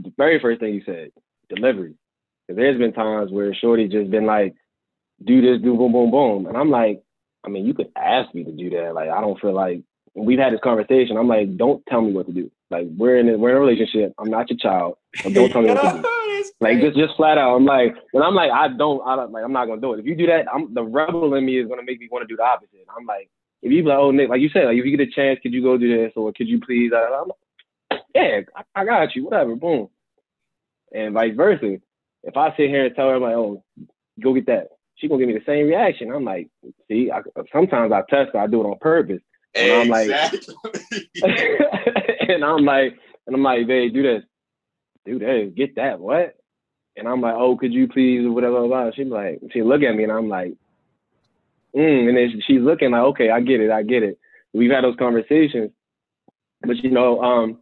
the 0.02 0.14
very 0.18 0.40
first 0.40 0.60
thing 0.60 0.74
you 0.74 0.84
said, 0.86 1.12
delivery. 1.50 1.96
Because 2.48 2.58
there's 2.58 2.78
been 2.78 2.94
times 2.94 3.32
where 3.32 3.54
Shorty 3.54 3.88
just 3.88 4.10
been 4.10 4.26
like, 4.26 4.56
do 5.24 5.42
this, 5.42 5.62
do 5.62 5.76
boom, 5.76 5.92
boom, 5.92 6.12
boom, 6.12 6.46
and 6.48 6.58
I'm 6.58 6.70
like, 6.70 7.02
I 7.44 7.50
mean, 7.50 7.66
you 7.66 7.74
could 7.74 7.92
ask 7.96 8.34
me 8.34 8.44
to 8.44 8.52
do 8.52 8.70
that. 8.72 8.94
Like, 8.94 9.10
I 9.10 9.22
don't 9.22 9.40
feel 9.40 9.54
like 9.54 9.84
we've 10.16 10.40
had 10.40 10.54
this 10.54 10.60
conversation. 10.64 11.18
I'm 11.18 11.28
like, 11.28 11.58
don't 11.58 11.84
tell 11.88 12.02
me 12.02 12.14
what 12.14 12.28
to 12.28 12.34
do. 12.34 12.52
Like 12.70 12.88
we're 12.98 13.18
in 13.18 13.30
a, 13.30 13.38
we're 13.38 13.52
in 13.52 13.58
a 13.58 13.60
relationship. 13.60 14.14
I'm 14.18 14.30
not 14.30 14.50
your 14.50 14.58
child. 14.58 14.96
Don't 15.34 15.52
tell 15.52 15.62
me 15.62 15.70
what 15.70 15.82
to 15.82 16.02
do. 16.02 16.52
like 16.62 16.80
just 16.80 16.98
just 16.98 17.16
flat 17.18 17.38
out. 17.38 17.56
I'm 17.56 17.66
like, 17.66 17.96
when 18.12 18.24
I'm 18.24 18.34
like, 18.34 18.52
I 18.52 18.70
don't, 18.70 19.06
I 19.06 19.16
don't 19.18 19.32
like, 19.32 19.44
I'm 19.44 19.52
not 19.52 19.66
gonna 19.66 19.82
do 19.82 19.94
it. 19.94 20.00
If 20.00 20.06
you 20.06 20.16
do 20.16 20.28
that, 20.28 20.46
I'm 20.52 20.74
the 20.74 20.84
rebel 20.84 21.34
in 21.36 21.46
me 21.46 21.60
is 21.60 21.68
gonna 21.68 21.84
make 21.84 22.00
me 22.00 22.08
want 22.10 22.24
to 22.24 22.28
do 22.28 22.38
the 22.38 22.44
opposite. 22.44 22.86
I'm 22.98 23.06
like, 23.06 23.30
if 23.62 23.72
you 23.72 23.84
be 23.84 23.90
like, 23.90 24.00
oh 24.00 24.12
Nick, 24.12 24.30
like 24.30 24.42
you 24.42 24.50
said, 24.50 24.66
like 24.66 24.78
if 24.78 24.86
you 24.86 24.96
get 24.98 25.08
a 25.08 25.12
chance, 25.12 25.40
could 25.42 25.54
you 25.54 25.62
go 25.62 25.78
do 25.78 25.96
this 25.96 26.14
or 26.16 26.34
could 26.34 26.48
you 26.48 26.60
please? 26.60 26.92
I'm 26.96 27.30
like, 27.30 28.02
yeah, 28.16 28.42
I, 28.56 28.82
I 28.82 28.86
got 28.86 29.16
you. 29.16 29.26
Whatever. 29.26 29.56
Boom. 29.56 29.90
And 30.94 31.14
vice 31.14 31.36
versa. 31.36 31.78
If 32.24 32.38
I 32.38 32.50
sit 32.52 32.70
here 32.70 32.86
and 32.86 32.96
tell 32.96 33.10
her, 33.10 33.16
I'm 33.16 33.22
like, 33.22 33.36
oh, 33.36 33.64
go 34.22 34.34
get 34.34 34.46
that, 34.48 34.68
she 34.96 35.08
gonna 35.08 35.20
give 35.20 35.28
me 35.28 35.40
the 35.40 35.46
same 35.46 35.68
reaction. 35.68 36.12
I'm 36.12 36.24
like, 36.24 36.50
see, 36.88 37.10
I, 37.12 37.22
sometimes 37.52 37.92
I 37.92 38.02
test 38.10 38.32
her, 38.34 38.40
I 38.40 38.48
do 38.48 38.62
it 38.62 38.66
on 38.66 38.78
purpose. 38.80 39.22
And 39.56 39.90
exactly. 39.90 40.56
I'm 41.24 41.32
like, 41.32 41.40
and 42.30 42.46
I'm 42.46 42.66
like, 42.66 42.98
and 43.28 43.36
I'm 43.36 43.44
like, 43.44 43.68
babe, 43.68 43.94
do 43.94 44.04
this, 44.04 44.24
do 45.06 45.20
this, 45.20 45.52
get 45.56 45.76
that, 45.76 46.00
what? 46.00 46.36
And 46.96 47.08
I'm 47.08 47.22
like, 47.22 47.36
oh, 47.36 47.56
could 47.58 47.74
you 47.74 47.88
please, 47.88 48.28
whatever, 48.28 48.68
blah. 48.68 48.92
She's 48.96 49.08
like, 49.08 49.40
she 49.52 49.64
look 49.64 49.82
at 49.82 49.96
me, 49.96 50.04
and 50.04 50.12
I'm 50.12 50.30
like, 50.30 50.54
mm, 51.76 52.10
and 52.10 52.18
then 52.18 52.42
she's 52.46 52.62
looking 52.62 52.92
like, 52.92 53.02
okay, 53.02 53.30
I 53.30 53.42
get 53.42 53.62
it, 53.62 53.72
I 53.72 53.84
get 53.84 54.04
it. 54.04 54.20
We've 54.54 54.72
had 54.72 54.84
those 54.84 54.96
conversations, 54.98 55.72
but 56.62 56.78
you 56.78 56.92
know, 56.92 57.22
um, 57.22 57.60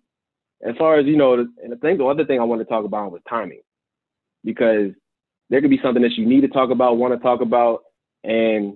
as 0.68 0.76
far 0.78 0.98
as 0.98 1.06
you 1.06 1.16
know, 1.16 1.34
and 1.34 1.74
I 1.74 1.78
think 1.78 2.00
the 2.00 2.06
other 2.06 2.26
thing 2.26 2.40
I 2.40 2.44
want 2.44 2.62
to 2.62 2.66
talk 2.66 2.86
about 2.86 3.12
was 3.12 3.22
timing, 3.30 3.62
because 4.44 4.92
there 5.50 5.62
could 5.62 5.70
be 5.70 5.80
something 5.82 6.04
that 6.04 6.14
you 6.14 6.26
need 6.26 6.42
to 6.42 6.48
talk 6.48 6.70
about, 6.70 6.98
want 6.98 7.14
to 7.14 7.20
talk 7.20 7.42
about, 7.42 7.84
and 8.24 8.76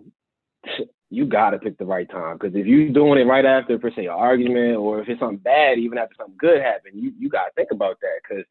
you 1.09 1.25
got 1.25 1.51
to 1.51 1.59
pick 1.59 1.77
the 1.77 1.85
right 1.85 2.09
time. 2.09 2.37
Because 2.37 2.55
if 2.55 2.65
you're 2.65 2.89
doing 2.89 3.19
it 3.19 3.27
right 3.27 3.45
after, 3.45 3.77
per 3.77 3.91
se, 3.91 4.05
an 4.05 4.09
argument, 4.09 4.77
or 4.77 5.01
if 5.01 5.09
it's 5.09 5.19
something 5.19 5.37
bad, 5.37 5.77
even 5.77 5.97
after 5.97 6.15
something 6.17 6.35
good 6.39 6.61
happened, 6.61 6.95
you 6.95 7.13
you 7.19 7.29
got 7.29 7.45
to 7.45 7.51
think 7.55 7.69
about 7.71 7.99
that 8.01 8.21
because 8.21 8.45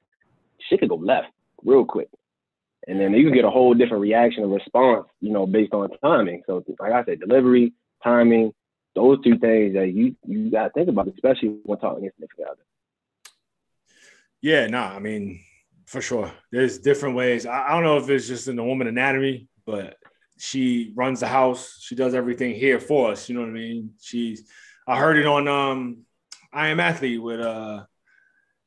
shit 0.69 0.81
could 0.81 0.89
go 0.89 0.97
left 0.97 1.29
real 1.65 1.85
quick, 1.85 2.09
and 2.89 3.01
then 3.01 3.13
you 3.15 3.25
can 3.25 3.35
get 3.35 3.45
a 3.45 3.51
whole 3.51 3.75
different 3.75 4.03
reaction 4.03 4.43
and 4.43 4.53
response, 4.53 5.07
you 5.21 5.33
know, 5.33 5.47
based 5.47 5.73
on 5.73 5.91
timing. 6.03 6.43
So, 6.47 6.65
like 6.81 6.93
I 6.93 7.05
said, 7.05 7.21
delivery, 7.21 7.73
timing, 8.03 8.53
those 8.95 9.23
two 9.23 9.39
things 9.39 9.75
that 9.75 9.93
you 9.93 10.17
you 10.27 10.51
got 10.51 10.65
to 10.65 10.71
think 10.71 10.89
about, 10.89 11.09
especially 11.09 11.57
when 11.65 11.79
talking 11.79 12.05
to 12.05 12.11
significant 12.11 12.49
other. 12.49 12.63
Yeah, 14.41 14.67
nah, 14.67 14.89
I 14.89 14.99
mean, 14.99 15.41
for 15.87 16.01
sure. 16.01 16.33
There's 16.51 16.79
different 16.79 17.15
ways. 17.15 17.47
I, 17.47 17.69
I 17.69 17.71
don't 17.73 17.85
know 17.85 17.99
if 17.99 18.11
it's 18.11 18.27
just 18.27 18.49
in 18.49 18.57
the 18.57 18.65
woman 18.65 18.89
anatomy, 18.89 19.49
but 19.65 19.97
she 20.39 20.93
runs 20.97 21.21
the 21.21 21.29
house. 21.29 21.79
She 21.81 21.95
does 21.95 22.15
everything 22.15 22.55
here 22.55 22.81
for 22.81 23.13
us. 23.13 23.29
You 23.29 23.37
know 23.37 23.43
what 23.43 23.51
I 23.51 23.53
mean? 23.53 23.93
She's. 24.01 24.49
I 24.87 24.99
heard 24.99 25.17
it 25.17 25.27
on 25.27 25.47
um, 25.47 25.99
I 26.53 26.69
am 26.69 26.81
athlete 26.81 27.23
with 27.23 27.41
uh, 27.41 27.85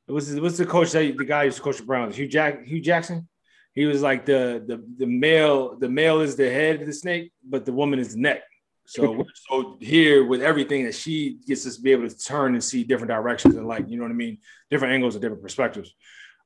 it 0.07 0.11
was 0.11 0.39
what's 0.39 0.57
the 0.57 0.65
coach 0.65 0.91
that 0.91 1.17
the 1.17 1.25
guy 1.25 1.49
to 1.49 1.61
coach 1.61 1.77
the 1.77 1.83
Browns? 1.83 2.15
Hue 2.15 2.27
Jack 2.27 2.63
Hue 2.63 2.81
Jackson. 2.81 3.27
He 3.75 3.85
was 3.85 4.01
like 4.01 4.25
the 4.25 4.63
the 4.65 4.83
the 4.97 5.05
male 5.05 5.77
the 5.77 5.89
male 5.89 6.21
is 6.21 6.35
the 6.35 6.49
head 6.49 6.81
of 6.81 6.87
the 6.87 6.93
snake, 6.93 7.31
but 7.43 7.65
the 7.65 7.73
woman 7.73 7.99
is 7.99 8.13
the 8.13 8.21
neck. 8.21 8.43
So 8.87 9.11
we're 9.11 9.25
so 9.49 9.77
here 9.79 10.25
with 10.25 10.41
everything 10.41 10.85
that 10.85 10.95
she 10.95 11.39
gets 11.47 11.65
us 11.67 11.75
to 11.75 11.81
be 11.81 11.91
able 11.91 12.07
to 12.07 12.17
turn 12.17 12.53
and 12.53 12.63
see 12.63 12.83
different 12.83 13.09
directions 13.09 13.55
and 13.55 13.67
like 13.67 13.89
you 13.89 13.97
know 13.97 14.03
what 14.03 14.11
I 14.11 14.15
mean, 14.15 14.37
different 14.69 14.93
angles 14.93 15.15
and 15.15 15.21
different 15.21 15.43
perspectives. 15.43 15.93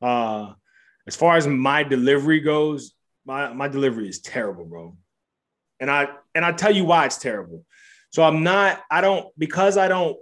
Uh, 0.01 0.53
as 1.05 1.15
far 1.15 1.37
as 1.37 1.47
my 1.47 1.83
delivery 1.83 2.39
goes, 2.39 2.93
my 3.25 3.53
my 3.53 3.67
delivery 3.67 4.09
is 4.09 4.19
terrible, 4.19 4.65
bro. 4.65 4.97
And 5.79 5.91
I 5.91 6.07
and 6.33 6.43
I 6.43 6.51
tell 6.51 6.75
you 6.75 6.85
why 6.85 7.05
it's 7.05 7.17
terrible. 7.17 7.65
So 8.11 8.23
I'm 8.23 8.43
not, 8.43 8.81
I 8.89 9.01
don't, 9.01 9.27
because 9.37 9.77
I 9.77 9.87
don't 9.87 10.17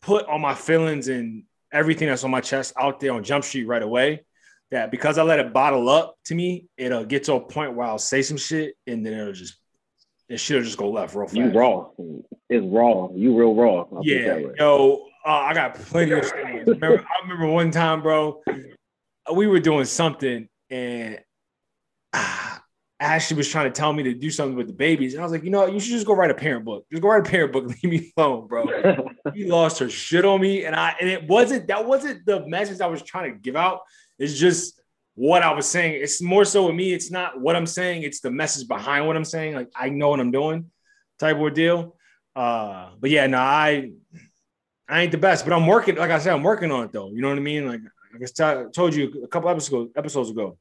put 0.00 0.24
all 0.26 0.38
my 0.38 0.54
feelings 0.54 1.08
and 1.08 1.44
everything 1.72 2.08
that's 2.08 2.24
on 2.24 2.30
my 2.30 2.40
chest 2.40 2.72
out 2.78 3.00
there 3.00 3.12
on 3.12 3.22
Jump 3.22 3.44
Street 3.44 3.64
right 3.64 3.82
away. 3.82 4.24
That 4.70 4.90
because 4.90 5.18
I 5.18 5.22
let 5.22 5.40
it 5.40 5.52
bottle 5.52 5.88
up 5.88 6.14
to 6.26 6.34
me, 6.34 6.66
it'll 6.76 7.04
get 7.04 7.24
to 7.24 7.34
a 7.34 7.40
point 7.40 7.74
where 7.74 7.86
I'll 7.86 7.98
say 7.98 8.22
some 8.22 8.36
shit 8.36 8.74
and 8.86 9.04
then 9.04 9.14
it'll 9.14 9.32
just 9.32 9.56
it 10.28 10.38
should 10.38 10.62
just 10.62 10.78
go 10.78 10.90
left 10.90 11.14
real 11.16 11.26
fast. 11.26 11.36
You 11.36 11.50
raw. 11.50 11.88
It's 12.48 12.64
raw. 12.64 13.08
You 13.12 13.36
real 13.36 13.54
raw. 13.54 13.84
I'll 13.92 14.00
yeah. 14.04 14.38
Yo, 14.56 15.06
uh, 15.26 15.28
I 15.28 15.54
got 15.54 15.74
plenty 15.74 16.12
of 16.12 16.24
stories. 16.24 16.66
remember, 16.68 17.00
I 17.00 17.22
remember 17.22 17.48
one 17.48 17.72
time, 17.72 18.00
bro, 18.00 18.40
we 19.34 19.48
were 19.48 19.58
doing 19.58 19.86
something 19.86 20.48
and 20.70 21.18
uh, 22.12 22.58
Ashley 23.00 23.36
was 23.36 23.48
trying 23.48 23.64
to 23.64 23.72
tell 23.72 23.92
me 23.92 24.02
to 24.04 24.14
do 24.14 24.30
something 24.30 24.56
with 24.56 24.66
the 24.66 24.74
babies. 24.74 25.14
And 25.14 25.22
I 25.22 25.24
was 25.24 25.32
like, 25.32 25.42
you 25.42 25.50
know, 25.50 25.66
you 25.66 25.80
should 25.80 25.92
just 25.92 26.06
go 26.06 26.14
write 26.14 26.30
a 26.30 26.34
parent 26.34 26.66
book. 26.66 26.84
Just 26.92 27.02
go 27.02 27.08
write 27.08 27.26
a 27.26 27.30
parent 27.30 27.52
book. 27.52 27.64
Leave 27.82 27.84
me 27.84 28.12
alone, 28.16 28.46
bro. 28.46 28.66
he 29.34 29.50
lost 29.50 29.78
her 29.78 29.88
shit 29.88 30.24
on 30.24 30.40
me. 30.40 30.66
And 30.66 30.76
I 30.76 30.94
and 31.00 31.08
it 31.08 31.26
wasn't 31.26 31.66
that 31.68 31.86
wasn't 31.86 32.26
the 32.26 32.46
message 32.46 32.80
I 32.80 32.86
was 32.88 33.02
trying 33.02 33.32
to 33.32 33.38
give 33.38 33.56
out. 33.56 33.80
It's 34.20 34.38
just 34.38 34.80
what 35.14 35.42
I 35.42 35.52
was 35.52 35.66
saying. 35.66 36.00
It's 36.00 36.22
more 36.22 36.44
so 36.44 36.66
with 36.66 36.76
me, 36.76 36.92
it's 36.92 37.10
not 37.10 37.40
what 37.40 37.56
I'm 37.56 37.66
saying, 37.66 38.04
it's 38.04 38.20
the 38.20 38.30
message 38.30 38.68
behind 38.68 39.06
what 39.06 39.16
I'm 39.16 39.24
saying. 39.24 39.54
Like 39.54 39.70
I 39.74 39.88
know 39.88 40.10
what 40.10 40.20
I'm 40.20 40.30
doing, 40.30 40.70
type 41.18 41.38
of 41.38 41.54
deal. 41.54 41.96
Uh, 42.36 42.90
but 43.00 43.10
yeah, 43.10 43.26
no, 43.26 43.38
I 43.38 43.90
I 44.88 45.02
ain't 45.02 45.12
the 45.12 45.18
best, 45.18 45.44
but 45.44 45.52
I'm 45.52 45.66
working. 45.66 45.96
Like 45.96 46.10
I 46.10 46.18
said, 46.18 46.34
I'm 46.34 46.42
working 46.42 46.70
on 46.70 46.84
it 46.84 46.92
though. 46.92 47.10
You 47.10 47.22
know 47.22 47.28
what 47.28 47.38
I 47.38 47.40
mean? 47.40 47.66
Like 47.66 47.80
I 48.40 48.64
told 48.72 48.94
you 48.94 49.22
a 49.24 49.28
couple 49.28 49.48
episodes 49.48 49.92
episodes 49.96 50.30
ago. 50.30 50.58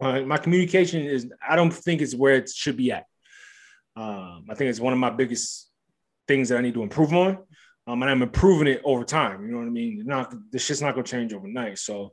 Uh, 0.00 0.20
my 0.20 0.36
communication 0.36 1.02
is 1.02 1.28
I 1.46 1.56
don't 1.56 1.72
think 1.72 2.02
it's 2.02 2.14
where 2.14 2.34
it 2.34 2.50
should 2.50 2.76
be 2.76 2.92
at. 2.92 3.06
Um, 3.96 4.44
I 4.50 4.54
think 4.54 4.70
it's 4.70 4.80
one 4.80 4.92
of 4.92 4.98
my 4.98 5.10
biggest 5.10 5.70
things 6.28 6.50
that 6.50 6.58
I 6.58 6.60
need 6.60 6.74
to 6.74 6.82
improve 6.82 7.14
on. 7.14 7.38
Um, 7.86 8.02
and 8.02 8.10
I'm 8.10 8.22
improving 8.22 8.66
it 8.66 8.82
over 8.84 9.04
time. 9.04 9.42
You 9.42 9.52
know 9.52 9.58
what 9.58 9.66
I 9.66 9.70
mean? 9.70 10.02
Not 10.04 10.34
this 10.50 10.64
shit's 10.64 10.82
not 10.82 10.94
gonna 10.94 11.04
change 11.04 11.32
overnight. 11.32 11.78
So 11.78 12.12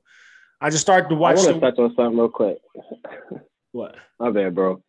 I 0.63 0.69
just 0.69 0.81
started 0.81 1.09
to 1.09 1.15
watch. 1.15 1.37
I 1.37 1.41
want 1.41 1.55
to 1.55 1.59
touch 1.59 1.77
on 1.77 1.93
something 1.93 2.17
real 2.17 2.29
quick. 2.29 2.57
what? 3.73 3.95
My 4.17 4.31
bad, 4.31 4.55
bro. 4.55 4.81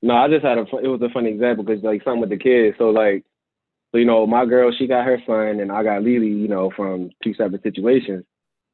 No, 0.00 0.16
I 0.16 0.26
just 0.26 0.42
had 0.42 0.56
a. 0.56 0.62
It 0.62 0.88
was 0.88 1.02
a 1.02 1.12
funny 1.12 1.30
example 1.30 1.64
because 1.64 1.84
like 1.84 2.02
something 2.02 2.22
with 2.22 2.30
the 2.30 2.38
kids. 2.38 2.76
So 2.78 2.84
like, 2.84 3.24
so 3.92 3.98
you 3.98 4.06
know, 4.06 4.26
my 4.26 4.46
girl, 4.46 4.72
she 4.76 4.86
got 4.86 5.04
her 5.04 5.18
son, 5.26 5.60
and 5.60 5.70
I 5.70 5.82
got 5.82 6.02
Lily. 6.02 6.28
You 6.28 6.48
know, 6.48 6.72
from 6.74 7.10
two 7.22 7.34
separate 7.34 7.62
situations. 7.62 8.24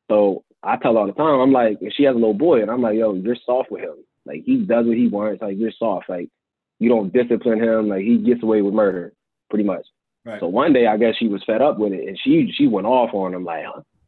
So 0.09 0.45
I 0.63 0.77
tell 0.77 0.93
her 0.95 1.01
all 1.01 1.07
the 1.09 1.13
time, 1.13 1.41
I'm 1.41 1.51
like, 1.51 1.79
if 1.81 1.93
she 1.95 2.05
has 2.05 2.13
a 2.13 2.19
little 2.19 2.35
boy, 2.35 2.63
and 2.63 2.71
I'm 2.71 2.83
like, 2.83 2.97
yo, 2.97 3.15
you're 3.15 3.37
soft 3.45 3.73
with 3.73 3.83
him. 3.83 3.97
Like 4.25 4.45
he 4.47 4.59
does 4.59 4.87
what 4.87 4.97
he 4.97 5.09
wants. 5.09 5.43
Like 5.43 5.59
you're 5.59 5.73
soft. 5.77 6.09
Like 6.09 6.29
you 6.79 6.89
don't 6.89 7.13
discipline 7.13 7.61
him. 7.61 7.89
Like 7.89 8.03
he 8.03 8.19
gets 8.19 8.45
away 8.45 8.63
with 8.63 8.75
murder, 8.75 9.13
pretty 9.51 9.65
much. 9.65 9.87
Right. 10.25 10.39
So 10.39 10.47
one 10.47 10.73
day, 10.73 10.87
I 10.87 10.99
guess 10.99 11.17
she 11.19 11.27
was 11.27 11.43
fed 11.45 11.63
up 11.63 11.81
with 11.81 11.93
it, 11.93 12.07
and 12.07 12.17
she 12.23 12.53
she 12.57 12.69
went 12.69 12.87
off 12.87 13.13
on 13.13 13.35
him 13.35 13.45
like, 13.45 13.65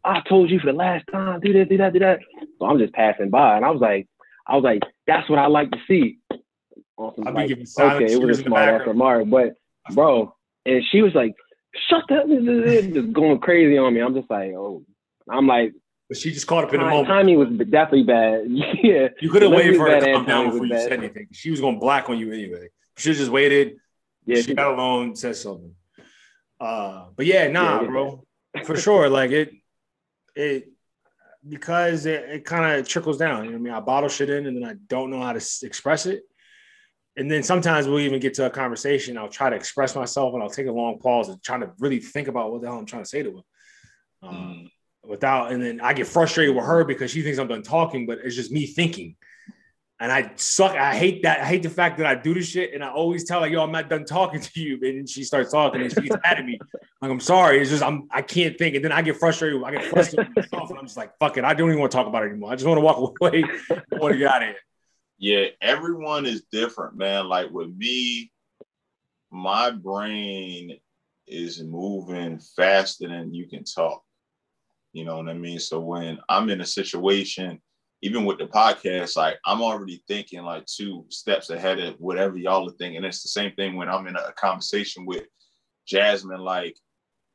I 0.07 0.23
told 0.29 0.51
you 0.51 0.61
for 0.61 0.67
the 0.67 0.73
last 0.73 1.05
time, 1.11 1.41
do 1.41 1.53
this, 1.53 1.69
do 1.69 1.77
that, 1.79 1.93
do 1.93 1.99
that. 1.99 2.21
So 2.59 2.67
I'm 2.67 2.79
just 2.79 2.93
passing 2.93 3.29
by, 3.29 3.57
and 3.57 3.65
I 3.65 3.71
was 3.71 3.81
like, 3.81 4.07
I 4.47 4.55
was 4.55 4.63
like, 4.63 4.83
that's 5.07 5.29
what 5.29 5.39
I 5.39 5.47
like 5.49 5.71
to 5.73 5.79
see. 5.89 6.19
Awesome. 6.97 7.25
Like, 7.25 7.51
okay, 7.51 8.13
it 8.13 8.23
was 8.23 8.39
a 8.39 8.43
smart 8.43 8.69
ass 8.69 8.87
remark, 8.87 9.29
but 9.29 9.55
bro, 9.93 10.35
and 10.65 10.83
she 10.91 11.03
was 11.03 11.15
like, 11.15 11.35
shut 11.91 12.05
that, 12.09 12.93
just 12.95 13.13
going 13.13 13.39
crazy 13.41 13.77
on 13.77 13.93
me. 13.93 14.01
I'm 14.01 14.15
just 14.15 14.31
like, 14.31 14.53
oh, 14.53 14.85
I'm 15.29 15.47
like, 15.47 15.73
but 16.09 16.17
she 16.17 16.33
just 16.33 16.47
caught 16.47 16.65
up 16.65 16.73
in 16.73 16.81
the 16.81 16.87
moment. 16.87 17.09
Timing 17.09 17.39
was 17.39 17.49
definitely 17.49 18.05
bad. 18.05 18.45
yeah. 18.83 19.09
You 19.21 19.29
could 19.29 19.43
have 19.43 19.51
waited 19.51 19.77
for 19.77 19.91
her 19.91 19.99
to 19.99 20.13
come 20.13 20.25
down 20.25 20.51
before 20.51 20.67
you 20.67 20.73
bad. 20.73 20.83
said 20.83 20.93
anything. 20.93 21.27
She 21.33 21.51
was 21.51 21.61
going 21.61 21.81
black 21.81 22.09
on 22.09 22.17
you 22.17 22.33
anyway. 22.33 22.69
She 22.97 23.13
just 23.13 23.31
waited. 23.31 23.79
Yeah. 24.25 24.41
She 24.41 24.55
got 24.55 24.73
alone, 24.73 25.17
said 25.17 25.35
something. 25.35 25.75
Uh, 26.61 27.07
but 27.17 27.27
yeah, 27.27 27.49
nah, 27.49 27.81
yeah, 27.81 27.87
bro. 27.89 28.25
For 28.65 28.77
sure. 28.77 29.09
Like 29.09 29.33
it, 29.33 29.53
it, 30.37 30.70
because 31.49 32.07
it, 32.07 32.24
it 32.28 32.45
kind 32.45 32.78
of 32.78 32.87
trickles 32.87 33.18
down. 33.18 33.45
You 33.45 33.51
know 33.51 33.59
what 33.59 33.62
I 33.62 33.64
mean? 33.64 33.74
I 33.74 33.80
bottle 33.80 34.09
shit 34.09 34.30
in 34.30 34.47
and 34.47 34.57
then 34.57 34.68
I 34.68 34.74
don't 34.89 35.11
know 35.11 35.20
how 35.20 35.32
to 35.32 35.45
express 35.62 36.07
it. 36.07 36.22
And 37.16 37.30
then 37.30 37.43
sometimes 37.43 37.89
we'll 37.89 38.01
even 38.01 38.20
get 38.20 38.34
to 38.34 38.47
a 38.47 38.51
conversation. 38.51 39.16
I'll 39.16 39.28
try 39.28 39.49
to 39.49 39.57
express 39.57 39.97
myself 39.97 40.34
and 40.34 40.43
I'll 40.43 40.51
take 40.51 40.66
a 40.66 40.72
long 40.72 40.99
pause 40.99 41.28
and 41.28 41.43
try 41.43 41.59
to 41.59 41.72
really 41.78 41.99
think 41.99 42.28
about 42.28 42.53
what 42.53 42.61
the 42.61 42.68
hell 42.68 42.78
I'm 42.78 42.87
trying 42.87 43.05
to 43.05 43.09
say 43.09 43.22
to 43.22 43.37
her. 43.37 44.28
Um, 44.28 44.34
mm 44.34 44.68
without 45.07 45.53
and 45.53 45.62
then 45.62 45.80
I 45.80 45.93
get 45.93 46.07
frustrated 46.07 46.55
with 46.55 46.64
her 46.64 46.84
because 46.84 47.11
she 47.11 47.22
thinks 47.22 47.39
I'm 47.39 47.49
done 47.49 47.62
talking, 47.62 48.07
but 48.07 48.18
it's 48.22 48.34
just 48.34 48.51
me 48.51 48.66
thinking. 48.66 49.16
And 49.99 50.12
I 50.12 50.32
suck. 50.36 50.72
I 50.72 50.94
hate 50.94 51.22
that. 51.22 51.40
I 51.40 51.44
hate 51.47 51.62
the 51.62 51.70
fact 51.70 51.97
that 51.99 52.07
I 52.07 52.14
do 52.14 52.34
this 52.34 52.49
shit. 52.49 52.74
And 52.74 52.84
I 52.84 52.90
always 52.90 53.24
tell 53.24 53.40
her, 53.40 53.47
yo, 53.47 53.62
I'm 53.62 53.72
not 53.72 53.88
done 53.88 54.05
talking 54.05 54.40
to 54.40 54.61
you. 54.61 54.78
And 54.82 55.09
she 55.09 55.24
starts 55.24 55.53
talking 55.53 55.80
and 55.80 55.90
she's 55.90 56.11
mad 56.11 56.38
at 56.38 56.44
me. 56.44 56.59
Like, 57.01 57.11
I'm 57.11 57.20
sorry. 57.20 57.61
It's 57.61 57.70
just 57.70 57.82
I'm 57.82 58.07
I 58.11 58.20
can't 58.20 58.59
think. 58.59 58.74
And 58.74 58.84
then 58.84 58.92
I 58.92 59.01
get 59.01 59.16
frustrated. 59.16 59.62
I 59.64 59.70
get 59.70 59.84
frustrated 59.84 60.34
with 60.36 60.53
myself. 60.53 60.68
And 60.68 60.78
I'm 60.78 60.84
just 60.84 60.99
like, 60.99 61.16
fuck 61.18 61.38
it. 61.38 61.44
I 61.44 61.55
don't 61.55 61.68
even 61.68 61.80
want 61.80 61.92
to 61.92 61.97
talk 61.97 62.07
about 62.07 62.24
it 62.24 62.30
anymore. 62.30 62.53
I 62.53 62.57
just 62.57 62.66
want 62.66 62.76
to 62.76 62.82
walk 62.82 63.16
away. 63.20 63.44
I 63.70 63.97
want 63.97 64.12
to 64.12 64.18
get 64.18 64.30
out 64.30 64.42
of 64.42 64.49
here. 64.49 64.57
Yeah, 65.18 65.47
everyone 65.62 66.26
is 66.26 66.44
different, 66.53 66.99
man. 66.99 67.26
Like 67.26 67.51
with 67.51 67.74
me, 67.74 68.30
my 69.30 69.70
brain 69.70 70.78
is 71.26 71.62
moving 71.62 72.38
faster 72.38 73.09
than 73.09 73.32
you 73.32 73.49
can 73.49 73.64
talk. 73.64 74.03
You 74.92 75.07
know 75.07 75.16
what 75.16 75.28
I 75.28 75.34
mean? 75.34 75.59
So 75.59 75.80
when 75.80 76.18
I'm 76.28 76.51
in 76.51 76.61
a 76.61 76.66
situation, 76.66 77.61
even 78.07 78.25
with 78.25 78.39
the 78.39 78.47
podcast, 78.47 79.17
like 79.17 79.37
I'm 79.45 79.61
already 79.61 80.01
thinking 80.07 80.43
like 80.45 80.65
two 80.67 81.05
steps 81.09 81.51
ahead 81.51 81.81
of 81.81 81.97
whatever 81.99 82.37
y'all 82.37 82.69
are 82.69 82.73
thinking. 82.73 82.99
And 82.99 83.07
it's 83.07 83.23
the 83.23 83.29
same 83.29 83.53
thing 83.57 83.75
when 83.75 83.89
I'm 83.89 84.07
in 84.07 84.15
a 84.15 84.33
conversation 84.33 85.05
with 85.05 85.25
Jasmine, 85.89 86.41
like 86.41 86.79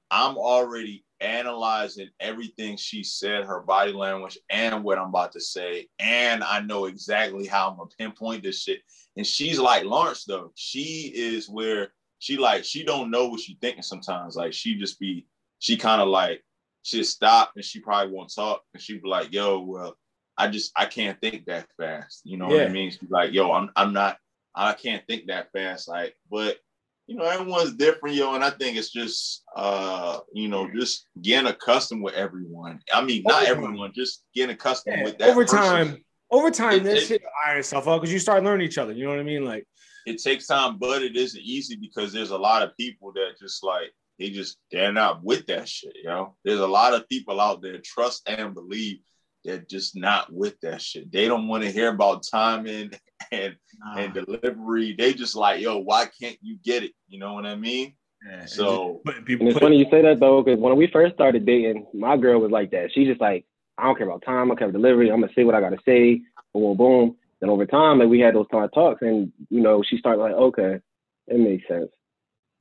I'm 0.09 0.37
already 0.37 1.03
analyzing 1.19 2.07
everything 2.21 2.77
she 2.77 3.03
said, 3.03 3.43
her 3.43 3.59
body 3.59 3.91
language, 3.91 4.37
and 4.49 4.81
what 4.81 4.97
I'm 4.97 5.09
about 5.09 5.33
to 5.33 5.41
say. 5.41 5.89
And 5.99 6.41
I 6.41 6.61
know 6.61 6.85
exactly 6.85 7.45
how 7.45 7.69
I'm 7.69 7.75
gonna 7.77 7.89
pinpoint 7.99 8.41
this 8.41 8.63
shit. 8.63 8.79
And 9.17 9.27
she's 9.27 9.59
like 9.59 9.83
Lawrence, 9.83 10.23
though. 10.23 10.53
She 10.55 11.11
is 11.13 11.49
where 11.49 11.91
she 12.19 12.37
like 12.37 12.63
she 12.63 12.85
don't 12.85 13.11
know 13.11 13.27
what 13.27 13.41
she 13.41 13.57
thinking 13.59 13.83
sometimes. 13.83 14.37
Like 14.37 14.53
she 14.53 14.75
just 14.79 15.01
be, 15.01 15.25
she 15.59 15.75
kind 15.75 16.01
of 16.01 16.07
like 16.07 16.41
she'll 16.83 17.03
stop 17.03 17.51
and 17.57 17.65
she 17.65 17.81
probably 17.81 18.13
won't 18.13 18.33
talk. 18.33 18.61
And 18.73 18.81
she'd 18.81 19.03
be 19.03 19.09
like, 19.09 19.33
yo, 19.33 19.59
well, 19.59 19.97
I 20.41 20.47
just 20.47 20.71
I 20.75 20.85
can't 20.85 21.21
think 21.21 21.45
that 21.45 21.67
fast. 21.77 22.21
You 22.23 22.37
know 22.37 22.49
yeah. 22.49 22.63
what 22.63 22.67
I 22.67 22.69
mean? 22.69 22.89
She's 22.89 23.11
like, 23.11 23.31
yo, 23.31 23.51
I'm 23.51 23.69
I'm 23.75 23.93
not, 23.93 24.17
I 24.55 24.73
can't 24.73 25.03
think 25.07 25.27
that 25.27 25.51
fast. 25.53 25.87
Like, 25.87 26.15
but 26.31 26.57
you 27.05 27.15
know, 27.15 27.25
everyone's 27.25 27.75
different, 27.75 28.15
yo, 28.15 28.33
and 28.33 28.43
I 28.43 28.49
think 28.49 28.75
it's 28.75 28.91
just 28.91 29.43
uh, 29.55 30.19
you 30.33 30.47
know, 30.47 30.67
just 30.73 31.05
getting 31.21 31.47
accustomed 31.47 32.01
with 32.01 32.15
everyone. 32.15 32.79
I 32.91 33.03
mean, 33.03 33.21
not 33.23 33.45
everyone, 33.45 33.91
just 33.93 34.23
getting 34.33 34.55
accustomed 34.55 34.97
yeah, 34.97 35.03
with 35.03 35.19
that. 35.19 35.29
Over 35.29 35.45
time, 35.45 36.03
over 36.31 36.49
time, 36.49 36.83
this 36.83 37.07
shit 37.07 37.21
iron 37.45 37.59
itself 37.59 37.87
out 37.87 38.01
because 38.01 38.11
you 38.11 38.19
start 38.19 38.43
learning 38.43 38.65
each 38.65 38.79
other. 38.79 38.93
You 38.93 39.03
know 39.03 39.11
what 39.11 39.19
I 39.19 39.23
mean? 39.23 39.45
Like 39.45 39.67
it 40.07 40.23
takes 40.23 40.47
time, 40.47 40.79
but 40.79 41.03
it 41.03 41.15
isn't 41.15 41.43
easy 41.43 41.75
because 41.75 42.11
there's 42.11 42.31
a 42.31 42.37
lot 42.37 42.63
of 42.63 42.75
people 42.77 43.13
that 43.13 43.37
just 43.39 43.63
like 43.63 43.91
they 44.17 44.31
just 44.31 44.57
they're 44.71 44.91
not 44.91 45.23
with 45.23 45.45
that 45.47 45.69
shit, 45.69 45.93
you 45.95 46.09
know. 46.09 46.35
There's 46.43 46.59
a 46.59 46.67
lot 46.67 46.95
of 46.95 47.07
people 47.09 47.39
out 47.39 47.61
there 47.61 47.77
trust 47.83 48.27
and 48.27 48.55
believe 48.55 49.01
they're 49.43 49.65
just 49.69 49.95
not 49.95 50.31
with 50.31 50.59
that 50.61 50.81
shit. 50.81 51.11
They 51.11 51.27
don't 51.27 51.47
want 51.47 51.63
to 51.63 51.71
hear 51.71 51.89
about 51.89 52.23
timing 52.29 52.91
and 53.31 53.55
nah. 53.79 53.97
and 53.97 54.13
delivery. 54.13 54.93
They 54.97 55.13
just 55.13 55.35
like, 55.35 55.61
yo, 55.61 55.77
why 55.77 56.07
can't 56.21 56.37
you 56.41 56.57
get 56.63 56.83
it? 56.83 56.91
You 57.07 57.19
know 57.19 57.33
what 57.33 57.45
I 57.45 57.55
mean? 57.55 57.93
Yeah, 58.27 58.45
so 58.45 59.01
and 59.07 59.25
it's 59.27 59.57
funny 59.57 59.77
you 59.77 59.87
say 59.89 60.03
that 60.03 60.19
though, 60.19 60.43
because 60.43 60.59
when 60.59 60.75
we 60.77 60.87
first 60.87 61.15
started 61.15 61.45
dating, 61.45 61.87
my 61.93 62.17
girl 62.17 62.39
was 62.39 62.51
like 62.51 62.69
that. 62.71 62.91
She 62.93 63.05
just 63.05 63.19
like, 63.19 63.45
I 63.79 63.85
don't 63.85 63.97
care 63.97 64.07
about 64.07 64.23
time, 64.23 64.43
I 64.43 64.47
don't 64.49 64.57
care 64.57 64.69
about 64.69 64.79
delivery. 64.79 65.11
I'm 65.11 65.21
gonna 65.21 65.33
say 65.33 65.43
what 65.43 65.55
I 65.55 65.61
gotta 65.61 65.79
say. 65.85 66.21
Boom, 66.53 66.77
boom. 66.77 67.15
Then 67.39 67.49
over 67.49 67.65
time, 67.65 67.97
like 67.97 68.09
we 68.09 68.19
had 68.19 68.35
those 68.35 68.45
kind 68.51 68.63
of 68.63 68.71
talks, 68.73 69.01
and 69.01 69.31
you 69.49 69.61
know, 69.61 69.81
she 69.81 69.97
started 69.97 70.21
like, 70.21 70.33
okay, 70.33 70.79
it 71.27 71.39
makes 71.39 71.67
sense. 71.67 71.89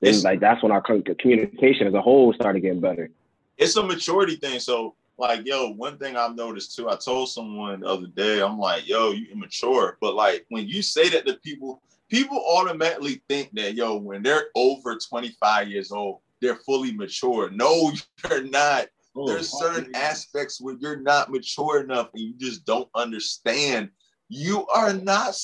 Then 0.00 0.14
it's, 0.14 0.24
like 0.24 0.40
that's 0.40 0.62
when 0.62 0.72
our 0.72 0.80
communication 0.80 1.86
as 1.86 1.92
a 1.92 2.00
whole 2.00 2.32
started 2.32 2.60
getting 2.60 2.80
better. 2.80 3.10
It's 3.58 3.76
a 3.76 3.82
maturity 3.82 4.36
thing. 4.36 4.58
So 4.60 4.94
like, 5.20 5.46
yo, 5.46 5.70
one 5.70 5.98
thing 5.98 6.16
I've 6.16 6.34
noticed 6.34 6.74
too, 6.74 6.88
I 6.88 6.96
told 6.96 7.28
someone 7.28 7.80
the 7.80 7.86
other 7.86 8.06
day, 8.08 8.40
I'm 8.40 8.58
like, 8.58 8.88
yo, 8.88 9.12
you 9.12 9.26
immature. 9.30 9.98
But 10.00 10.14
like 10.14 10.46
when 10.48 10.66
you 10.66 10.82
say 10.82 11.08
that 11.10 11.26
to 11.26 11.34
people, 11.34 11.82
people 12.08 12.42
automatically 12.48 13.22
think 13.28 13.50
that, 13.52 13.74
yo, 13.74 13.96
when 13.96 14.22
they're 14.22 14.46
over 14.56 14.96
25 14.96 15.68
years 15.68 15.92
old, 15.92 16.20
they're 16.40 16.56
fully 16.56 16.92
mature. 16.92 17.50
No, 17.50 17.92
you're 18.30 18.44
not. 18.44 18.86
Oh, 19.14 19.26
There's 19.26 19.50
certain 19.50 19.94
aspects 19.94 20.60
where 20.60 20.76
you're 20.78 21.00
not 21.00 21.30
mature 21.30 21.82
enough 21.82 22.10
and 22.14 22.22
you 22.22 22.34
just 22.38 22.64
don't 22.64 22.88
understand. 22.94 23.90
You 24.28 24.66
are 24.68 24.94
not, 24.94 25.34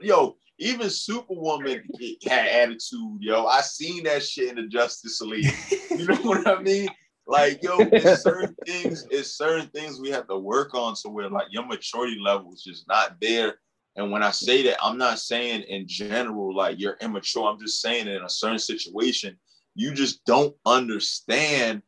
yo, 0.00 0.36
even 0.58 0.90
Superwoman 0.90 1.84
had 2.26 2.46
attitude, 2.48 3.18
yo. 3.20 3.46
I 3.46 3.60
seen 3.60 4.04
that 4.04 4.24
shit 4.24 4.48
in 4.48 4.56
the 4.56 4.68
Justice 4.68 5.20
League. 5.20 5.54
You 5.90 6.06
know 6.06 6.16
what 6.16 6.48
I 6.48 6.60
mean? 6.60 6.88
Like, 7.30 7.62
yo, 7.62 7.76
it's 7.78 8.22
certain 8.24 8.56
things, 8.66 9.06
it's 9.08 9.36
certain 9.36 9.68
things 9.68 10.00
we 10.00 10.10
have 10.10 10.26
to 10.26 10.36
work 10.36 10.74
on 10.74 10.96
so 10.96 11.10
where 11.10 11.30
like 11.30 11.46
your 11.50 11.64
maturity 11.64 12.18
level 12.20 12.52
is 12.52 12.64
just 12.64 12.88
not 12.88 13.20
there. 13.20 13.54
And 13.94 14.10
when 14.10 14.24
I 14.24 14.32
say 14.32 14.64
that, 14.64 14.78
I'm 14.82 14.98
not 14.98 15.20
saying 15.20 15.62
in 15.68 15.86
general 15.86 16.54
like 16.54 16.80
you're 16.80 16.96
immature. 17.00 17.48
I'm 17.48 17.60
just 17.60 17.80
saying 17.80 18.08
in 18.08 18.22
a 18.22 18.28
certain 18.28 18.58
situation, 18.58 19.38
you 19.76 19.94
just 19.94 20.24
don't 20.24 20.56
understand 20.66 21.82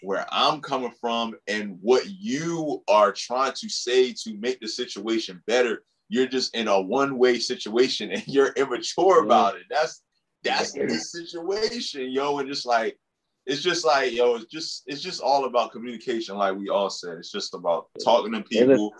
where 0.00 0.26
I'm 0.32 0.62
coming 0.62 0.92
from 0.98 1.34
and 1.46 1.78
what 1.82 2.04
you 2.08 2.82
are 2.88 3.12
trying 3.12 3.52
to 3.52 3.68
say 3.68 4.14
to 4.24 4.38
make 4.38 4.60
the 4.60 4.68
situation 4.68 5.42
better. 5.46 5.82
You're 6.08 6.26
just 6.26 6.54
in 6.56 6.68
a 6.68 6.80
one-way 6.80 7.38
situation 7.38 8.12
and 8.12 8.22
you're 8.26 8.54
immature 8.56 9.22
about 9.22 9.56
it. 9.56 9.64
That's 9.68 10.02
that's 10.42 10.72
the 10.72 10.88
situation, 10.88 12.10
yo. 12.12 12.38
And 12.38 12.48
just 12.48 12.64
like 12.64 12.98
it's 13.46 13.62
just 13.62 13.84
like 13.84 14.12
yo, 14.12 14.34
it's 14.34 14.46
just 14.46 14.82
it's 14.86 15.00
just 15.00 15.22
all 15.22 15.44
about 15.44 15.72
communication, 15.72 16.36
like 16.36 16.56
we 16.56 16.68
all 16.68 16.90
said. 16.90 17.18
It's 17.18 17.30
just 17.30 17.54
about 17.54 17.86
talking 18.04 18.32
to 18.32 18.42
people. 18.42 18.92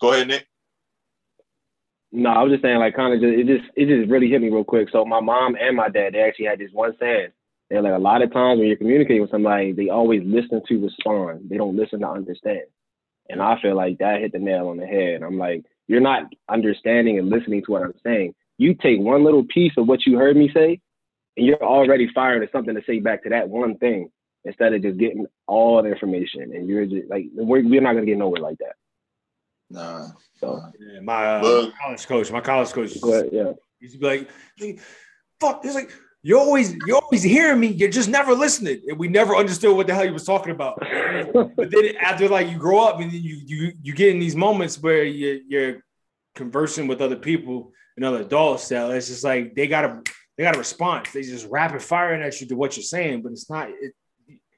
Go 0.00 0.12
ahead, 0.12 0.28
Nick. 0.28 0.46
No, 2.12 2.30
I 2.30 2.42
was 2.42 2.52
just 2.52 2.62
saying, 2.62 2.78
like, 2.78 2.94
kind 2.94 3.14
of 3.14 3.20
just 3.20 3.32
it 3.32 3.46
just 3.46 3.70
it 3.74 3.86
just 3.86 4.10
really 4.10 4.28
hit 4.28 4.40
me 4.40 4.50
real 4.50 4.62
quick. 4.62 4.88
So 4.90 5.04
my 5.04 5.20
mom 5.20 5.56
and 5.60 5.76
my 5.76 5.88
dad, 5.88 6.12
they 6.12 6.20
actually 6.20 6.46
had 6.46 6.58
this 6.58 6.70
one 6.72 6.94
saying. 7.00 7.28
They're 7.70 7.80
like 7.80 7.94
a 7.94 7.98
lot 7.98 8.22
of 8.22 8.30
times 8.30 8.58
when 8.58 8.68
you're 8.68 8.76
communicating 8.76 9.22
with 9.22 9.30
somebody, 9.30 9.72
they 9.72 9.88
always 9.88 10.22
listen 10.24 10.60
to 10.68 10.84
respond. 10.84 11.48
They 11.48 11.56
don't 11.56 11.76
listen 11.76 12.00
to 12.00 12.08
understand. 12.08 12.64
And 13.30 13.40
I 13.40 13.58
feel 13.60 13.74
like 13.74 13.98
that 13.98 14.20
hit 14.20 14.32
the 14.32 14.38
nail 14.38 14.68
on 14.68 14.76
the 14.76 14.86
head. 14.86 15.22
I'm 15.22 15.38
like, 15.38 15.64
you're 15.88 16.00
not 16.00 16.24
understanding 16.48 17.18
and 17.18 17.30
listening 17.30 17.64
to 17.64 17.72
what 17.72 17.82
I'm 17.82 17.94
saying. 18.04 18.34
You 18.58 18.74
take 18.74 19.00
one 19.00 19.24
little 19.24 19.44
piece 19.46 19.72
of 19.78 19.88
what 19.88 20.04
you 20.04 20.18
heard 20.18 20.36
me 20.36 20.50
say 20.52 20.72
and 20.72 20.80
you're 21.36 21.62
already 21.62 22.08
firing 22.14 22.42
at 22.42 22.52
something 22.52 22.74
to 22.74 22.82
say 22.86 23.00
back 23.00 23.22
to 23.24 23.30
that 23.30 23.48
one 23.48 23.76
thing 23.78 24.10
instead 24.44 24.74
of 24.74 24.82
just 24.82 24.98
getting 24.98 25.26
all 25.46 25.82
the 25.82 25.90
information. 25.90 26.52
And 26.54 26.68
you're 26.68 26.86
just 26.86 27.08
like, 27.08 27.26
we're, 27.34 27.66
we're 27.66 27.80
not 27.80 27.94
gonna 27.94 28.06
get 28.06 28.18
nowhere 28.18 28.42
like 28.42 28.58
that. 28.58 28.74
Nah. 29.70 30.08
So 30.38 30.60
yeah, 30.78 31.00
my 31.00 31.26
uh, 31.26 31.70
college 31.82 32.06
coach, 32.06 32.30
my 32.30 32.40
college 32.40 32.70
coach, 32.72 32.96
ahead, 32.96 33.30
yeah, 33.32 33.52
used 33.80 33.94
to 33.94 34.00
be 34.00 34.06
like, 34.06 34.30
"Fuck," 35.40 35.64
it's 35.64 35.74
like 35.74 35.90
you're 36.22 36.38
always 36.38 36.76
you're 36.86 37.00
always 37.02 37.22
hearing 37.22 37.60
me, 37.60 37.68
you're 37.68 37.90
just 37.90 38.08
never 38.08 38.34
listening, 38.34 38.82
and 38.88 38.98
we 38.98 39.08
never 39.08 39.34
understood 39.34 39.74
what 39.74 39.86
the 39.86 39.94
hell 39.94 40.04
he 40.04 40.10
was 40.10 40.24
talking 40.24 40.52
about. 40.52 40.78
but 41.34 41.70
then 41.70 41.96
after 42.00 42.28
like 42.28 42.50
you 42.50 42.58
grow 42.58 42.84
up 42.84 43.00
and 43.00 43.12
you 43.12 43.40
you 43.46 43.72
you 43.82 43.94
get 43.94 44.10
in 44.10 44.18
these 44.18 44.36
moments 44.36 44.80
where 44.80 45.04
you 45.04 45.42
you're 45.48 45.82
conversing 46.34 46.86
with 46.86 47.00
other 47.00 47.16
people 47.16 47.72
and 47.96 48.04
other 48.04 48.20
adults 48.20 48.68
that 48.68 48.90
it's 48.90 49.08
just 49.08 49.24
like 49.24 49.54
they 49.54 49.66
gotta 49.66 50.02
they 50.36 50.44
got 50.44 50.56
a 50.56 50.58
response. 50.58 51.12
They 51.12 51.22
just 51.22 51.48
rapid 51.48 51.82
firing 51.82 52.22
at 52.22 52.40
you 52.40 52.46
to 52.48 52.56
what 52.56 52.76
you're 52.76 52.84
saying, 52.84 53.22
but 53.22 53.32
it's 53.32 53.48
not. 53.48 53.68
It, 53.70 53.94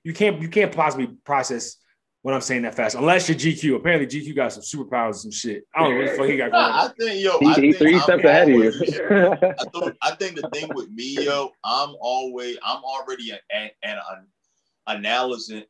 you 0.03 0.13
can't 0.13 0.41
you 0.41 0.49
can't 0.49 0.75
possibly 0.75 1.09
process 1.25 1.77
what 2.23 2.35
I'm 2.35 2.41
saying 2.41 2.63
that 2.63 2.75
fast 2.75 2.97
unless 2.97 3.29
you're 3.29 3.39
GQ. 3.39 3.77
Apparently, 3.77 4.07
GQ 4.07 4.35
got 4.35 4.53
some 4.53 4.63
superpowers 4.63 5.07
and 5.07 5.17
some 5.17 5.31
shit. 5.31 5.65
I 5.75 5.83
don't 5.83 5.95
know 5.95 5.99
what 5.99 6.11
the 6.11 6.17
fuck 6.17 6.27
he 6.27 6.37
got 6.37 6.51
going. 6.51 6.65
I 6.65 6.89
think 6.99 7.23
yo, 7.23 7.39
he, 7.39 7.47
I 7.47 7.55
think 7.55 7.77
three 7.77 7.99
steps 8.01 8.25
ahead 8.25 8.49
of 8.49 8.55
you. 8.55 8.69
I, 9.11 9.65
thought, 9.73 9.97
I 10.03 10.15
think 10.17 10.41
the 10.41 10.49
thing 10.53 10.69
with 10.75 10.91
me, 10.91 11.25
yo, 11.25 11.51
I'm 11.63 11.95
always 12.01 12.57
I'm 12.65 12.83
already 12.83 13.31
an, 13.31 13.39
an, 13.53 13.71
an, 13.83 13.99
an 14.87 15.07
analyzing, 15.07 15.65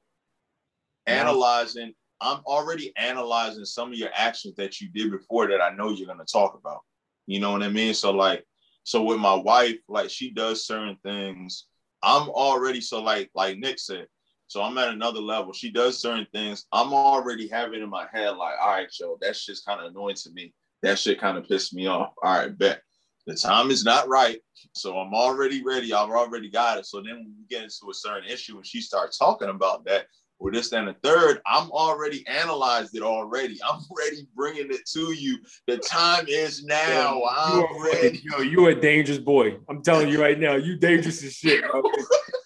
analyzing. 1.07 1.93
I'm 2.21 2.41
already 2.47 2.93
analyzing 2.97 3.65
some 3.65 3.93
of 3.93 3.99
your 3.99 4.11
actions 4.15 4.55
that 4.57 4.81
you 4.81 4.89
did 4.89 5.11
before 5.11 5.49
that 5.49 5.61
I 5.61 5.75
know 5.75 5.91
you're 5.91 6.07
gonna 6.07 6.25
talk 6.25 6.59
about. 6.59 6.81
You 7.27 7.41
know 7.41 7.53
what 7.53 7.65
I 7.65 7.69
mean? 7.69 7.93
So 7.93 8.13
like 8.13 8.47
so 8.87 9.03
with 9.03 9.19
my 9.19 9.35
wife, 9.35 9.79
like 9.89 10.11
she 10.11 10.31
does 10.31 10.65
certain 10.65 10.97
things. 11.03 11.67
I'm 12.05 12.29
already 12.29 12.81
so 12.81 13.03
like 13.03 13.31
like 13.35 13.59
Nick 13.59 13.81
said. 13.81 14.07
So 14.47 14.63
I'm 14.63 14.79
at 14.79 14.91
another 14.91 15.19
level. 15.19 15.53
She 15.53 15.73
does 15.73 16.01
certain 16.01 16.29
things. 16.33 16.67
I'm 16.71 16.95
already 16.95 17.49
having 17.49 17.83
in 17.83 17.91
my 17.91 18.07
head 18.13 18.37
like, 18.37 18.55
all 18.63 18.69
right, 18.69 18.89
Joe, 18.89 19.19
that's 19.21 19.45
just 19.45 19.67
kind 19.67 19.81
of 19.81 19.91
annoying 19.91 20.15
to 20.23 20.31
me. 20.31 20.55
That 20.85 21.01
shit 21.01 21.19
kind 21.19 21.37
of 21.37 21.49
pissed 21.49 21.75
me 21.75 21.89
off. 21.89 22.13
All 22.23 22.39
right, 22.39 22.57
bet. 22.57 22.81
The 23.27 23.35
time 23.35 23.73
is 23.73 23.85
not 23.85 24.07
right. 24.07 24.39
So 24.77 24.97
I'm 24.97 25.15
already 25.15 25.65
ready. 25.65 25.93
I've 25.93 26.11
already 26.11 26.49
got 26.49 26.79
it. 26.79 26.87
So 26.87 26.99
then 26.99 27.17
when 27.17 27.35
we 27.37 27.45
get 27.51 27.65
into 27.65 27.91
a 27.91 27.95
certain 27.95 28.31
issue 28.31 28.57
and 28.57 28.65
she 28.65 28.81
starts 28.81 29.19
talking 29.19 29.49
about 29.49 29.85
that, 29.87 30.07
or 30.39 30.53
this 30.53 30.73
and 30.73 30.89
the 30.89 30.95
third, 31.03 31.41
I'm 31.47 31.71
already 31.71 32.27
analyzed 32.27 32.95
it 32.95 33.03
already. 33.03 33.59
I'm 33.69 33.81
ready 33.97 34.27
bringing 34.35 34.71
it 34.71 34.87
to 34.93 35.13
you. 35.13 35.39
The 35.67 35.79
time 35.79 36.27
is 36.29 36.63
now. 36.65 37.23
I'm 37.25 37.59
you 37.59 37.91
ready. 37.93 38.23
Yo, 38.25 38.41
you 38.41 38.67
a 38.69 38.75
dangerous 38.75 39.19
boy. 39.19 39.57
I'm 39.69 39.83
telling 39.83 40.09
you 40.09 40.21
right 40.21 40.39
now, 40.39 40.57
you 40.57 40.77
dangerous 40.77 41.25
as 41.25 41.35
shit. 41.35 41.65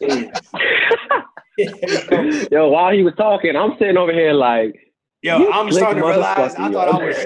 yo, 2.51 2.68
while 2.68 2.93
he 2.93 3.03
was 3.03 3.14
talking, 3.16 3.57
I'm 3.57 3.72
sitting 3.78 3.97
over 3.97 4.12
here 4.12 4.32
like, 4.32 4.78
yo, 5.22 5.51
I'm 5.51 5.72
starting 5.72 6.03
to 6.03 6.09
realize 6.09 6.55
I 6.55 6.70
thought 6.70 6.88
I 6.88 7.05
was 7.05 7.16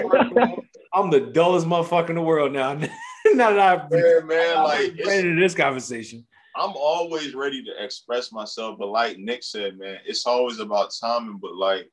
I'm 0.93 1.11
the 1.11 1.19
dullest 1.19 1.67
motherfucker 1.67 2.11
in 2.11 2.15
the 2.15 2.21
world 2.21 2.53
now. 2.53 2.73
now 2.73 3.51
that 3.51 3.59
I've 3.59 3.81
yeah, 3.91 4.21
man, 4.23 4.63
like 4.63 4.97
into 4.97 5.37
this 5.39 5.53
conversation. 5.53 6.25
I'm 6.55 6.73
always 6.75 7.35
ready 7.35 7.63
to 7.63 7.83
express 7.83 8.31
myself, 8.31 8.77
but 8.79 8.87
like 8.87 9.17
Nick 9.17 9.43
said, 9.43 9.77
man, 9.77 9.99
it's 10.05 10.25
always 10.25 10.59
about 10.59 10.93
timing. 10.99 11.37
But 11.41 11.55
like, 11.55 11.89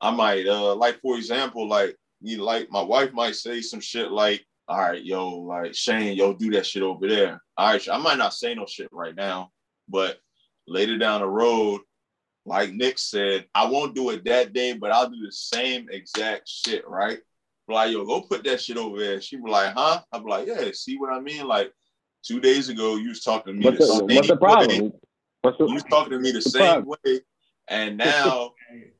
I 0.00 0.10
might, 0.10 0.46
uh, 0.46 0.74
like 0.74 1.00
for 1.00 1.16
example, 1.16 1.68
like 1.68 1.96
you, 2.20 2.42
like 2.42 2.70
my 2.70 2.82
wife 2.82 3.12
might 3.12 3.36
say 3.36 3.60
some 3.60 3.80
shit 3.80 4.10
like, 4.10 4.44
"All 4.66 4.78
right, 4.78 5.02
yo, 5.02 5.30
like 5.30 5.74
Shane, 5.74 6.16
yo, 6.16 6.34
do 6.34 6.50
that 6.52 6.66
shit 6.66 6.82
over 6.82 7.06
there." 7.08 7.40
All 7.56 7.72
right, 7.72 7.88
I 7.88 7.98
might 7.98 8.18
not 8.18 8.34
say 8.34 8.54
no 8.54 8.66
shit 8.66 8.88
right 8.92 9.14
now, 9.14 9.50
but 9.88 10.18
later 10.66 10.98
down 10.98 11.20
the 11.20 11.28
road, 11.28 11.80
like 12.44 12.72
Nick 12.72 12.98
said, 12.98 13.46
I 13.54 13.66
won't 13.66 13.94
do 13.94 14.10
it 14.10 14.24
that 14.24 14.52
day, 14.52 14.72
but 14.72 14.90
I'll 14.90 15.10
do 15.10 15.24
the 15.24 15.32
same 15.32 15.88
exact 15.90 16.48
shit, 16.48 16.86
right? 16.88 17.18
Like, 17.68 17.92
yo, 17.92 18.04
go 18.04 18.22
put 18.22 18.44
that 18.44 18.60
shit 18.60 18.78
over 18.78 18.98
there. 18.98 19.20
She 19.20 19.36
be 19.36 19.50
like, 19.50 19.74
huh? 19.74 20.00
I'm 20.12 20.24
like, 20.24 20.48
yeah, 20.48 20.70
see 20.72 20.96
what 20.96 21.12
I 21.12 21.20
mean? 21.20 21.46
Like, 21.46 21.70
two 22.28 22.40
days 22.40 22.68
ago 22.68 22.96
you 22.96 23.08
was 23.08 23.22
talking 23.22 23.54
to 23.54 23.58
me 23.58 23.64
What's 23.64 23.78
the 23.78 23.86
the, 23.86 23.92
same 23.94 24.16
what's 24.16 24.28
the 24.28 24.36
problem? 24.36 24.68
way. 24.68 24.92
What's 25.42 25.58
the, 25.58 25.66
You 25.66 25.74
was 25.74 25.84
talking 25.84 26.12
to 26.12 26.18
me 26.18 26.30
the 26.30 26.38
the 26.38 26.42
same 26.42 26.84
problem? 26.84 26.98
way, 27.04 27.20
and 27.68 27.96
now 27.96 28.52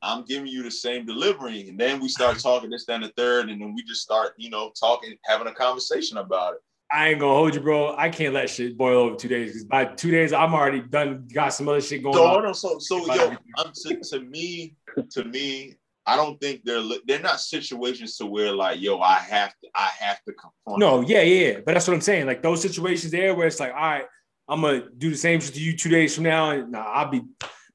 I'm 0.02 0.24
giving 0.24 0.46
you 0.46 0.62
the 0.62 0.70
same 0.70 1.04
delivery. 1.04 1.68
And 1.68 1.78
then 1.78 2.00
we 2.00 2.08
start 2.08 2.38
talking 2.38 2.70
this, 2.70 2.86
then 2.86 3.02
the 3.02 3.12
third, 3.16 3.50
and 3.50 3.60
then 3.60 3.74
we 3.74 3.82
just 3.82 4.02
start, 4.02 4.32
you 4.38 4.48
know, 4.48 4.72
talking, 4.78 5.14
having 5.24 5.46
a 5.46 5.52
conversation 5.52 6.16
about 6.16 6.54
it. 6.54 6.60
I 6.90 7.08
ain't 7.10 7.20
gonna 7.20 7.34
hold 7.34 7.54
you, 7.54 7.60
bro. 7.60 7.94
I 7.96 8.08
can't 8.08 8.32
let 8.32 8.48
shit 8.48 8.78
boil 8.78 8.98
over 8.98 9.16
two 9.16 9.28
days 9.28 9.52
because 9.52 9.64
by 9.64 9.84
two 9.84 10.10
days 10.10 10.32
I'm 10.32 10.54
already 10.54 10.80
done. 10.80 11.28
Got 11.32 11.50
some 11.50 11.68
other 11.68 11.82
shit 11.82 12.02
going 12.02 12.16
So, 12.16 12.24
on. 12.24 12.30
hold 12.30 12.44
on, 12.46 12.54
so, 12.54 12.78
so, 12.78 13.14
yo, 13.14 13.34
I'm 13.56 13.72
to, 13.82 14.00
to 14.00 14.20
me, 14.20 14.74
to 15.10 15.24
me, 15.24 15.74
I 16.08 16.16
don't 16.16 16.40
think 16.40 16.62
they're 16.64 16.82
they're 17.06 17.20
not 17.20 17.38
situations 17.40 18.16
to 18.16 18.26
where 18.26 18.52
like, 18.52 18.80
yo, 18.80 18.98
I 19.00 19.16
have 19.18 19.50
to, 19.50 19.68
I 19.74 19.90
have 20.00 20.22
to 20.24 20.32
confront. 20.32 20.80
No, 20.80 21.02
yeah, 21.02 21.20
yeah, 21.20 21.48
yeah. 21.50 21.60
But 21.64 21.74
that's 21.74 21.86
what 21.86 21.94
I'm 21.94 22.00
saying. 22.00 22.26
Like 22.26 22.42
those 22.42 22.62
situations 22.62 23.12
there 23.12 23.34
where 23.34 23.46
it's 23.46 23.60
like, 23.60 23.72
all 23.72 23.80
right, 23.80 24.04
I'm 24.48 24.62
gonna 24.62 24.84
do 24.96 25.10
the 25.10 25.16
same 25.16 25.40
shit 25.40 25.54
to 25.54 25.60
you 25.60 25.76
two 25.76 25.90
days 25.90 26.14
from 26.14 26.24
now, 26.24 26.50
and 26.50 26.72
nah, 26.72 26.80
I'll 26.82 27.10
be 27.10 27.20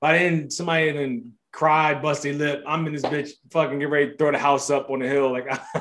by 0.02 0.18
then 0.18 0.50
somebody 0.50 0.92
then 0.92 1.34
cried, 1.52 2.02
bust 2.02 2.24
their 2.24 2.34
lip. 2.34 2.64
I'm 2.68 2.88
in 2.88 2.94
this 2.94 3.04
bitch, 3.04 3.30
fucking 3.52 3.78
get 3.78 3.90
ready 3.92 4.10
to 4.10 4.18
throw 4.18 4.32
the 4.32 4.40
house 4.40 4.72
up 4.72 4.90
on 4.90 4.98
the 5.00 5.08
hill. 5.08 5.32
Like 5.32 5.46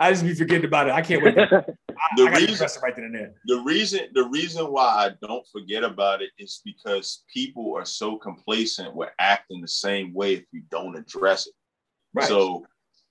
I 0.00 0.10
just 0.10 0.24
be 0.24 0.34
forgetting 0.34 0.64
about 0.64 0.88
it. 0.88 0.94
I 0.94 1.02
can't 1.02 1.22
wait. 1.22 1.36
To, 1.36 1.42
I, 1.90 1.94
The 2.16 2.24
I 2.24 2.30
got 2.32 2.40
reason- 2.40 2.68
right 2.82 2.96
then 2.96 3.04
and 3.04 3.14
there. 3.14 3.34
the 3.46 3.60
reason 3.60 4.00
the 4.14 4.24
reason 4.24 4.66
why 4.66 4.86
I 5.06 5.10
don't 5.24 5.46
forget 5.52 5.84
about 5.84 6.20
it 6.22 6.30
is 6.38 6.60
because 6.64 7.22
people 7.32 7.74
are 7.76 7.84
so 7.84 8.16
complacent 8.18 8.92
with 8.96 9.10
acting 9.20 9.60
the 9.60 9.68
same 9.68 10.12
way 10.12 10.32
if 10.34 10.44
you 10.50 10.62
don't 10.72 10.96
address 10.96 11.46
it. 11.46 11.52
Right. 12.14 12.28
So 12.28 12.66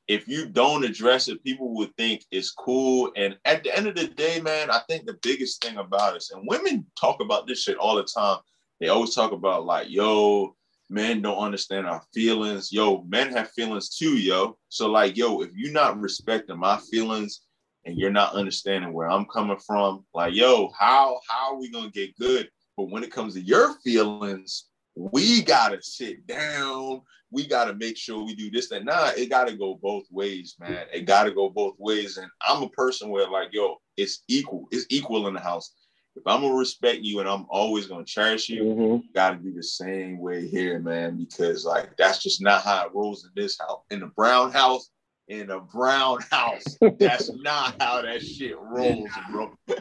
if 0.08 0.28
you 0.28 0.46
don't 0.48 0.84
address 0.84 1.28
it, 1.28 1.44
people 1.44 1.74
would 1.76 1.96
think 1.96 2.26
it's 2.32 2.52
cool. 2.52 3.12
And 3.16 3.38
at 3.46 3.64
the 3.64 3.76
end 3.76 3.88
of 3.88 3.96
the 3.96 4.08
day, 4.08 4.42
man, 4.42 4.70
I 4.70 4.82
think 4.90 5.06
the 5.06 5.18
biggest 5.22 5.62
thing 5.62 5.78
about 5.78 6.16
us, 6.16 6.32
and 6.32 6.48
women 6.48 6.86
talk 7.00 7.22
about 7.22 7.48
this 7.48 7.64
shit 7.64 7.78
all 7.78 7.96
the 7.96 8.04
time. 8.04 8.40
They 8.80 8.90
always 8.90 9.14
talk 9.14 9.32
about 9.32 9.66
like, 9.66 9.90
yo, 9.90 10.56
men 10.90 11.22
don't 11.22 11.38
understand 11.38 11.88
our 11.88 12.02
feelings. 12.14 12.72
Yo, 12.72 13.04
men 13.04 13.32
have 13.32 13.52
feelings 13.52 13.90
too, 13.96 14.18
yo. 14.18 14.58
So 14.70 14.90
like, 14.90 15.16
yo, 15.16 15.42
if 15.42 15.52
you're 15.56 15.72
not 15.72 16.00
respecting 16.00 16.58
my 16.58 16.78
feelings 16.92 17.42
and 17.86 17.98
you're 17.98 18.12
not 18.12 18.34
understanding 18.34 18.92
where 18.92 19.10
I'm 19.10 19.26
coming 19.26 19.60
from, 19.60 20.04
like, 20.14 20.34
yo, 20.34 20.72
how 20.78 21.20
how 21.30 21.54
are 21.54 21.60
we 21.60 21.72
gonna 21.72 21.92
get 21.92 22.18
good? 22.18 22.50
But 22.76 22.90
when 22.90 23.04
it 23.04 23.12
comes 23.12 23.36
to 23.36 23.42
your 23.42 23.76
feelings, 23.84 24.71
we 24.96 25.42
gotta 25.42 25.82
sit 25.82 26.26
down. 26.28 27.02
We 27.32 27.48
gotta 27.48 27.74
make 27.74 27.96
sure 27.98 28.24
we 28.26 28.36
do 28.36 28.52
this 28.52 28.72
and 28.72 28.86
nah, 28.86 29.12
it 29.16 29.30
gotta 29.30 29.56
go 29.56 29.76
both 29.82 30.04
ways, 30.12 30.56
man. 30.60 30.86
It 30.94 31.06
gotta 31.06 31.32
go 31.32 31.50
both 31.50 31.76
ways. 31.78 32.18
And 32.18 32.30
I'm 32.46 32.64
a 32.64 32.70
person 32.70 33.10
where 33.10 33.30
like, 33.30 33.50
yo, 33.54 33.78
it's 33.96 34.24
equal. 34.28 34.68
It's 34.72 34.86
equal 34.90 35.28
in 35.28 35.34
the 35.34 35.40
house. 35.40 35.74
If 36.16 36.24
I'm 36.26 36.42
gonna 36.42 36.56
respect 36.56 37.00
you 37.04 37.22
and 37.22 37.30
I'm 37.30 37.46
always 37.50 37.88
gonna 37.88 38.04
cherish 38.04 38.50
you, 38.50 38.64
Mhm. 38.64 39.04
gotta 39.14 39.38
be 39.38 39.52
the 39.52 39.64
same 39.64 40.20
way 40.20 40.46
here, 40.46 40.80
man, 40.80 41.18
because 41.18 41.64
like 41.64 41.96
that's 41.96 42.22
just 42.22 42.42
not 42.42 42.64
how 42.64 42.86
it 42.86 42.94
rolls 42.94 43.24
in 43.24 43.32
this 43.42 43.58
house. 43.58 43.82
In 43.92 44.02
the 44.02 44.08
brown 44.08 44.52
house, 44.52 44.90
in 45.30 45.50
a 45.52 45.62
brown 45.62 46.20
house, 46.32 46.78
that's 47.00 47.32
not 47.38 47.76
how 47.82 48.02
that 48.02 48.22
shit 48.22 48.60
rolls, 48.60 49.10
bro. 49.32 49.54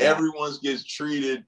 Everyone 0.00 0.52
gets 0.62 0.84
treated 0.84 1.44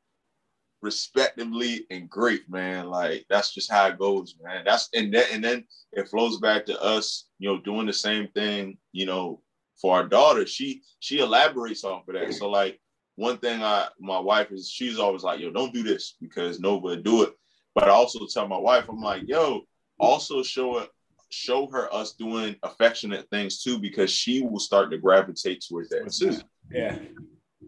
respectively 0.83 1.87
and 1.91 2.09
great, 2.09 2.49
man. 2.49 2.89
Like 2.89 3.27
that's 3.29 3.53
just 3.53 3.71
how 3.71 3.87
it 3.87 3.99
goes, 3.99 4.35
man. 4.43 4.65
That's 4.65 4.89
and 4.95 5.13
that 5.15 5.31
and 5.33 5.43
then 5.43 5.65
it 5.93 6.09
flows 6.09 6.39
back 6.39 6.67
to 6.67 6.81
us, 6.83 7.29
you 7.39 7.49
know, 7.49 7.61
doing 7.61 7.87
the 7.87 7.93
same 7.93 8.29
thing, 8.29 8.79
you 8.93 9.07
know, 9.07 9.43
for 9.81 9.97
our 9.97 10.07
daughter. 10.07 10.47
She 10.47 10.83
she 11.01 11.21
elaborates 11.21 11.85
off 11.85 12.09
of 12.09 12.15
that. 12.15 12.33
So 12.35 12.49
like 12.49 12.81
one 13.17 13.39
thing 13.39 13.63
I 13.63 13.89
my 13.99 14.19
wife 14.19 14.53
is 14.53 14.71
she's 14.71 14.99
always 14.99 15.23
like, 15.23 15.41
yo, 15.41 15.51
don't 15.51 15.75
do 15.75 15.83
this 15.83 16.17
because 16.21 16.61
nobody 16.61 17.03
do 17.03 17.23
it. 17.25 17.35
But 17.75 17.85
I 17.85 17.91
also 17.91 18.27
tell 18.27 18.49
my 18.49 18.59
wife, 18.59 18.89
I'm 18.89 19.01
like, 19.01 19.23
yo, 19.27 19.63
also 19.99 20.43
show 20.43 20.79
it 20.79 20.91
show 21.31 21.67
her 21.71 21.93
us 21.93 22.15
doing 22.15 22.57
affectionate 22.63 23.29
things 23.31 23.63
too, 23.63 23.79
because 23.79 24.11
she 24.11 24.43
will 24.43 24.59
start 24.59 24.91
to 24.91 24.99
gravitate 24.99 25.63
towards 25.69 25.91
that 25.91 26.11
too. 26.13 26.39
Yeah. 26.71 26.99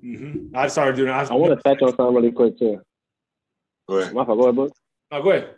hmm 0.00 0.46
I 0.54 0.68
started 0.68 0.96
doing. 0.96 1.10
I, 1.10 1.24
I 1.24 1.34
want 1.34 1.56
to 1.58 1.62
touch 1.62 1.82
on 1.82 1.94
something 1.96 2.14
really 2.14 2.32
quick 2.32 2.58
too. 2.58 2.80
Go 3.90 3.98
ahead. 3.98 4.14
My 4.14 4.24
fault. 4.24 4.38
Go 4.38 4.44
ahead, 4.44 4.54
book. 4.54 4.72
Oh, 5.10 5.22
go 5.22 5.30
ahead. 5.32 5.54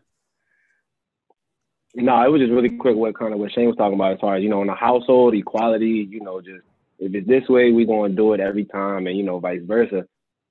No, 1.94 2.24
it 2.24 2.30
was 2.30 2.40
just 2.40 2.50
really 2.50 2.70
quick 2.70 2.96
what 2.96 3.18
kind 3.18 3.34
of 3.34 3.38
what 3.38 3.52
Shane 3.52 3.66
was 3.66 3.76
talking 3.76 3.94
about 3.94 4.14
as 4.14 4.20
far 4.20 4.36
as, 4.36 4.42
you 4.42 4.48
know, 4.48 4.62
in 4.62 4.68
the 4.68 4.74
household, 4.74 5.34
equality, 5.34 6.08
you 6.10 6.22
know, 6.22 6.40
just 6.40 6.62
if 6.98 7.14
it's 7.14 7.28
this 7.28 7.46
way, 7.50 7.70
we're 7.70 7.84
going 7.84 8.12
to 8.12 8.16
do 8.16 8.32
it 8.32 8.40
every 8.40 8.64
time 8.64 9.06
and, 9.06 9.18
you 9.18 9.22
know, 9.22 9.38
vice 9.38 9.60
versa. 9.62 10.06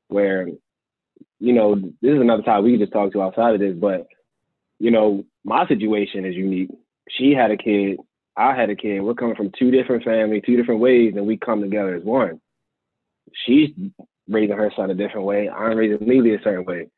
Where, 0.09 0.47
you 1.39 1.53
know, 1.53 1.73
this 1.73 2.13
is 2.13 2.21
another 2.21 2.43
time 2.43 2.63
we 2.63 2.73
can 2.73 2.81
just 2.81 2.93
talk 2.93 3.13
to 3.13 3.23
outside 3.23 3.55
of 3.55 3.59
this, 3.59 3.75
but, 3.75 4.05
you 4.77 4.91
know, 4.91 5.23
my 5.43 5.67
situation 5.67 6.23
is 6.23 6.35
unique. 6.35 6.69
She 7.09 7.31
had 7.31 7.49
a 7.49 7.57
kid, 7.57 7.97
I 8.37 8.55
had 8.55 8.69
a 8.69 8.75
kid. 8.75 9.01
We're 9.01 9.15
coming 9.15 9.35
from 9.35 9.51
two 9.57 9.71
different 9.71 10.03
families, 10.03 10.43
two 10.45 10.55
different 10.55 10.81
ways, 10.81 11.13
and 11.15 11.25
we 11.25 11.37
come 11.37 11.61
together 11.61 11.95
as 11.95 12.03
one. 12.03 12.41
She's 13.47 13.69
raising 14.27 14.55
her 14.55 14.71
son 14.75 14.91
a 14.91 14.93
different 14.93 15.25
way. 15.25 15.49
I'm 15.49 15.75
raising 15.75 16.07
Lily 16.07 16.35
a 16.35 16.43
certain 16.43 16.65
way. 16.65 16.89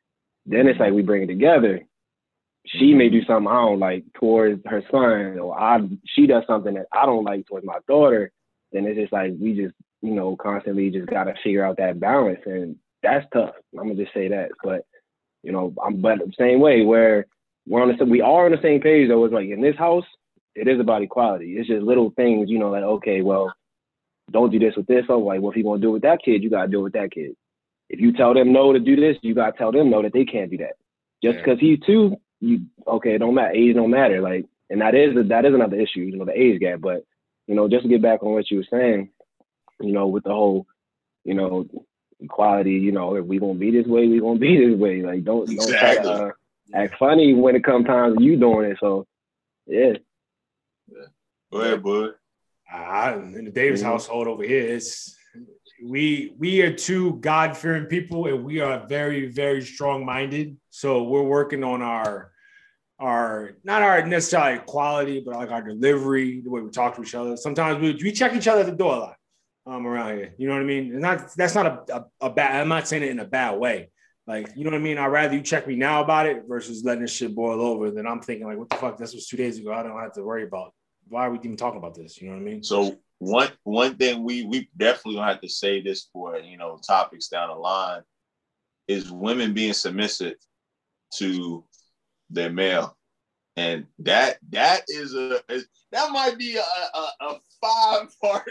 Then 0.46 0.68
it's 0.68 0.80
like 0.80 0.92
we 0.92 1.02
bring 1.02 1.22
it 1.22 1.26
together 1.26 1.80
she 2.66 2.94
may 2.94 3.08
do 3.08 3.22
something 3.24 3.48
I 3.48 3.54
don't 3.56 3.78
like 3.78 4.04
towards 4.14 4.62
her 4.66 4.82
son, 4.90 5.38
or 5.38 5.58
I 5.58 5.80
she 6.06 6.26
does 6.26 6.44
something 6.46 6.74
that 6.74 6.86
I 6.92 7.06
don't 7.06 7.24
like 7.24 7.46
towards 7.46 7.66
my 7.66 7.78
daughter, 7.86 8.30
then 8.72 8.86
it's 8.86 8.98
just 8.98 9.12
like 9.12 9.32
we 9.38 9.54
just 9.54 9.74
you 10.02 10.12
know 10.12 10.36
constantly 10.36 10.90
just 10.90 11.08
gotta 11.08 11.34
figure 11.42 11.64
out 11.64 11.76
that 11.78 12.00
balance, 12.00 12.40
and 12.46 12.76
that's 13.02 13.26
tough. 13.32 13.54
I'm 13.78 13.88
gonna 13.88 14.02
just 14.02 14.14
say 14.14 14.28
that, 14.28 14.50
but 14.62 14.86
you 15.42 15.52
know, 15.52 15.74
I'm 15.84 16.00
but 16.00 16.18
the 16.18 16.32
same 16.38 16.60
way 16.60 16.82
where 16.82 17.26
we're 17.66 17.82
on 17.82 17.94
the 17.96 18.04
we 18.04 18.22
are 18.22 18.46
on 18.46 18.52
the 18.52 18.62
same 18.62 18.80
page 18.80 19.08
though. 19.08 19.24
It's 19.24 19.34
like 19.34 19.48
in 19.48 19.60
this 19.60 19.76
house, 19.76 20.06
it 20.54 20.66
is 20.66 20.80
about 20.80 21.02
equality. 21.02 21.56
It's 21.58 21.68
just 21.68 21.82
little 21.82 22.12
things, 22.16 22.48
you 22.48 22.58
know, 22.58 22.70
like 22.70 22.82
okay, 22.82 23.20
well, 23.20 23.52
don't 24.30 24.50
do 24.50 24.58
this 24.58 24.74
with 24.76 24.86
this. 24.86 25.04
Oh, 25.10 25.18
like, 25.18 25.42
well, 25.42 25.50
if 25.50 25.56
you 25.58 25.64
to 25.64 25.78
do 25.78 25.92
with 25.92 26.02
that 26.02 26.20
kid, 26.24 26.42
you 26.42 26.48
gotta 26.48 26.68
do 26.68 26.80
it 26.80 26.84
with 26.84 26.92
that 26.94 27.12
kid. 27.12 27.36
If 27.88 28.00
you 28.00 28.12
tell 28.12 28.34
them 28.34 28.52
no 28.52 28.72
to 28.72 28.80
do 28.80 28.96
this, 28.96 29.16
you 29.22 29.34
gotta 29.34 29.56
tell 29.56 29.72
them 29.72 29.90
no 29.90 30.02
that 30.02 30.12
they 30.12 30.24
can't 30.24 30.50
do 30.50 30.58
that. 30.58 30.76
Just 31.22 31.36
Yeah. 31.38 31.44
because 31.44 31.60
he's 31.60 31.78
two, 31.80 32.16
you 32.40 32.60
okay, 32.86 33.14
it 33.14 33.18
don't 33.18 33.34
matter. 33.34 33.52
Age 33.54 33.74
don't 33.74 33.90
matter. 33.90 34.20
Like, 34.20 34.46
and 34.70 34.80
that 34.80 34.94
is 34.94 35.14
that 35.28 35.44
is 35.44 35.54
another 35.54 35.76
issue, 35.78 36.00
you 36.00 36.16
know, 36.16 36.24
the 36.24 36.38
age 36.40 36.60
gap. 36.60 36.80
But 36.80 37.04
you 37.46 37.54
know, 37.54 37.68
just 37.68 37.82
to 37.82 37.88
get 37.88 38.02
back 38.02 38.22
on 38.22 38.32
what 38.32 38.50
you 38.50 38.58
were 38.58 38.66
saying, 38.70 39.10
you 39.80 39.92
know, 39.92 40.06
with 40.06 40.24
the 40.24 40.30
whole, 40.32 40.66
you 41.24 41.34
know, 41.34 41.66
equality. 42.20 42.72
You 42.72 42.92
know, 42.92 43.14
if 43.16 43.24
we 43.26 43.38
gonna 43.38 43.54
be 43.54 43.70
this 43.70 43.86
way, 43.86 44.08
we 44.08 44.20
gonna 44.20 44.38
be 44.38 44.56
this 44.70 44.78
way. 44.78 45.02
Like, 45.02 45.24
don't 45.24 45.54
don't 45.54 45.76
try 45.78 45.94
to 45.94 46.10
uh, 46.10 46.30
act 46.74 46.94
funny 46.98 47.34
when 47.34 47.54
it 47.54 47.64
comes 47.64 47.86
times 47.86 48.16
you 48.20 48.36
doing 48.38 48.70
it. 48.70 48.78
So, 48.80 49.06
yeah, 49.66 49.94
Go 51.52 51.60
ahead, 51.60 51.82
bud. 51.82 52.14
I, 52.72 53.14
in 53.14 53.44
the 53.44 53.50
Davis 53.50 53.82
Mhm. 53.82 53.86
household 53.86 54.26
over 54.26 54.42
here, 54.42 54.66
it's 54.74 55.16
we 55.82 56.34
we 56.38 56.62
are 56.62 56.72
two 56.72 57.14
God 57.20 57.56
fearing 57.56 57.86
people, 57.86 58.26
and 58.26 58.44
we 58.44 58.60
are 58.60 58.86
very 58.86 59.30
very 59.30 59.62
strong 59.62 60.04
minded. 60.04 60.56
So 60.70 61.04
we're 61.04 61.22
working 61.22 61.64
on 61.64 61.82
our 61.82 62.32
our 62.98 63.56
not 63.64 63.82
our 63.82 64.06
necessarily 64.06 64.60
quality, 64.60 65.22
but 65.24 65.34
like 65.34 65.50
our 65.50 65.62
delivery, 65.62 66.40
the 66.40 66.50
way 66.50 66.60
we 66.60 66.70
talk 66.70 66.96
to 66.96 67.02
each 67.02 67.14
other. 67.14 67.36
Sometimes 67.36 67.80
we 67.80 67.98
we 68.02 68.12
check 68.12 68.34
each 68.34 68.48
other 68.48 68.60
at 68.60 68.66
the 68.66 68.72
door 68.72 68.94
a 68.94 68.98
lot 68.98 69.16
um 69.66 69.86
around 69.86 70.16
here. 70.16 70.34
You 70.38 70.48
know 70.48 70.54
what 70.54 70.62
I 70.62 70.66
mean? 70.66 70.92
And 70.92 71.00
not 71.00 71.34
that's 71.36 71.54
not 71.54 71.66
a, 71.66 71.96
a, 71.96 72.26
a 72.26 72.30
bad. 72.30 72.60
I'm 72.60 72.68
not 72.68 72.88
saying 72.88 73.02
it 73.02 73.10
in 73.10 73.20
a 73.20 73.24
bad 73.24 73.58
way. 73.58 73.90
Like 74.26 74.50
you 74.56 74.64
know 74.64 74.70
what 74.70 74.80
I 74.80 74.82
mean? 74.82 74.98
I'd 74.98 75.06
rather 75.08 75.34
you 75.34 75.42
check 75.42 75.66
me 75.66 75.76
now 75.76 76.02
about 76.02 76.26
it 76.26 76.44
versus 76.48 76.84
letting 76.84 77.02
this 77.02 77.12
shit 77.12 77.34
boil 77.34 77.60
over. 77.60 77.90
Than 77.90 78.06
I'm 78.06 78.20
thinking 78.20 78.46
like, 78.46 78.58
what 78.58 78.70
the 78.70 78.76
fuck? 78.76 78.96
This 78.96 79.14
was 79.14 79.26
two 79.26 79.36
days 79.36 79.58
ago. 79.58 79.72
I 79.72 79.82
don't 79.82 79.98
have 80.00 80.14
to 80.14 80.22
worry 80.22 80.44
about. 80.44 80.72
Why 81.08 81.26
are 81.26 81.30
we 81.30 81.38
even 81.38 81.56
talking 81.56 81.78
about 81.78 81.94
this? 81.94 82.20
You 82.20 82.28
know 82.28 82.34
what 82.34 82.42
I 82.42 82.44
mean? 82.44 82.62
So 82.62 82.98
one 83.18 83.50
one 83.62 83.96
thing 83.96 84.22
we 84.22 84.44
we 84.44 84.68
definitely 84.76 85.16
gonna 85.16 85.32
have 85.32 85.40
to 85.40 85.48
say 85.48 85.80
this 85.80 86.08
for 86.12 86.38
you 86.38 86.56
know 86.56 86.78
topics 86.86 87.28
down 87.28 87.48
the 87.48 87.54
line 87.54 88.02
is 88.88 89.10
women 89.10 89.54
being 89.54 89.72
submissive 89.72 90.34
to 91.14 91.64
their 92.30 92.50
male, 92.50 92.96
and 93.56 93.86
that 94.00 94.38
that 94.50 94.82
is 94.88 95.14
a 95.14 95.40
is, 95.48 95.66
that 95.92 96.10
might 96.10 96.38
be 96.38 96.56
a 96.56 96.98
a, 96.98 97.26
a 97.26 97.38
five 97.60 98.14
part 98.20 98.50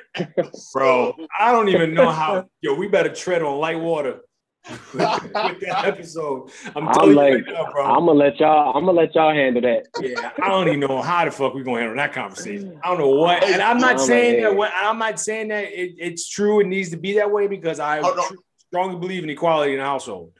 bro. 0.74 1.16
I 1.40 1.52
don't 1.52 1.70
even 1.70 1.94
know 1.94 2.10
how. 2.10 2.48
Yo, 2.62 2.74
we 2.74 2.88
better 2.88 3.14
tread 3.14 3.42
on 3.42 3.60
light 3.60 3.80
water 3.80 4.22
with, 4.70 4.94
with 4.94 5.60
that 5.62 5.86
episode. 5.86 6.52
I'm 6.76 6.88
I'm 6.88 6.94
telling 6.94 7.10
you 7.10 7.16
like, 7.16 7.34
right 7.34 7.46
now, 7.48 7.72
bro. 7.72 7.86
I'm 7.86 8.06
gonna 8.06 8.12
let 8.14 8.40
y'all. 8.40 8.76
I'm 8.76 8.86
gonna 8.86 8.98
let 8.98 9.14
y'all 9.16 9.34
handle 9.34 9.62
that. 9.62 9.88
yeah, 10.02 10.32
I 10.42 10.50
don't 10.50 10.68
even 10.68 10.80
know 10.82 11.02
how 11.02 11.26
the 11.26 11.32
fuck 11.32 11.54
we're 11.54 11.64
gonna 11.64 11.80
handle 11.80 11.98
that 11.98 12.14
conversation. 12.14 12.80
I 12.84 12.90
don't 12.90 13.00
know 13.00 13.10
what, 13.10 13.44
and 13.44 13.62
I'm 13.62 13.80
not 13.80 13.94
I'm 13.94 14.00
saying 14.00 14.36
like, 14.36 14.52
that. 14.52 14.56
What, 14.56 14.72
I'm 14.76 14.98
not 14.98 15.20
saying 15.20 15.50
that 15.50 15.66
it, 15.66 15.96
it's 15.98 16.30
true. 16.30 16.62
It 16.62 16.68
needs 16.68 16.90
to 16.92 16.98
be 16.98 17.14
that 17.14 17.30
way 17.30 17.48
because 17.48 17.80
I 17.80 18.00
oh, 18.00 18.04
Hold 18.04 18.20
on. 18.20 18.28
tr- 18.28 18.34
strongly 18.70 19.00
believe 19.00 19.24
in 19.24 19.30
equality 19.30 19.74
in 19.74 19.80
the 19.80 19.86
household. 19.86 20.32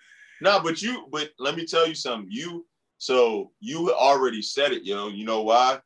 No, 0.42 0.60
but 0.62 0.82
you, 0.82 1.08
but 1.12 1.30
let 1.40 1.56
me 1.56 1.66
tell 1.66 1.88
you 1.88 1.96
something. 1.96 2.28
You, 2.30 2.66
so 2.98 3.52
you 3.60 3.94
already 3.94 4.42
said 4.42 4.72
it, 4.72 4.84
yo. 4.84 5.08
You 5.08 5.26
know 5.26 5.42
why? 5.42 5.80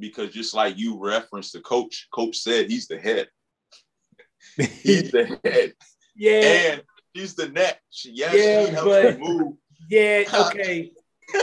Because 0.00 0.32
just 0.32 0.54
like 0.54 0.78
you 0.78 0.98
referenced 1.00 1.52
the 1.52 1.60
coach, 1.60 2.08
coach 2.12 2.36
said 2.36 2.70
he's 2.70 2.88
the 2.88 2.98
head. 2.98 3.28
He's 4.56 5.10
the 5.10 5.38
head. 5.44 5.74
yeah, 6.16 6.40
And 6.40 6.82
she's 7.18 7.34
the 7.34 7.48
neck. 7.48 7.80
She, 7.90 8.10
yes, 8.12 8.34
Yeah, 8.34 8.66
she 8.66 8.70
helps 8.72 8.84
but- 8.88 9.18
you 9.18 9.24
move. 9.24 9.52
Yeah, 9.90 10.24
okay. 10.50 10.92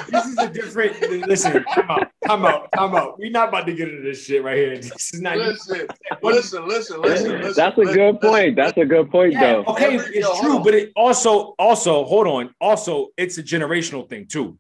this 0.10 0.26
is 0.26 0.38
a 0.38 0.50
different. 0.50 1.00
Listen, 1.28 1.64
time 1.66 1.90
out, 1.90 2.08
time 2.28 2.46
out, 2.46 2.70
time 2.76 2.96
out. 2.96 3.18
We're 3.18 3.32
not 3.32 3.50
about 3.50 3.66
to 3.66 3.74
get 3.74 3.88
into 3.90 4.04
this 4.04 4.24
shit 4.26 4.44
right 4.44 4.56
here. 4.58 4.76
This 4.78 5.14
is 5.14 5.22
not. 5.22 5.38
Listen, 5.38 5.88
listen, 6.22 6.68
listen, 6.68 7.02
listen, 7.02 7.32
listen. 7.42 7.54
That's 7.56 7.78
a 7.78 7.82
good 7.86 8.16
listen. 8.16 8.18
point. 8.18 8.56
That's 8.56 8.78
a 8.78 8.86
good 8.86 9.10
point, 9.10 9.34
Yeah, 9.34 9.54
though. 9.54 9.64
okay, 9.66 9.96
Every- 9.96 10.18
it's 10.18 10.28
yo, 10.28 10.42
true, 10.42 10.60
but 10.60 10.74
it 10.76 10.92
also, 10.96 11.56
also, 11.58 12.04
hold 12.04 12.28
on. 12.28 12.54
Also, 12.62 13.08
it's 13.18 13.38
a 13.40 13.44
generational 13.44 14.08
thing 14.08 14.28
too. 14.28 14.60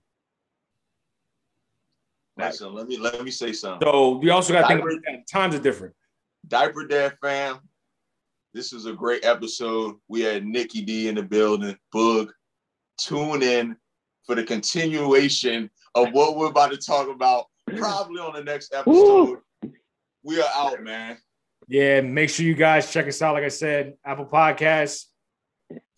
Listen, 2.37 2.73
let 2.73 2.87
me 2.87 2.97
let 2.97 3.23
me 3.23 3.31
say 3.31 3.53
something. 3.53 3.87
So 3.87 4.17
we 4.17 4.29
also 4.31 4.51
got 4.53 4.61
to 4.63 4.67
think 4.67 4.81
about 4.81 4.99
that. 5.05 5.27
Times 5.31 5.53
are 5.55 5.59
different. 5.59 5.93
Diaper 6.47 6.85
Dad 6.87 7.17
fam, 7.21 7.59
this 8.55 8.71
is 8.71 8.85
a 8.85 8.93
great 8.93 9.25
episode. 9.25 9.97
We 10.07 10.21
had 10.21 10.45
Nikki 10.45 10.81
D 10.81 11.09
in 11.09 11.15
the 11.15 11.23
building. 11.23 11.77
Boog, 11.93 12.29
tune 12.97 13.43
in 13.43 13.75
for 14.25 14.33
the 14.33 14.45
continuation 14.45 15.69
of 15.93 16.13
what 16.13 16.37
we're 16.37 16.47
about 16.47 16.71
to 16.71 16.77
talk 16.77 17.09
about, 17.09 17.47
probably 17.75 18.21
on 18.21 18.33
the 18.33 18.43
next 18.43 18.73
episode. 18.73 19.39
We 20.23 20.39
are 20.41 20.49
out, 20.55 20.81
man. 20.81 21.17
Yeah, 21.67 21.99
make 21.99 22.29
sure 22.29 22.45
you 22.45 22.55
guys 22.55 22.93
check 22.93 23.07
us 23.07 23.21
out. 23.21 23.33
Like 23.33 23.43
I 23.43 23.49
said, 23.49 23.95
Apple 24.05 24.25
Podcasts, 24.25 25.03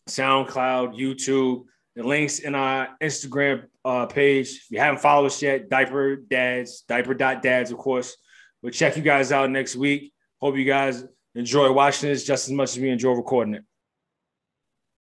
SoundCloud, 0.10 0.99
YouTube. 0.99 1.66
The 1.95 2.03
links 2.03 2.39
in 2.39 2.53
our 2.53 2.89
Instagram 3.01 3.66
uh, 3.86 4.05
page. 4.08 4.49
If 4.49 4.72
you 4.72 4.80
haven't 4.80 5.01
followed 5.01 5.28
us 5.28 5.41
yet, 5.41 5.70
Diaper 5.70 6.16
Dads, 6.16 6.82
Diaper.dads, 6.88 7.72
of 7.72 7.78
course. 7.78 8.18
We'll 8.62 8.72
check 8.72 8.97
you 8.97 9.03
guys 9.03 9.32
out 9.32 9.49
next 9.49 9.76
week. 9.76 10.14
Hope 10.39 10.58
you 10.58 10.66
guys 10.66 11.03
enjoy 11.38 11.72
watching 11.72 12.10
this 12.10 12.24
just 12.24 12.48
as 12.48 12.54
much 12.54 12.72
as 12.72 12.80
we 12.80 12.90
enjoy 12.90 13.12
recording 13.12 13.54
it. 13.54 13.64